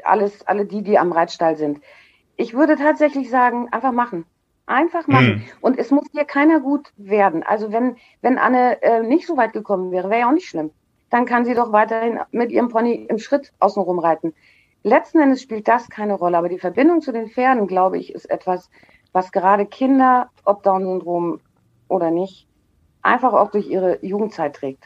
alles, 0.03 0.45
alle 0.45 0.65
die, 0.65 0.83
die 0.83 0.99
am 0.99 1.11
Reitstall 1.11 1.55
sind. 1.55 1.79
Ich 2.39 2.53
würde 2.53 2.77
tatsächlich 2.77 3.29
sagen, 3.29 3.67
einfach 3.73 3.91
machen. 3.91 4.25
Einfach 4.65 5.07
machen. 5.07 5.39
Mhm. 5.39 5.43
Und 5.59 5.77
es 5.77 5.91
muss 5.91 6.05
hier 6.13 6.23
keiner 6.23 6.61
gut 6.61 6.93
werden. 6.95 7.43
Also 7.43 7.73
wenn, 7.73 7.97
wenn 8.21 8.37
Anne 8.37 8.81
äh, 8.81 9.03
nicht 9.03 9.27
so 9.27 9.35
weit 9.35 9.51
gekommen 9.51 9.91
wäre, 9.91 10.09
wäre 10.09 10.21
ja 10.21 10.29
auch 10.29 10.33
nicht 10.33 10.47
schlimm. 10.47 10.71
Dann 11.09 11.25
kann 11.25 11.43
sie 11.43 11.53
doch 11.53 11.73
weiterhin 11.73 12.17
mit 12.31 12.49
ihrem 12.53 12.69
Pony 12.69 12.93
im 13.09 13.19
Schritt 13.19 13.51
außenrum 13.59 13.99
reiten. 13.99 14.33
Letzten 14.83 15.19
Endes 15.19 15.41
spielt 15.41 15.67
das 15.67 15.89
keine 15.89 16.13
Rolle, 16.13 16.37
aber 16.37 16.47
die 16.47 16.59
Verbindung 16.59 17.01
zu 17.01 17.11
den 17.11 17.27
Pferden, 17.27 17.67
glaube 17.67 17.97
ich, 17.97 18.13
ist 18.13 18.31
etwas, 18.31 18.69
was 19.11 19.33
gerade 19.33 19.65
Kinder, 19.65 20.29
ob 20.45 20.63
Down-Syndrom 20.63 21.41
oder 21.89 22.09
nicht, 22.09 22.47
einfach 23.01 23.33
auch 23.33 23.51
durch 23.51 23.67
ihre 23.67 23.99
Jugendzeit 24.01 24.55
trägt. 24.55 24.85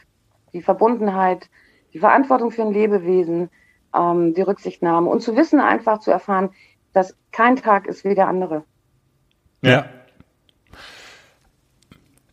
Die 0.54 0.62
Verbundenheit, 0.62 1.48
die 1.92 2.00
Verantwortung 2.00 2.50
für 2.50 2.62
ein 2.62 2.72
Lebewesen, 2.72 3.48
ähm, 3.94 4.34
die 4.34 4.42
Rücksichtnahme 4.42 5.08
und 5.08 5.20
zu 5.20 5.36
wissen, 5.36 5.60
einfach 5.60 6.00
zu 6.00 6.10
erfahren, 6.10 6.50
dass 6.94 7.14
kein 7.32 7.56
Tag 7.56 7.86
ist 7.86 8.04
wie 8.04 8.14
der 8.14 8.28
andere. 8.28 8.64
Ja. 9.62 9.86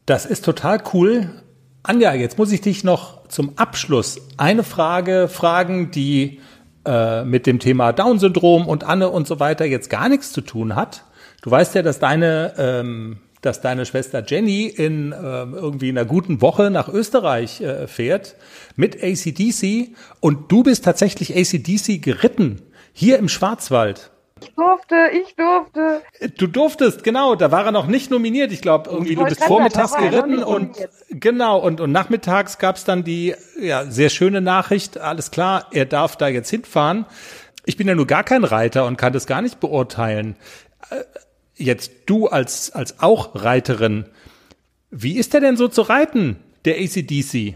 Das 0.06 0.26
ist 0.26 0.46
total 0.46 0.82
cool. 0.94 1.30
Anja, 1.84 2.14
jetzt 2.14 2.38
muss 2.38 2.52
ich 2.52 2.62
dich 2.62 2.84
noch 2.84 3.28
zum 3.28 3.58
Abschluss 3.58 4.22
eine 4.38 4.64
Frage 4.64 5.28
fragen, 5.28 5.92
die 5.92 6.40
äh, 6.86 7.24
mit 7.24 7.48
dem 7.48 7.60
Thema 7.60 7.92
Down-Syndrom 7.92 8.68
und 8.68 8.84
Anne 8.84 9.10
und 9.10 9.28
so 9.28 9.40
weiter 9.40 9.66
jetzt 9.66 9.90
gar 9.90 10.10
nichts 10.10 10.32
zu 10.32 10.42
tun 10.42 10.76
hat. 10.76 11.06
Du 11.42 11.50
weißt 11.50 11.74
ja, 11.76 11.82
dass 11.82 12.00
deine, 12.00 12.54
ähm, 12.58 13.18
dass 13.42 13.62
deine 13.62 13.86
Schwester 13.86 14.24
Jenny 14.26 14.68
in 14.68 15.12
ähm, 15.12 15.54
irgendwie 15.56 15.90
einer 15.90 16.06
guten 16.06 16.42
Woche 16.42 16.70
nach 16.70 16.88
Österreich 16.88 17.62
äh, 17.62 17.88
fährt 17.88 18.36
mit 18.76 19.04
ACDC 19.04 19.96
und 20.20 20.52
du 20.52 20.64
bist 20.64 20.86
tatsächlich 20.86 21.36
ACDC 21.36 22.02
geritten 22.02 22.62
hier 22.94 23.18
im 23.18 23.30
Schwarzwald. 23.30 24.12
Ich 24.42 24.56
durfte, 24.56 24.96
ich 25.14 25.36
durfte. 25.36 26.02
Du 26.38 26.48
durftest, 26.48 27.04
genau. 27.04 27.36
Da 27.36 27.52
war 27.52 27.66
er 27.66 27.72
noch 27.72 27.88
nicht 27.88 28.10
nominiert. 28.10 28.52
Ich 28.52 28.62
glaube, 28.62 28.90
irgendwie 28.90 29.16
du 29.16 29.24
bist 29.26 29.44
vormittags 29.44 29.96
geritten 29.96 30.44
und 30.44 30.78
genau 31.10 31.60
und 31.60 31.80
und 31.80 31.92
nachmittags 31.92 32.58
gab's 32.58 32.84
dann 32.84 33.04
die 33.04 33.36
ja 33.60 33.86
sehr 33.86 34.10
schöne 34.10 34.42
Nachricht. 34.42 34.98
Alles 34.98 35.32
klar, 35.32 35.68
er 35.72 35.86
darf 35.86 36.16
da 36.16 36.28
jetzt 36.28 36.50
hinfahren. 36.50 37.06
Ich 37.66 37.78
bin 37.78 37.88
ja 37.88 37.96
nur 37.96 38.08
gar 38.08 38.24
kein 38.24 38.44
Reiter 38.44 38.86
und 38.86 38.98
kann 38.98 39.14
das 39.14 39.28
gar 39.28 39.42
nicht 39.42 39.60
beurteilen. 39.60 40.36
Äh, 40.90 41.04
jetzt 41.56 41.92
du 42.08 42.28
als 42.28 42.72
als 42.72 43.00
auch 43.00 43.36
Reiterin, 43.36 44.06
wie 44.90 45.18
ist 45.18 45.34
der 45.34 45.42
denn 45.42 45.58
so 45.58 45.68
zu 45.68 45.84
reiten, 45.84 46.38
der 46.66 46.78
ACDC? 46.78 47.56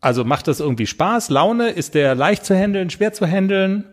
Also 0.00 0.24
macht 0.24 0.48
das 0.48 0.60
irgendwie 0.60 0.86
Spaß, 0.86 1.28
Laune? 1.28 1.70
Ist 1.70 1.94
der 1.94 2.14
leicht 2.14 2.46
zu 2.46 2.56
handeln, 2.56 2.88
schwer 2.88 3.12
zu 3.12 3.26
handeln? 3.26 3.84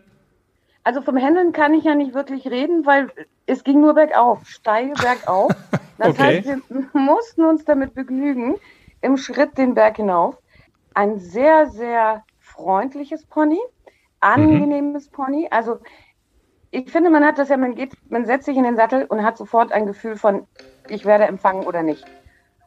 Also 0.88 1.02
vom 1.02 1.18
Händeln 1.18 1.52
kann 1.52 1.74
ich 1.74 1.84
ja 1.84 1.94
nicht 1.94 2.14
wirklich 2.14 2.46
reden, 2.46 2.86
weil 2.86 3.10
es 3.44 3.62
ging 3.62 3.78
nur 3.78 3.92
bergauf, 3.92 4.46
steil 4.46 4.94
bergauf. 4.94 5.52
Das 5.98 6.10
okay. 6.10 6.42
heißt, 6.42 6.46
wir 6.46 6.86
mussten 6.94 7.44
uns 7.44 7.64
damit 7.64 7.92
begnügen, 7.92 8.54
im 9.02 9.18
Schritt 9.18 9.58
den 9.58 9.74
Berg 9.74 9.96
hinauf. 9.96 10.38
Ein 10.94 11.18
sehr, 11.18 11.66
sehr 11.66 12.24
freundliches 12.38 13.26
Pony, 13.26 13.58
angenehmes 14.20 15.10
mhm. 15.10 15.12
Pony. 15.12 15.48
Also 15.50 15.80
ich 16.70 16.90
finde, 16.90 17.10
man 17.10 17.22
hat 17.22 17.36
das 17.36 17.50
ja, 17.50 17.58
man 17.58 17.74
geht, 17.74 17.92
man 18.08 18.24
setzt 18.24 18.46
sich 18.46 18.56
in 18.56 18.62
den 18.62 18.76
Sattel 18.76 19.04
und 19.04 19.22
hat 19.24 19.36
sofort 19.36 19.72
ein 19.72 19.84
Gefühl 19.84 20.16
von, 20.16 20.46
ich 20.88 21.04
werde 21.04 21.24
empfangen 21.24 21.66
oder 21.66 21.82
nicht. 21.82 22.06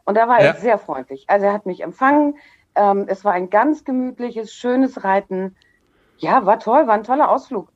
Und 0.04 0.16
da 0.16 0.28
war 0.28 0.40
ja. 0.40 0.48
er 0.48 0.54
sehr 0.56 0.78
freundlich. 0.78 1.24
Also 1.26 1.46
er 1.46 1.54
hat 1.54 1.66
mich 1.66 1.82
empfangen. 1.82 2.36
Ähm, 2.76 3.06
es 3.08 3.24
war 3.24 3.32
ein 3.32 3.50
ganz 3.50 3.84
gemütliches, 3.84 4.52
schönes 4.52 5.02
Reiten. 5.02 5.56
Ja, 6.18 6.46
war 6.46 6.60
toll, 6.60 6.86
war 6.86 6.94
ein 6.94 7.02
toller 7.02 7.28
Ausflug. 7.28 7.72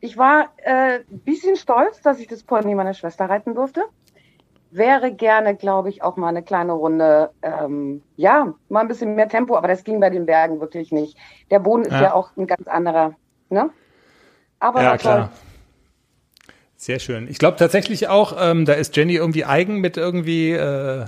Ich 0.00 0.16
war 0.16 0.50
äh, 0.58 1.00
bisschen 1.08 1.56
stolz, 1.56 2.00
dass 2.02 2.20
ich 2.20 2.28
das 2.28 2.42
Pony 2.42 2.74
meiner 2.74 2.94
Schwester 2.94 3.28
reiten 3.28 3.54
durfte. 3.54 3.82
Wäre 4.70 5.12
gerne, 5.12 5.56
glaube 5.56 5.88
ich, 5.88 6.02
auch 6.02 6.16
mal 6.16 6.28
eine 6.28 6.42
kleine 6.42 6.72
Runde, 6.72 7.30
ähm, 7.42 8.02
ja, 8.16 8.52
mal 8.68 8.80
ein 8.80 8.88
bisschen 8.88 9.14
mehr 9.14 9.28
Tempo, 9.28 9.56
aber 9.56 9.68
das 9.68 9.82
ging 9.82 9.98
bei 9.98 10.10
den 10.10 10.26
Bergen 10.26 10.60
wirklich 10.60 10.92
nicht. 10.92 11.16
Der 11.50 11.58
Boden 11.58 11.84
ist 11.84 11.92
ja, 11.92 12.02
ja 12.02 12.14
auch 12.14 12.30
ein 12.36 12.46
ganz 12.46 12.68
anderer, 12.68 13.14
ne? 13.48 13.70
Aber 14.60 14.82
ja, 14.82 14.96
klar. 14.98 15.30
Sehr 16.80 17.00
schön. 17.00 17.26
Ich 17.28 17.38
glaube 17.38 17.56
tatsächlich 17.56 18.06
auch, 18.06 18.36
ähm, 18.38 18.64
da 18.64 18.74
ist 18.74 18.96
Jenny 18.96 19.16
irgendwie 19.16 19.44
eigen 19.44 19.80
mit 19.80 19.96
irgendwie 19.96 20.52
äh, 20.52 21.06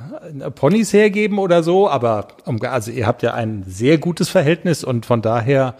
Ponys 0.52 0.92
hergeben 0.92 1.38
oder 1.38 1.62
so, 1.62 1.88
aber 1.88 2.26
also 2.62 2.90
ihr 2.90 3.06
habt 3.06 3.22
ja 3.22 3.34
ein 3.34 3.62
sehr 3.68 3.96
gutes 3.96 4.28
Verhältnis 4.28 4.82
und 4.82 5.06
von 5.06 5.22
daher, 5.22 5.76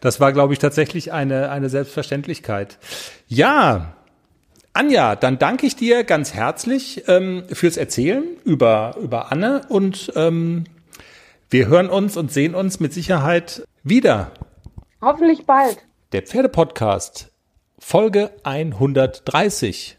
das 0.00 0.18
war, 0.18 0.32
glaube 0.32 0.54
ich, 0.54 0.60
tatsächlich 0.60 1.12
eine, 1.12 1.50
eine 1.50 1.68
Selbstverständlichkeit. 1.68 2.78
Ja, 3.28 3.92
Anja, 4.72 5.14
dann 5.14 5.38
danke 5.38 5.66
ich 5.66 5.76
dir 5.76 6.04
ganz 6.04 6.32
herzlich 6.32 7.04
ähm, 7.06 7.44
fürs 7.52 7.76
Erzählen 7.76 8.24
über, 8.46 8.96
über 8.98 9.30
Anne 9.30 9.60
und 9.68 10.10
ähm, 10.16 10.64
wir 11.50 11.66
hören 11.66 11.90
uns 11.90 12.16
und 12.16 12.32
sehen 12.32 12.54
uns 12.54 12.80
mit 12.80 12.94
Sicherheit 12.94 13.62
wieder. 13.82 14.30
Hoffentlich 15.02 15.44
bald. 15.44 15.84
Der 16.12 16.22
Pferdepodcast 16.22 17.33
Folge 17.86 18.30
130. 18.44 19.98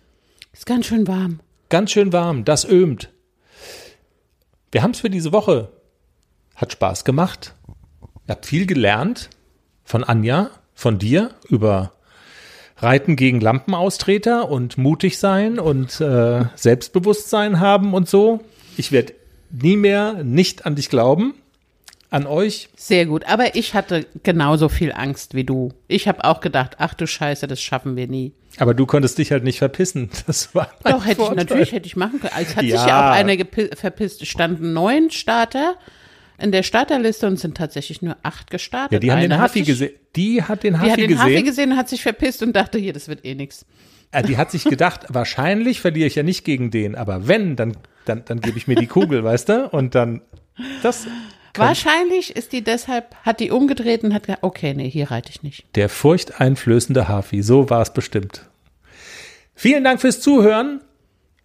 Ist 0.51 0.65
ganz 0.65 0.87
schön 0.87 1.07
warm. 1.07 1.39
Ganz 1.69 1.91
schön 1.91 2.11
warm, 2.11 2.43
das 2.43 2.67
ömt. 2.67 3.13
Wir 4.71 4.81
haben 4.81 4.91
es 4.91 5.01
für 5.01 5.11
diese 5.11 5.31
Woche. 5.31 5.71
Hat 6.55 6.71
Spaß 6.71 7.05
gemacht. 7.05 7.53
Ihr 8.27 8.31
habt 8.31 8.47
viel 8.47 8.65
gelernt 8.65 9.29
von 9.83 10.03
Anja, 10.03 10.49
von 10.73 10.97
dir 10.97 11.29
über 11.47 11.93
Reiten 12.77 13.15
gegen 13.15 13.39
Lampenaustreter 13.39 14.49
und 14.49 14.79
mutig 14.79 15.19
sein 15.19 15.59
und 15.59 16.01
äh, 16.01 16.45
Selbstbewusstsein 16.55 17.59
haben 17.59 17.93
und 17.93 18.09
so. 18.09 18.43
Ich 18.77 18.91
werde 18.91 19.13
nie 19.51 19.77
mehr 19.77 20.23
nicht 20.23 20.65
an 20.65 20.73
dich 20.73 20.89
glauben. 20.89 21.35
An 22.15 22.25
euch. 22.27 22.69
Sehr 22.75 23.05
gut. 23.05 23.25
Aber 23.25 23.55
ich 23.55 23.73
hatte 23.73 24.05
genauso 24.23 24.69
viel 24.69 24.91
Angst 24.93 25.33
wie 25.35 25.43
du. 25.43 25.71
Ich 25.87 26.07
habe 26.07 26.23
auch 26.23 26.39
gedacht, 26.39 26.77
ach 26.79 26.93
du 26.93 27.05
Scheiße, 27.05 27.45
das 27.47 27.61
schaffen 27.61 27.95
wir 27.95 28.07
nie. 28.07 28.33
Aber 28.57 28.73
du 28.73 28.85
konntest 28.85 29.17
dich 29.17 29.31
halt 29.31 29.43
nicht 29.43 29.59
verpissen. 29.59 30.09
Das 30.27 30.55
war 30.55 30.69
mein 30.83 30.93
Doch, 30.93 31.05
hätte 31.05 31.17
Vorteil. 31.17 31.37
ich, 31.37 31.43
natürlich 31.49 31.71
hätte 31.73 31.87
ich 31.87 31.95
machen 31.95 32.19
können. 32.19 32.33
Also 32.33 32.49
Es 32.51 32.55
hat 32.55 32.63
Ja. 32.63 32.77
sich 32.79 32.87
ja 32.87 33.09
auch 33.11 33.13
einer 33.15 33.35
verpisst. 33.75 34.21
Es 34.21 34.27
standen 34.27 34.73
neun 34.73 35.11
Starter 35.11 35.75
in 36.37 36.51
der 36.51 36.63
Starterliste 36.63 37.27
und 37.27 37.39
sind 37.39 37.55
tatsächlich 37.57 38.01
nur 38.01 38.17
acht 38.23 38.49
gestartet. 38.49 38.91
Ja, 38.93 38.99
die 38.99 39.11
haben 39.11 39.21
den 39.21 39.31
Einer 39.31 39.41
hat 39.41 39.51
Hafi 39.51 39.61
gesehen. 39.63 39.91
Die 40.15 40.41
hat 40.43 40.63
den 40.63 40.73
Die 40.73 40.79
hat 40.79 40.89
Hafi 40.91 41.07
den 41.07 41.19
Hafi 41.19 41.29
gesehen. 41.31 41.45
gesehen 41.45 41.71
und 41.73 41.77
hat 41.77 41.89
sich 41.89 42.01
verpisst 42.01 42.41
und 42.43 42.53
dachte, 42.55 42.77
hier, 42.77 42.93
das 42.93 43.07
wird 43.07 43.23
eh 43.25 43.35
nix. 43.35 43.65
Äh, 44.11 44.23
Die 44.23 44.37
hat 44.37 44.51
sich 44.51 44.63
gedacht, 44.63 45.01
wahrscheinlich 45.09 45.79
verliere 45.81 46.07
ich 46.07 46.15
ja 46.15 46.23
nicht 46.23 46.43
gegen 46.45 46.71
den, 46.71 46.95
aber 46.95 47.27
wenn, 47.27 47.55
dann, 47.55 47.75
dann, 48.05 48.23
dann 48.25 48.39
gebe 48.41 48.57
ich 48.57 48.67
mir 48.67 48.75
die 48.75 48.87
Kugel, 48.87 49.23
weißt 49.23 49.49
du? 49.49 49.67
Und 49.69 49.95
dann, 49.95 50.21
das, 50.83 51.07
Wahrscheinlich 51.57 52.35
ist 52.35 52.51
die 52.51 52.63
deshalb, 52.63 53.15
hat 53.23 53.39
die 53.39 53.51
umgedreht 53.51 54.03
und 54.03 54.13
hat 54.13 54.23
gesagt, 54.23 54.43
okay, 54.43 54.73
nee, 54.73 54.89
hier 54.89 55.11
reite 55.11 55.29
ich 55.29 55.43
nicht. 55.43 55.65
der 55.75 55.89
furchteinflößende 55.89 57.07
Hafi, 57.07 57.41
so 57.41 57.69
war 57.69 57.81
es 57.81 57.93
bestimmt. 57.93 58.49
Vielen 59.55 59.83
Dank 59.83 60.01
fürs 60.01 60.19
Zuhören. 60.19 60.81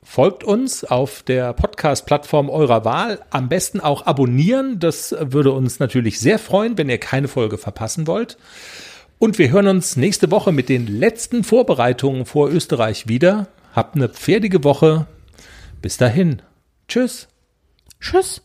Folgt 0.02 0.42
uns 0.42 0.82
auf 0.82 1.22
der 1.22 1.52
Podcast-Plattform 1.52 2.48
eurer 2.50 2.84
Wahl. 2.84 3.20
Am 3.30 3.48
besten 3.48 3.80
auch 3.80 4.06
abonnieren. 4.06 4.80
Das 4.80 5.14
würde 5.18 5.52
uns 5.52 5.78
natürlich 5.78 6.18
sehr 6.18 6.38
freuen, 6.38 6.76
wenn 6.78 6.88
ihr 6.88 6.98
keine 6.98 7.28
Folge 7.28 7.58
verpassen 7.58 8.06
wollt. 8.06 8.36
Und 9.18 9.38
wir 9.38 9.50
hören 9.50 9.68
uns 9.68 9.96
nächste 9.96 10.30
Woche 10.30 10.50
mit 10.50 10.68
den 10.68 10.86
letzten 10.86 11.44
Vorbereitungen 11.44 12.24
vor 12.24 12.48
Österreich 12.48 13.06
wieder. 13.06 13.48
Habt 13.74 13.94
eine 13.94 14.08
pferdige 14.08 14.64
Woche. 14.64 15.06
Bis 15.82 15.98
dahin. 15.98 16.42
Tschüss. 16.88 17.28
Tschüss. 18.00 18.42